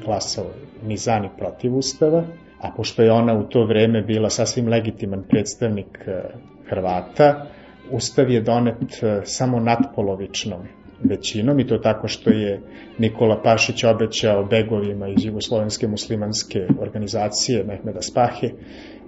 glasa 0.05 0.43
ni 0.87 0.97
za 0.97 1.19
ni 1.19 1.29
protiv 1.39 1.77
ustava, 1.77 2.25
a 2.61 2.71
pošto 2.77 3.03
je 3.03 3.13
ona 3.13 3.35
u 3.39 3.43
to 3.43 3.65
vreme 3.67 4.03
bila 4.03 4.31
sasvim 4.31 4.69
legitiman 4.69 5.25
predstavnik 5.29 5.99
e, 6.07 6.23
Hrvata, 6.69 7.47
ustav 7.91 8.31
je 8.31 8.41
donet 8.41 9.03
e, 9.03 9.21
samo 9.25 9.61
nadpolovičnom 9.61 10.61
većinom 11.05 11.61
i 11.61 11.67
to 11.67 11.79
tako 11.79 12.09
što 12.09 12.31
je 12.31 12.61
Nikola 12.99 13.43
Pašić 13.43 13.85
obećao 13.85 14.45
begovima 14.45 15.09
iz 15.09 15.25
Jugoslovenske 15.25 15.89
muslimanske 15.89 16.67
organizacije 16.81 17.65
Mehmeda 17.65 18.03
Spahe 18.03 18.51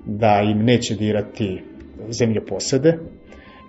da 0.06 0.40
im 0.50 0.64
neće 0.64 0.94
dirati 0.94 1.62
zemlje 2.08 2.46
posede, 2.46 2.98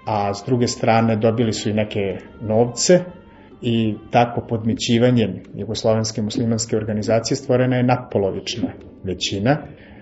a 0.05 0.33
s 0.33 0.43
druge 0.45 0.67
strane 0.67 1.15
dobili 1.15 1.53
su 1.53 1.69
i 1.69 1.73
neke 1.73 2.17
novce 2.41 2.99
i 3.61 3.95
tako 4.11 4.41
podmićivanjem 4.49 5.39
Jugoslovenske 5.53 6.21
muslimanske 6.21 6.77
organizacije 6.77 7.37
stvorena 7.37 7.75
je 7.75 7.83
nadpolovična 7.83 8.67
većina. 9.03 9.57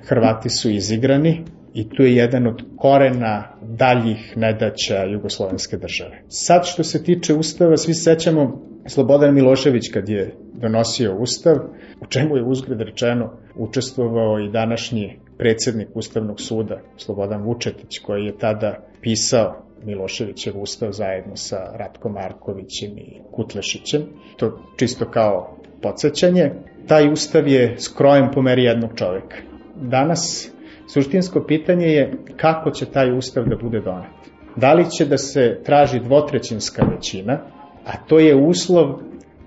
Hrvati 0.07 0.49
su 0.49 0.69
izigrani 0.69 1.43
i 1.73 1.89
tu 1.89 2.03
je 2.03 2.15
jedan 2.15 2.47
od 2.47 2.61
korena 2.77 3.43
daljih 3.61 4.37
nedaća 4.37 5.03
Jugoslovenske 5.03 5.77
države. 5.77 6.21
Sad 6.27 6.65
što 6.65 6.83
se 6.83 7.03
tiče 7.03 7.33
Ustava, 7.33 7.77
svi 7.77 7.93
sećamo 7.93 8.61
Slobodan 8.87 9.33
Milošević 9.33 9.91
kad 9.93 10.09
je 10.09 10.35
donosio 10.53 11.17
Ustav, 11.17 11.55
u 12.01 12.05
čemu 12.05 12.37
je 12.37 12.43
uzgled 12.43 12.81
rečeno 12.81 13.33
učestvovao 13.55 14.39
i 14.39 14.51
današnji 14.51 15.19
predsednik 15.37 15.87
Ustavnog 15.93 16.41
suda, 16.41 16.79
Slobodan 16.97 17.43
Vučetić, 17.43 17.99
koji 17.99 18.25
je 18.25 18.37
tada 18.37 18.77
pisao 19.01 19.62
Miloševićev 19.85 20.61
ustav 20.61 20.91
zajedno 20.91 21.35
sa 21.35 21.57
Ratkom 21.77 22.13
Markovićem 22.13 22.97
i 22.97 23.21
Kutlešićem. 23.31 24.01
To 24.37 24.59
čisto 24.77 25.05
kao 25.11 25.57
podsjećanje. 25.81 26.51
Taj 26.87 27.11
ustav 27.11 27.47
je 27.47 27.75
skrojen 27.79 28.29
po 28.33 28.41
meri 28.41 28.63
jednog 28.63 28.89
čoveka. 28.95 29.35
Danas 29.75 30.51
suštinsko 30.93 31.43
pitanje 31.47 31.87
je 31.87 32.13
kako 32.37 32.71
će 32.71 32.85
taj 32.85 33.17
ustav 33.17 33.45
da 33.45 33.55
bude 33.55 33.79
donet. 33.79 34.11
Da 34.55 34.73
li 34.73 34.91
će 34.91 35.05
da 35.05 35.17
se 35.17 35.61
traži 35.65 35.99
dvotrećinska 35.99 36.85
većina, 36.95 37.39
a 37.85 37.97
to 38.07 38.19
je 38.19 38.35
uslov 38.35 38.99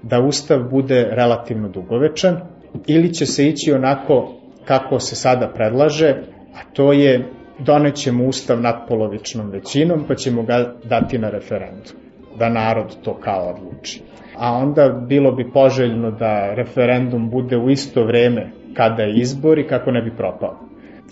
da 0.02 0.20
ustav 0.20 0.62
bude 0.70 1.08
relativno 1.10 1.68
dugovečan, 1.68 2.40
ili 2.86 3.14
će 3.14 3.26
se 3.26 3.48
ići 3.48 3.72
onako 3.72 4.32
kako 4.64 4.98
se 4.98 5.16
sada 5.16 5.52
predlaže, 5.54 6.14
a 6.54 6.72
to 6.72 6.92
je 6.92 7.28
donećemo 7.58 8.24
ustav 8.24 8.60
nadpolovičnom 8.60 9.50
većinom 9.50 10.04
pa 10.08 10.14
ćemo 10.14 10.42
ga 10.42 10.74
dati 10.84 11.18
na 11.18 11.30
referendum, 11.30 11.96
da 12.38 12.48
narod 12.48 12.96
to 13.04 13.14
kao 13.14 13.48
odluči. 13.54 14.02
A 14.38 14.52
onda 14.52 14.88
bilo 15.08 15.32
bi 15.32 15.50
poželjno 15.52 16.10
da 16.10 16.54
referendum 16.54 17.30
bude 17.30 17.56
u 17.56 17.70
isto 17.70 18.04
vreme 18.04 18.50
kada 18.74 19.02
je 19.02 19.20
izbor 19.20 19.58
i 19.58 19.66
kako 19.66 19.90
ne 19.90 20.02
bi 20.02 20.16
propao. 20.16 20.58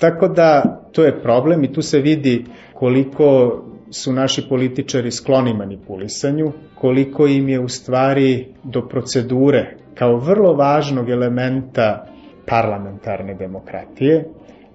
Tako 0.00 0.28
da 0.28 0.62
to 0.92 1.04
je 1.04 1.22
problem 1.22 1.64
i 1.64 1.72
tu 1.72 1.82
se 1.82 1.98
vidi 1.98 2.44
koliko 2.74 3.60
su 3.90 4.12
naši 4.12 4.48
političari 4.48 5.10
skloni 5.10 5.54
manipulisanju, 5.54 6.52
koliko 6.74 7.26
im 7.26 7.48
je 7.48 7.60
u 7.60 7.68
stvari 7.68 8.46
do 8.64 8.88
procedure 8.88 9.76
kao 9.94 10.16
vrlo 10.16 10.54
važnog 10.54 11.10
elementa 11.10 12.06
parlamentarne 12.46 13.34
demokratije 13.34 14.24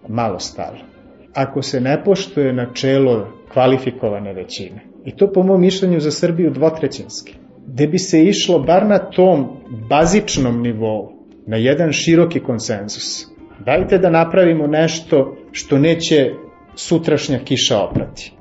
malo 0.08 0.40
stalo. 0.40 0.89
Ako 1.34 1.62
se 1.62 1.82
ne 1.82 2.04
poštuje 2.04 2.54
načelo 2.54 3.28
kvalifikovane 3.54 4.34
većine, 4.34 4.82
i 5.06 5.16
to 5.16 5.32
po 5.34 5.44
mom 5.44 5.62
mišljenju 5.62 6.00
za 6.00 6.12
Srbiju 6.12 6.52
dvotrećinski, 6.52 7.34
gde 7.68 7.88
bi 7.88 7.98
se 7.98 8.24
išlo 8.24 8.60
bar 8.60 8.86
na 8.86 8.98
tom 8.98 9.48
bazičnom 9.90 10.62
nivou, 10.62 11.12
na 11.48 11.58
jedan 11.58 11.92
široki 11.92 12.40
konsenzus. 12.40 13.28
Dajte 13.66 13.98
da 13.98 14.10
napravimo 14.10 14.68
nešto 14.68 15.38
što 15.52 15.78
neće 15.78 16.32
sutrašnja 16.76 17.40
kiša 17.40 17.80
oprati. 17.84 18.34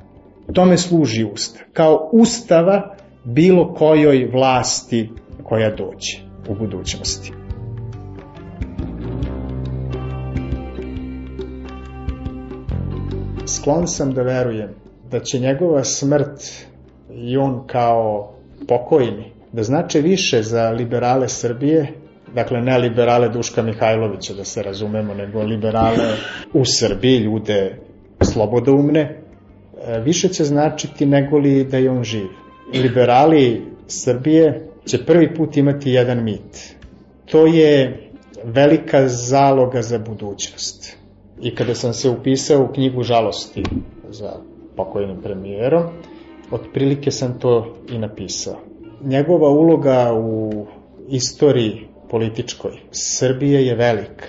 Tome 0.52 0.76
služi 0.76 1.24
ustav. 1.24 1.62
Kao 1.72 2.10
ustava 2.12 2.96
bilo 3.24 3.74
kojoj 3.74 4.30
vlasti 4.32 5.10
koja 5.42 5.70
dođe 5.70 6.18
u 6.48 6.54
budućnosti. 6.54 7.32
Sklon 13.48 13.86
sam 13.86 14.14
da 14.14 14.22
verujem 14.22 14.68
da 15.10 15.20
će 15.20 15.38
njegova 15.38 15.84
smrt 15.84 16.66
i 17.14 17.36
on 17.36 17.66
kao 17.66 18.32
pokojni 18.68 19.32
da 19.52 19.62
znače 19.62 20.00
više 20.00 20.42
za 20.42 20.70
liberale 20.70 21.28
Srbije, 21.28 21.92
dakle 22.34 22.60
ne 22.60 22.78
liberale 22.78 23.28
Duška 23.28 23.62
Mihajlovića 23.62 24.34
da 24.34 24.44
se 24.44 24.62
razumemo, 24.62 25.14
nego 25.14 25.42
liberale 25.42 26.16
u 26.52 26.64
Srbiji, 26.64 27.16
ljude 27.16 27.76
slobodoumne, 28.22 29.00
e, 29.00 30.00
više 30.00 30.28
će 30.28 30.44
značiti 30.44 31.06
nego 31.06 31.38
li 31.38 31.64
da 31.64 31.76
je 31.78 31.90
on 31.90 32.04
živ. 32.04 32.26
Liberali 32.74 33.62
Srbije 33.86 34.68
će 34.86 35.04
prvi 35.04 35.34
put 35.34 35.56
imati 35.56 35.90
jedan 35.90 36.24
mit. 36.24 36.76
To 37.26 37.46
je 37.46 38.00
velika 38.44 39.08
zaloga 39.08 39.82
za 39.82 39.98
budućnost. 39.98 40.96
I 41.42 41.54
kada 41.54 41.74
sam 41.74 41.92
se 41.92 42.10
upisao 42.10 42.64
u 42.64 42.72
knjigu 42.72 43.02
žalosti 43.02 43.62
za 44.10 44.32
pokojnim 44.76 45.22
premijerom, 45.22 45.82
otprilike 46.50 47.10
sam 47.10 47.38
to 47.38 47.74
i 47.90 47.98
napisao. 47.98 48.56
Njegova 49.04 49.48
uloga 49.48 50.12
u 50.14 50.52
istoriji 51.08 51.88
političkoj 52.10 52.72
Srbije 52.90 53.66
je 53.66 53.74
velika, 53.74 54.26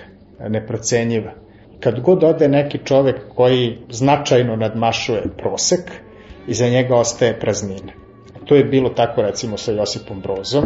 neprocenjiva. 0.48 1.32
Kad 1.80 2.00
god 2.00 2.24
ode 2.24 2.48
neki 2.48 2.78
čovek 2.84 3.16
koji 3.34 3.78
značajno 3.90 4.56
nadmašuje 4.56 5.22
prosek, 5.38 5.80
iza 6.48 6.68
njega 6.68 6.96
ostaje 6.96 7.40
praznina. 7.40 7.92
To 8.44 8.54
je 8.54 8.64
bilo 8.64 8.88
tako 8.88 9.22
recimo 9.22 9.56
sa 9.56 9.72
Josipom 9.72 10.20
Brozom, 10.20 10.64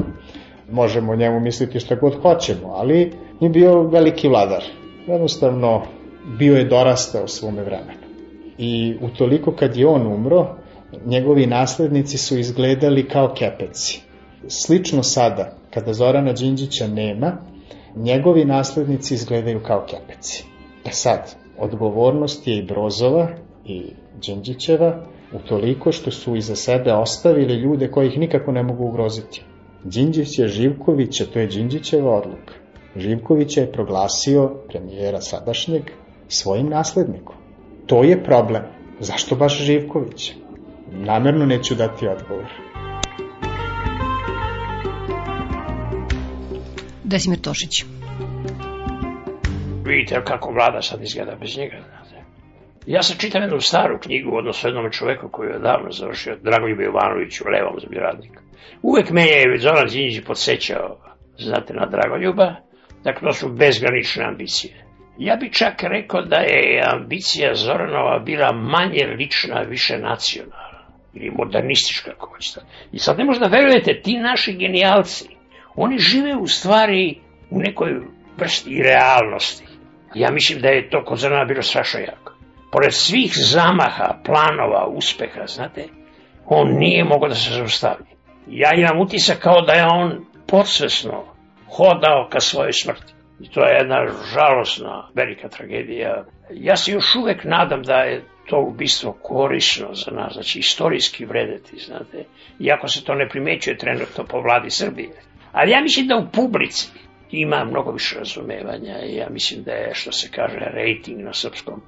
možemo 0.70 1.12
o 1.12 1.16
njemu 1.16 1.40
misliti 1.40 1.80
šta 1.80 1.94
god 1.94 2.22
hoćemo, 2.22 2.68
ali 2.68 3.12
je 3.40 3.48
bio 3.48 3.82
veliki 3.82 4.28
vladar. 4.28 4.62
Jednostavno, 5.06 5.82
bio 6.38 6.56
je 6.56 6.64
dorastao 6.64 7.28
svome 7.28 7.62
vremenu. 7.62 8.04
I 8.58 8.94
utoliko 9.00 9.52
kad 9.52 9.76
je 9.76 9.86
on 9.86 10.06
umro, 10.06 10.56
njegovi 11.06 11.46
naslednici 11.46 12.18
su 12.18 12.38
izgledali 12.38 13.08
kao 13.08 13.34
kepeci. 13.34 14.02
Slično 14.48 15.02
sada, 15.02 15.56
kada 15.70 15.92
Zorana 15.92 16.32
Đinđića 16.32 16.86
nema, 16.86 17.36
njegovi 17.96 18.44
naslednici 18.44 19.14
izgledaju 19.14 19.60
kao 19.66 19.86
kepeci. 19.90 20.44
E 20.84 20.90
sad, 20.90 21.34
odgovornost 21.58 22.46
je 22.48 22.56
i 22.56 22.62
Brozova 22.62 23.28
i 23.64 23.82
Đinđićeva, 24.26 25.04
utoliko 25.32 25.92
što 25.92 26.10
su 26.10 26.36
iza 26.36 26.56
sebe 26.56 26.92
ostavili 26.92 27.54
ljude 27.54 27.90
koji 27.90 28.08
ih 28.08 28.18
nikako 28.18 28.52
ne 28.52 28.62
mogu 28.62 28.84
ugroziti. 28.84 29.42
Đinđić 29.84 30.38
je 30.38 30.48
Živkovića, 30.48 31.24
to 31.32 31.38
je 31.38 31.46
Đinđićeva 31.46 32.16
odluka. 32.16 32.54
Živkovića 32.96 33.60
je 33.60 33.72
proglasio 33.72 34.52
premijera 34.68 35.20
sadašnjeg 35.20 35.82
svojim 36.28 36.68
naslednikom. 36.68 37.36
To 37.86 38.02
je 38.02 38.24
problem. 38.24 38.62
Zašto 39.00 39.36
baš 39.36 39.58
Živković? 39.58 40.32
Namerno 40.92 41.46
neću 41.46 41.74
dati 41.74 42.08
odgovor. 42.08 42.50
Desimir 47.04 47.40
Tošić. 47.40 47.84
Vidite 49.84 50.24
kako 50.24 50.52
vlada 50.52 50.82
sad 50.82 51.02
izgleda 51.02 51.36
bez 51.40 51.58
njega. 51.58 51.76
Znate. 51.76 52.24
Ja 52.86 53.02
sam 53.02 53.16
čitam 53.18 53.42
jednu 53.42 53.60
staru 53.60 53.98
knjigu, 54.00 54.36
odnosno 54.36 54.68
jednom 54.68 54.90
čoveku 54.90 55.28
koji 55.28 55.48
je 55.48 55.56
odavno 55.56 55.90
završio, 55.90 56.36
Dragoljub 56.42 56.80
Jovanović 56.80 57.40
u 57.40 57.44
Levom 57.44 57.80
zemljoradnika. 57.80 58.40
Uvek 58.82 59.10
me 59.10 59.22
je 59.26 59.58
Zoran 59.58 59.88
Zinjić 59.88 60.24
podsjećao, 60.26 60.96
znate, 61.38 61.74
na 61.74 61.86
Dragoljuba, 61.86 62.54
dakle 63.04 63.28
to 63.28 63.32
su 63.32 63.48
bezgranične 63.48 64.24
ambicije. 64.24 64.83
Ja 65.18 65.36
bi 65.36 65.52
čak 65.52 65.82
rekao 65.82 66.22
da 66.22 66.36
je 66.36 66.82
ambicija 66.92 67.54
Zoranova 67.54 68.18
bila 68.18 68.52
manje 68.52 69.06
lična, 69.18 69.60
više 69.60 69.98
nacionalna 69.98 70.84
ili 71.14 71.30
modernistička 71.30 72.10
ako 72.16 72.28
hoćete. 72.28 72.60
I 72.92 72.98
sad 72.98 73.18
ne 73.18 73.24
možda 73.24 73.46
verujete, 73.46 74.00
ti 74.02 74.18
naši 74.18 74.52
genijalci, 74.52 75.28
oni 75.76 75.98
žive 75.98 76.36
u 76.36 76.46
stvari 76.46 77.18
u 77.50 77.58
nekoj 77.58 77.90
vrsti 78.38 78.82
realnosti. 78.82 79.64
Ja 80.14 80.30
mislim 80.30 80.60
da 80.60 80.68
je 80.68 80.90
to 80.90 81.04
kod 81.04 81.18
Zorana 81.18 81.44
bilo 81.44 81.62
strašno 81.62 82.00
jako. 82.00 82.32
Pored 82.72 82.94
svih 82.94 83.32
zamaha, 83.36 84.14
planova, 84.24 84.86
uspeha, 84.86 85.46
znate, 85.46 85.84
on 86.46 86.78
nije 86.78 87.04
mogao 87.04 87.28
da 87.28 87.34
se 87.34 87.54
zaustavi. 87.54 88.04
Ja 88.46 88.70
imam 88.76 89.00
utisak 89.00 89.38
kao 89.38 89.60
da 89.60 89.72
je 89.72 89.86
on 89.86 90.26
podsvesno 90.46 91.24
hodao 91.68 92.28
ka 92.30 92.40
svojoj 92.40 92.72
smrti. 92.72 93.13
I 93.40 93.48
to 93.48 93.64
je 93.64 93.74
jedna 93.74 94.06
žalosna, 94.34 95.08
velika 95.14 95.48
tragedija. 95.48 96.24
Ja 96.50 96.76
se 96.76 96.92
još 96.92 97.14
uvek 97.14 97.44
nadam 97.44 97.82
da 97.82 97.96
je 97.96 98.24
to 98.46 98.60
ubistvo 98.60 99.12
korisno 99.12 99.94
za 99.94 100.10
nas, 100.10 100.32
znači 100.32 100.58
istorijski 100.58 101.24
vredeti, 101.24 101.76
znate, 101.78 102.24
iako 102.60 102.88
se 102.88 103.04
to 103.04 103.14
ne 103.14 103.28
primećuje 103.28 103.78
trenutno 103.78 104.24
po 104.24 104.40
vladi 104.40 104.70
Srbije. 104.70 105.10
Ali 105.52 105.70
ja 105.70 105.80
mislim 105.80 106.06
da 106.06 106.16
u 106.16 106.28
publici 106.32 106.88
ima 107.30 107.64
mnogo 107.64 107.92
više 107.92 108.18
razumevanja 108.18 108.98
i 109.04 109.16
ja 109.16 109.28
mislim 109.30 109.62
da 109.62 109.72
je, 109.72 109.94
što 109.94 110.12
se 110.12 110.30
kaže, 110.30 110.58
rating 110.58 111.20
na 111.20 111.32
srpskom 111.32 111.82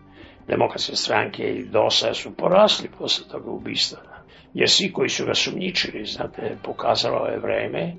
demokratske 0.48 0.96
stranke 0.96 1.42
i 1.42 1.64
DOS-a 1.64 2.14
su 2.14 2.36
porasli 2.36 2.88
posle 2.98 3.28
toga 3.28 3.50
ubistva. 3.50 3.98
Jer 4.54 4.70
svi 4.70 4.92
koji 4.92 5.08
su 5.08 5.26
ga 5.26 5.34
sumnjičili, 5.34 6.04
znate, 6.04 6.56
pokazalo 6.62 7.26
je 7.26 7.38
vreme 7.38 7.94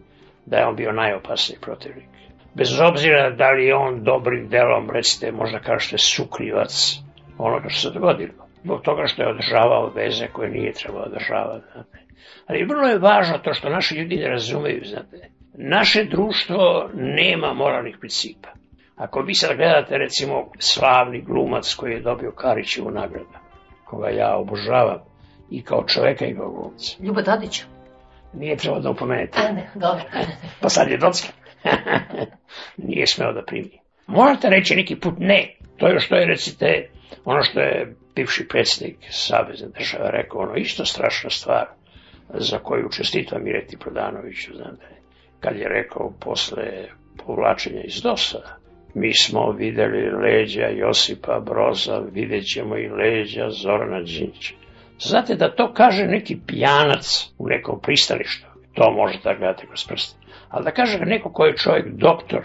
da 0.46 0.58
je 0.58 0.66
on 0.66 0.76
bio 0.76 0.92
najopasniji 0.92 1.60
protivnik 1.62 2.17
bez 2.58 2.80
obzira 2.82 3.30
da 3.30 3.52
li 3.52 3.66
je 3.66 3.76
on 3.76 4.04
dobrim 4.04 4.50
delom, 4.50 4.90
recite, 4.90 5.32
možda 5.32 5.60
kažete, 5.60 5.98
sukrivac 5.98 7.00
onoga 7.38 7.70
što 7.70 7.90
se 7.90 7.94
dogodilo. 7.94 8.48
Zbog 8.64 8.82
toga 8.82 9.06
što 9.06 9.22
je 9.22 9.30
održavao 9.30 9.92
veze 9.96 10.28
koje 10.28 10.50
nije 10.50 10.74
trebao 10.74 11.02
održavati. 11.02 11.66
Znate. 11.74 11.98
Ali 12.48 12.66
vrlo 12.66 12.88
je 12.88 13.00
važno 13.00 13.38
to 13.38 13.54
što 13.54 13.70
naši 13.70 13.96
ljudi 13.96 14.16
ne 14.16 14.30
razumeju, 14.30 14.82
znate. 14.86 15.30
Naše 15.54 16.04
društvo 16.04 16.90
nema 16.94 17.54
moralnih 17.54 17.98
principa. 18.00 18.50
Ako 18.96 19.22
vi 19.22 19.34
sad 19.34 19.58
gledate, 19.58 19.98
recimo, 19.98 20.52
slavni 20.60 21.22
glumac 21.22 21.74
koji 21.74 21.94
je 21.94 22.00
dobio 22.00 22.32
Karićevu 22.32 22.92
nagradu, 22.92 23.38
koga 23.86 24.10
ja 24.10 24.38
obožavam, 24.38 25.00
i 25.50 25.64
kao 25.64 25.84
čoveka 25.84 26.26
i 26.26 26.36
kao 26.36 26.52
glumca. 26.52 27.04
Ljuba 27.04 27.24
Tadić. 27.24 27.64
Nije 28.34 28.58
trebao 28.58 28.80
da 28.80 28.90
upomenete. 28.90 29.40
A 29.50 29.52
ne, 29.52 29.70
dobro. 29.76 30.04
pa 30.62 30.70
sad 30.70 30.88
je 30.90 30.98
Docki. 30.98 31.28
Nije 32.88 33.08
smeo 33.08 33.34
da 33.34 33.44
primi. 33.44 33.80
Morate 34.08 34.50
reći 34.50 34.76
neki 34.76 34.96
put 34.96 35.14
ne. 35.20 35.56
To 35.78 35.88
je 35.88 36.00
što 36.00 36.16
je, 36.16 36.26
recite, 36.26 36.90
ono 37.26 37.44
što 37.44 37.60
je 37.60 37.96
bivši 38.16 38.48
predsjednik 38.48 38.98
Savezne 39.10 39.68
države 39.78 40.12
rekao 40.12 40.42
ono 40.42 40.56
isto 40.56 40.86
strašna 40.86 41.30
stvar 41.30 41.66
za 42.30 42.60
koju 42.60 42.90
čestitao 42.98 43.40
Mireti 43.40 43.78
Prodanoviću, 43.78 44.54
znate, 44.56 44.88
kad 45.40 45.56
je 45.56 45.70
rekao 45.70 46.14
posle 46.20 46.64
povlačenja 47.26 47.82
iz 47.84 48.02
DOS-a, 48.02 48.58
mi 48.94 49.14
smo 49.14 49.52
videli 49.52 50.12
leđa 50.12 50.68
Josipa 50.68 51.40
Broza, 51.40 52.00
vidjet 52.12 52.46
ćemo 52.54 52.78
i 52.78 52.90
leđa 52.90 53.50
Zorana 53.50 54.02
Đinća. 54.02 54.54
Znate 55.00 55.36
da 55.36 55.56
to 55.56 55.74
kaže 55.74 56.04
neki 56.04 56.38
pijanac 56.48 57.30
u 57.38 57.48
nekom 57.48 57.80
pristaništu, 57.82 58.48
to 58.74 58.92
možete 58.92 59.30
da 59.30 59.36
gledate 59.36 59.68
kroz 59.68 59.88
prst. 59.88 60.18
Ali 60.50 60.66
da 60.66 60.72
kaže 60.72 61.00
neko 61.00 61.32
koji 61.32 61.50
je 61.50 61.58
čovjek 61.58 61.86
doktor 61.88 62.42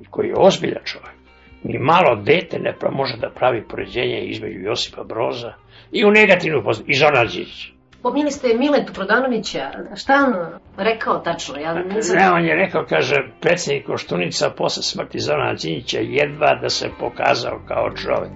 i 0.00 0.04
koji 0.10 0.28
je 0.28 0.34
ozbiljan 0.38 0.84
čovjek, 0.84 1.14
ni 1.62 1.78
malo 1.78 2.16
dete 2.16 2.58
ne 2.58 2.74
može 2.92 3.16
da 3.16 3.30
pravi 3.30 3.68
poređenje 3.68 4.20
između 4.20 4.58
Josipa 4.60 5.04
Broza 5.04 5.52
i 5.92 6.04
u 6.04 6.10
negativnu 6.10 6.62
poziciju, 6.64 6.92
i 6.92 6.94
Zorana 6.94 7.24
Đinća. 7.24 7.74
Pominjali 8.02 8.30
ste 8.30 8.54
Miletu 8.58 8.92
Prodanovića, 8.92 9.70
šta 9.96 10.14
on 10.26 10.34
rekao 10.76 11.18
tačno? 11.18 11.60
Ja 11.60 11.74
nisam... 11.74 12.16
Ne, 12.16 12.30
on 12.30 12.44
je 12.44 12.54
rekao, 12.54 12.84
kaže, 12.88 13.14
predsjednik 13.40 13.86
Koštunica 13.86 14.50
posle 14.50 14.82
smrti 14.82 15.18
Zorana 15.20 15.54
Đinjića 15.54 15.98
jedva 16.00 16.54
da 16.62 16.68
se 16.68 16.88
pokazao 17.00 17.60
kao 17.68 17.90
čovek. 17.90 18.30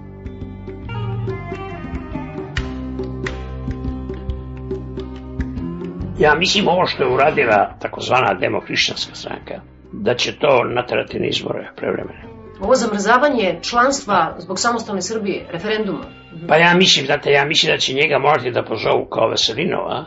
Ja 6.19 6.35
mislim 6.35 6.69
ovo 6.69 6.87
što 6.87 7.03
je 7.03 7.15
uradila 7.15 7.75
takozvana 7.81 8.35
demokrišćanska 8.35 9.15
stranka, 9.15 9.61
da 9.93 10.15
će 10.15 10.39
to 10.39 10.65
natrati 10.65 11.19
na 11.19 11.27
izbore 11.27 11.71
prevremene. 11.77 12.23
Ovo 12.61 12.75
zamrzavanje 12.75 13.59
članstva 13.63 14.35
zbog 14.39 14.59
samostalne 14.59 15.03
Srbije, 15.03 15.47
referenduma. 15.53 16.05
Pa 16.49 16.57
ja 16.57 16.75
mislim, 16.75 17.07
znate, 17.07 17.31
ja 17.31 17.45
mislim 17.45 17.73
da 17.73 17.79
će 17.79 17.95
njega 17.95 18.19
morati 18.19 18.51
da 18.51 18.63
pozovu 18.63 19.05
kao 19.05 19.29
Veselinova, 19.29 20.05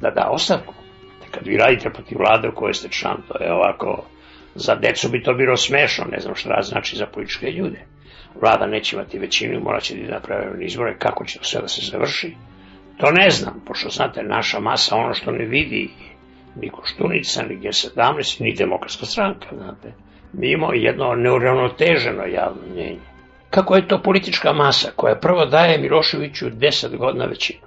da 0.00 0.10
da 0.10 0.28
ostavku. 0.32 0.74
Kad 1.30 1.46
vi 1.46 1.56
radite 1.56 1.90
protiv 1.90 2.18
vlade 2.18 2.48
u 2.48 2.54
kojoj 2.54 2.74
ste 2.74 2.88
član, 2.88 3.16
to 3.28 3.44
je 3.44 3.52
ovako, 3.52 4.04
za 4.54 4.74
decu 4.74 5.08
bi 5.08 5.22
to 5.22 5.34
bilo 5.34 5.56
smešno, 5.56 6.04
ne 6.04 6.20
znam 6.20 6.34
šta 6.34 6.62
znači 6.62 6.96
za 6.96 7.06
političke 7.06 7.46
ljude. 7.50 7.80
Vlada 8.40 8.66
neće 8.66 8.96
imati 8.96 9.18
većinu, 9.18 9.60
morat 9.60 9.82
će 9.82 9.94
da 9.94 10.14
naprave 10.14 10.64
izbore, 10.64 10.98
kako 10.98 11.24
će 11.24 11.38
to 11.38 11.44
sve 11.44 11.60
da 11.60 11.68
se 11.68 11.90
završi. 11.90 12.34
To 12.96 13.10
ne 13.10 13.30
znam, 13.30 13.62
pošto 13.66 13.88
znate, 13.88 14.22
naša 14.22 14.60
masa, 14.60 14.96
ono 14.96 15.14
što 15.14 15.30
ne 15.30 15.44
vidi 15.44 15.90
ni 16.56 16.70
Koštunica, 16.70 17.42
ni 17.42 17.56
G17, 17.56 18.42
ni 18.42 18.54
demokratska 18.54 19.06
stranka, 19.06 19.46
znate. 19.56 19.92
Mi 20.32 20.52
imamo 20.52 20.72
jedno 20.74 21.14
neuravnoteženo 21.14 22.24
javno 22.24 22.62
mnjenje. 22.72 23.00
Kako 23.50 23.76
je 23.76 23.88
to 23.88 24.02
politička 24.02 24.52
masa 24.52 24.90
koja 24.96 25.18
prvo 25.18 25.46
daje 25.46 25.78
Miloševiću 25.78 26.46
10 26.50 26.96
godina 26.96 27.24
većinu? 27.24 27.60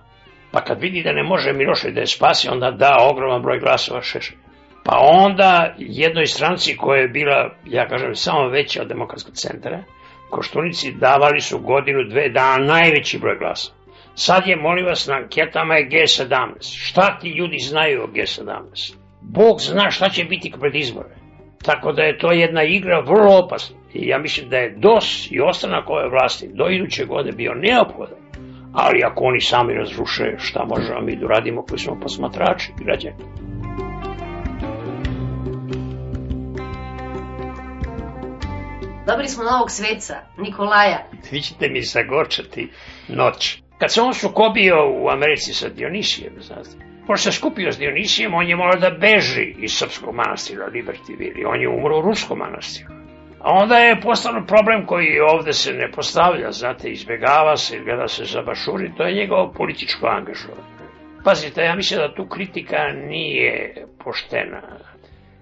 Pa 0.51 0.61
kad 0.61 0.81
vidi 0.81 1.03
da 1.03 1.13
ne 1.13 1.23
može 1.23 1.53
Milošević 1.53 1.95
da 1.95 2.01
je 2.01 2.07
spasi, 2.07 2.49
onda 2.49 2.71
da 2.71 2.97
ogroman 3.11 3.41
broj 3.41 3.59
glasova 3.59 4.01
Šešelju. 4.01 4.39
Pa 4.83 4.97
onda 5.01 5.75
jednoj 5.77 6.25
stranci 6.25 6.77
koja 6.77 7.01
je 7.01 7.07
bila, 7.07 7.49
ja 7.65 7.87
kažem, 7.87 8.15
samo 8.15 8.47
veća 8.49 8.81
od 8.81 8.87
demokratskog 8.87 9.35
centra, 9.35 9.83
Koštunici 10.29 10.91
davali 10.91 11.41
su 11.41 11.59
godinu, 11.59 12.03
dve 12.03 12.29
dana 12.29 12.65
najveći 12.65 13.19
broj 13.19 13.37
glasa. 13.37 13.71
Sad 14.19 14.47
je, 14.47 14.55
molim 14.55 14.85
vas, 14.85 15.07
na 15.07 15.15
anketama 15.15 15.75
je 15.75 15.89
G17. 15.89 16.87
Šta 16.87 17.19
ti 17.19 17.29
ljudi 17.29 17.57
znaju 17.57 18.03
o 18.03 18.07
G17? 18.07 18.95
Bog 19.21 19.61
zna 19.61 19.91
šta 19.91 20.09
će 20.09 20.23
biti 20.23 20.53
pred 20.59 20.75
izbore. 20.75 21.15
Tako 21.63 21.91
da 21.91 22.01
je 22.01 22.17
to 22.17 22.31
jedna 22.31 22.63
igra 22.63 22.99
vrlo 22.99 23.39
opasna. 23.45 23.77
I 23.93 24.07
ja 24.07 24.17
mislim 24.17 24.49
da 24.49 24.57
je 24.57 24.75
DOS 24.77 25.31
i 25.31 25.39
ostanak 25.39 25.89
ove 25.89 26.09
vlasti 26.09 26.49
do 26.53 26.69
iduće 26.69 27.05
godine 27.05 27.31
bio 27.31 27.53
neophodan. 27.53 28.17
Ali 28.73 29.03
ako 29.03 29.23
oni 29.23 29.41
sami 29.41 29.73
razruše, 29.73 30.35
šta 30.37 30.65
možemo 30.65 31.01
mi 31.01 31.15
da 31.15 31.25
uradimo 31.25 31.65
koji 31.65 31.79
smo 31.79 31.99
posmatrači 31.99 32.71
građani? 32.79 33.15
Dobili 39.07 39.27
smo 39.27 39.43
novog 39.43 39.71
sveca, 39.71 40.15
Nikolaja. 40.37 41.07
Vi 41.31 41.41
ćete 41.41 41.69
mi 41.69 41.81
zagorčati 41.81 42.69
noć. 43.07 43.66
Kad 43.79 43.93
se 43.93 44.01
on 44.01 44.13
sukobio 44.13 44.75
u 44.89 45.09
Americi 45.09 45.53
sa 45.53 45.69
Dionisijem, 45.69 46.33
znate, 46.39 46.69
pošto 47.07 47.31
se 47.31 47.37
skupio 47.37 47.71
s 47.71 47.77
Dionisijem, 47.77 48.33
on 48.33 48.47
je 48.47 48.55
morao 48.55 48.79
da 48.79 48.89
beži 48.89 49.55
iz 49.59 49.71
srpskog 49.71 50.15
manastira 50.15 50.67
Libertyville. 50.67 51.47
On 51.47 51.61
je 51.61 51.69
umro 51.69 51.99
u 51.99 52.01
ruskom 52.01 52.37
manastiru. 52.37 52.89
A 53.39 53.51
onda 53.51 53.77
je 53.77 54.01
postalo 54.01 54.45
problem 54.47 54.85
koji 54.85 55.19
ovde 55.19 55.53
se 55.53 55.73
ne 55.73 55.91
postavlja, 55.91 56.51
znate, 56.51 56.89
izbegava 56.89 57.57
se, 57.57 57.79
gleda 57.79 58.07
se 58.07 58.25
za 58.25 58.41
bašuri, 58.41 58.91
to 58.97 59.03
je 59.03 59.13
njegovo 59.13 59.53
političko 59.57 60.07
angažovanje. 60.07 60.77
Pazite, 61.23 61.61
ja 61.61 61.75
mislim 61.75 61.99
da 61.99 62.15
tu 62.15 62.27
kritika 62.29 62.77
nije 63.07 63.85
poštena. 64.03 64.61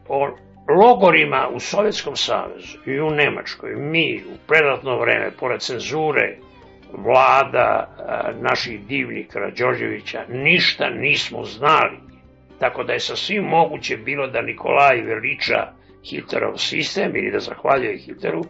O 0.07 0.37
logorima 0.81 1.49
u 1.53 1.59
Sovjetskom 1.59 2.15
savezu 2.15 2.77
i 2.85 2.99
u 2.99 3.09
Nemačkoj, 3.09 3.75
mi 3.75 4.23
u 4.33 4.37
predatno 4.47 4.99
vreme, 4.99 5.31
pored 5.39 5.61
cenzure, 5.61 6.37
vlada 6.97 7.87
naših 8.41 8.87
divnih 8.87 9.27
Karadžorđevića, 9.27 10.25
ništa 10.29 10.89
nismo 10.89 11.43
znali. 11.43 11.97
Tako 12.59 12.83
da 12.83 12.93
je 12.93 12.99
sasvim 12.99 13.43
moguće 13.43 13.97
bilo 13.97 14.27
da 14.27 14.41
Nikolaj 14.41 15.01
veliča 15.01 15.71
Hitlerov 16.09 16.57
sistem 16.57 17.15
ili 17.15 17.31
da 17.31 17.39
zahvaljuje 17.39 17.97
Hitleru, 17.97 18.41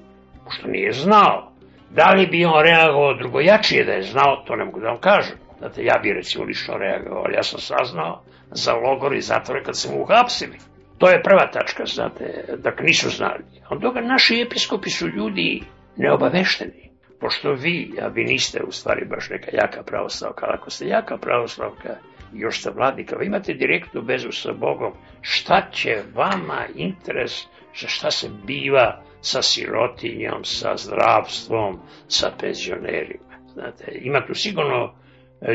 pošto 0.44 0.68
nije 0.68 0.92
znao. 0.92 1.52
Da 1.90 2.12
li 2.12 2.28
bi 2.28 2.46
on 2.46 2.64
reagovao 2.64 3.14
drugojačije 3.14 3.86
da 3.86 3.92
je 3.92 4.02
znao, 4.02 4.44
to 4.48 4.56
ne 4.56 4.66
mogu 4.66 4.80
da 4.80 4.88
vam 4.88 5.00
kažem. 5.00 5.38
Znate, 5.58 5.84
ja 5.84 6.00
bi 6.04 6.14
recimo 6.14 6.46
lično 6.46 6.78
reagovao, 6.78 7.24
ali 7.26 7.36
ja 7.36 7.44
sam 7.44 7.60
saznao 7.60 8.24
za 8.52 8.74
logor 8.74 9.16
i 9.16 9.22
zatvore 9.22 9.64
kad 9.64 9.78
se 9.78 9.92
mu 9.92 10.02
uhapsili. 10.02 10.58
To 10.98 11.10
je 11.10 11.24
prva 11.24 11.48
tačka, 11.52 11.86
znate, 11.86 12.46
dakle 12.58 12.86
nisu 12.86 13.10
znali. 13.10 13.44
A 13.70 13.80
toga 13.80 14.02
naši 14.02 14.42
episkopi 14.48 14.90
su 14.90 15.08
ljudi 15.08 15.64
neobavešteni. 15.98 16.92
Pošto 17.26 17.54
vi, 17.54 17.92
a 18.02 18.08
vi 18.08 18.24
niste 18.24 18.64
u 18.68 18.72
stvari 18.72 19.06
baš 19.06 19.30
neka 19.30 19.50
jaka 19.54 19.84
pravoslavka, 19.84 20.46
ali 20.46 20.56
ako 20.56 20.70
ste 20.70 20.88
jaka 20.88 21.18
pravoslavka, 21.18 21.96
još 22.34 22.60
ste 22.60 22.72
vladnika, 22.72 23.16
vi 23.16 23.26
imate 23.26 23.54
direktnu 23.54 24.02
vezu 24.02 24.32
sa 24.32 24.54
Bogom, 24.54 24.94
šta 25.22 25.68
će 25.72 26.04
vama 26.16 26.66
interes, 26.76 27.48
za 27.82 27.88
šta 27.88 28.12
se 28.12 28.30
biva 28.48 29.02
sa 29.22 29.42
sirotinjom, 29.42 30.44
sa 30.44 30.78
zdravstvom, 30.78 31.80
sa 32.08 32.32
penzionerima. 32.40 33.40
Znate, 33.54 33.92
ima 34.02 34.26
tu 34.28 34.34
sigurno 34.34 34.94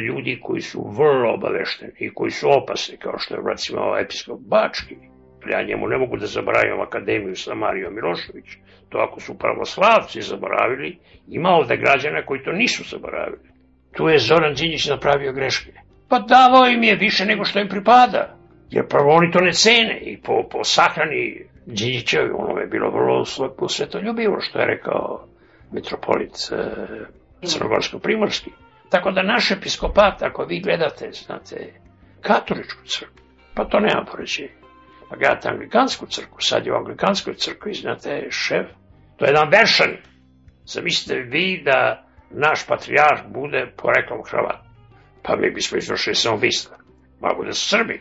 ljudi 0.09 0.41
koji 0.43 0.61
su 0.61 0.95
vrlo 0.99 1.35
obavešteni 1.35 1.93
i 1.99 2.15
koji 2.15 2.31
su 2.31 2.49
opasni, 2.63 2.97
kao 2.97 3.19
što 3.19 3.35
je 3.35 3.43
recimo 3.51 3.99
episkop 3.99 4.41
Bački. 4.41 4.97
Ja 5.49 5.63
njemu 5.63 5.89
ne 5.89 5.99
mogu 5.99 6.17
da 6.17 6.27
zaboravim 6.27 6.81
akademiju 6.81 7.37
sa 7.37 7.55
Marijom 7.55 7.95
Milošević. 7.95 8.47
To 8.89 8.99
ako 8.99 9.21
su 9.21 9.39
pravoslavci 9.39 10.23
zaboravili, 10.23 10.99
ima 11.29 11.49
ovde 11.49 11.77
građana 11.77 12.27
koji 12.27 12.43
to 12.43 12.53
nisu 12.53 12.85
zaboravili. 12.85 13.49
Tu 13.97 14.09
je 14.09 14.19
Zoran 14.19 14.55
Đinjić 14.55 14.89
napravio 14.89 15.33
greške. 15.33 15.73
Pa 16.09 16.19
davao 16.19 16.67
im 16.67 16.83
je 16.83 16.97
više 16.97 17.25
nego 17.25 17.45
što 17.45 17.61
im 17.61 17.69
pripada. 17.69 18.37
Jer 18.71 18.87
prvo 18.89 19.15
oni 19.15 19.31
to 19.33 19.41
ne 19.41 19.53
cene 19.53 20.01
i 20.01 20.21
po, 20.23 20.49
po 20.51 20.65
sahrani 20.65 21.45
Đinjićevi 21.67 22.31
ono 22.35 22.61
je 22.61 22.67
bilo 22.67 22.91
vrlo 22.91 23.25
svetoljubivo, 23.69 24.41
što 24.41 24.59
je 24.59 24.67
rekao 24.67 25.27
metropolit 25.73 26.33
e, 26.33 26.57
crnogorsko-primorski. 27.43 28.51
Tako 28.91 29.11
da 29.11 29.23
naš 29.23 29.51
episkopat, 29.51 30.23
ako 30.23 30.45
vi 30.45 30.61
gledate, 30.61 31.11
znate, 31.13 31.73
katoličku 32.21 32.81
crkvu, 32.85 33.25
pa 33.55 33.65
to 33.65 33.81
nema 33.81 34.05
poređenja. 34.11 34.60
Pa 35.11 35.17
gledate 35.17 35.49
anglikansku 35.49 36.07
crkvu, 36.07 36.37
sad 36.41 36.67
je 36.67 36.73
u 36.73 36.77
anglikanskoj 36.77 37.35
crkvi, 37.35 37.75
znate, 37.75 38.27
šef, 38.31 38.67
to 39.17 39.25
je 39.25 39.29
jedan 39.29 39.51
veršan. 39.51 39.97
Zamislite 40.65 41.21
vi 41.21 41.63
da 41.65 42.07
naš 42.31 42.67
patrijarh 42.67 43.21
bude 43.29 43.73
poreklom 43.77 44.23
Hrvat. 44.31 44.61
Pa 45.23 45.37
mi 45.37 45.51
bismo 45.51 45.79
izvršili 45.79 46.15
samoubistva. 46.15 46.77
Ma 47.21 47.35
bude 47.37 47.53
Srbi. 47.53 48.01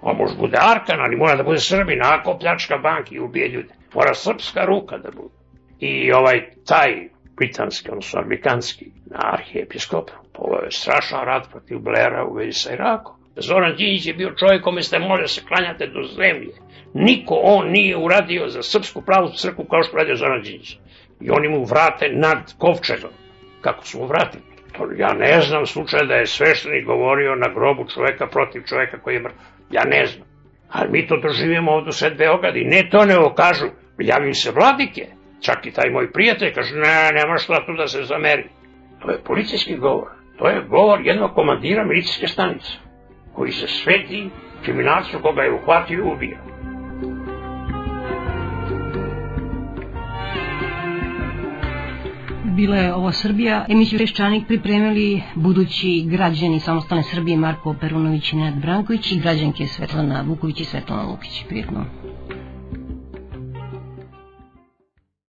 On 0.00 0.16
može 0.16 0.36
bude 0.36 0.58
Arkan, 0.60 1.00
ali 1.00 1.16
mora 1.16 1.36
da 1.36 1.42
bude 1.42 1.58
Srbin, 1.58 2.00
ako 2.02 2.38
pljačka 2.38 2.78
banki 2.78 3.14
i 3.14 3.20
ubije 3.20 3.48
ljude. 3.48 3.74
Mora 3.94 4.14
srpska 4.14 4.64
ruka 4.64 4.98
da 4.98 5.10
bude. 5.10 5.34
I 5.80 6.12
ovaj, 6.12 6.50
taj 6.66 7.08
britanski, 7.36 7.90
odnosno 7.90 8.20
anglikanski 8.20 8.92
arhijepiskop, 9.14 10.10
ovo 10.34 10.56
je 10.62 10.70
strašan 10.70 11.24
rat 11.24 11.50
protiv 11.50 11.78
Blera 11.78 12.24
u 12.24 12.34
vezi 12.34 12.52
sa 12.52 12.72
Irakom. 12.72 13.17
Zoran 13.40 13.76
Đinjić 13.76 14.06
je 14.06 14.14
bio 14.14 14.34
čovjek 14.34 14.62
kome 14.62 14.82
ste 14.82 14.98
da 14.98 15.26
se 15.26 15.40
klanjate 15.48 15.86
do 15.86 16.02
zemlje. 16.02 16.52
Niko 16.94 17.34
on 17.34 17.70
nije 17.70 17.96
uradio 17.96 18.48
za 18.48 18.62
srpsku 18.62 19.02
pravu 19.02 19.28
crkvu 19.28 19.64
kao 19.64 19.82
što 19.82 19.96
radio 19.96 20.16
Zoran 20.16 20.42
Đinjić. 20.42 20.78
I 21.20 21.30
oni 21.30 21.48
mu 21.48 21.64
vrate 21.64 22.08
nad 22.08 22.54
kovčegom. 22.58 23.10
Kako 23.60 23.84
su 23.84 23.98
mu 23.98 24.06
vratili? 24.06 24.42
Ja 24.96 25.12
ne 25.14 25.40
znam 25.40 25.66
slučaj 25.66 26.06
da 26.06 26.14
je 26.14 26.26
sveštenik 26.26 26.84
govorio 26.86 27.34
na 27.34 27.48
grobu 27.54 27.84
čoveka 27.94 28.26
protiv 28.26 28.62
čoveka 28.62 28.98
koji 28.98 29.14
je 29.14 29.20
mrtav. 29.20 29.44
Ja 29.70 29.84
ne 29.84 30.06
znam. 30.06 30.28
Ali 30.70 30.90
mi 30.90 31.06
to 31.06 31.16
doživimo 31.16 31.72
ovdje 31.72 31.88
u 31.88 31.92
sred 31.92 32.16
Beograd 32.18 32.56
i 32.56 32.64
ne 32.64 32.88
to 32.90 33.04
nego 33.04 33.34
kažu, 33.34 33.66
javim 33.98 34.34
se 34.34 34.50
vladike. 34.50 35.06
Čak 35.40 35.66
i 35.66 35.70
taj 35.70 35.90
moj 35.90 36.12
prijatelj 36.12 36.52
kaže, 36.52 36.74
ne, 36.74 37.10
nema 37.14 37.36
šta 37.36 37.66
tu 37.66 37.72
da 37.72 37.86
se 37.86 38.02
zameri. 38.02 38.48
To 39.02 39.10
je 39.10 39.24
policijski 39.24 39.76
govor. 39.76 40.08
To 40.38 40.48
je 40.48 40.64
govor 40.68 41.00
jednog 41.04 41.34
komandira 41.34 41.84
milicijske 41.84 42.26
stanice, 42.26 42.72
koji 43.38 43.52
se 43.52 43.66
sveti 43.66 44.30
kriminalcu 44.64 45.18
koga 45.22 45.42
je 45.42 45.54
uhvatio 45.54 45.98
i 45.98 46.12
ubio. 46.14 46.38
Bila 52.44 52.76
je 52.76 52.94
ovo 52.94 53.12
Srbija. 53.12 53.66
Emisiju 53.68 53.98
Peščanik 53.98 54.46
pripremili 54.46 55.22
budući 55.34 56.04
građani 56.06 56.60
samostalne 56.60 57.02
Srbije 57.02 57.36
Marko 57.36 57.74
Perunović 57.80 58.32
i 58.32 58.36
Nenad 58.36 58.60
Branković 58.60 59.12
i 59.12 59.20
građanke 59.20 59.66
Svetlana 59.66 60.24
Vuković 60.26 60.60
i 60.60 60.64
Svetlana 60.64 61.02
Lukić. 61.02 61.44
Prijetno. 61.48 61.84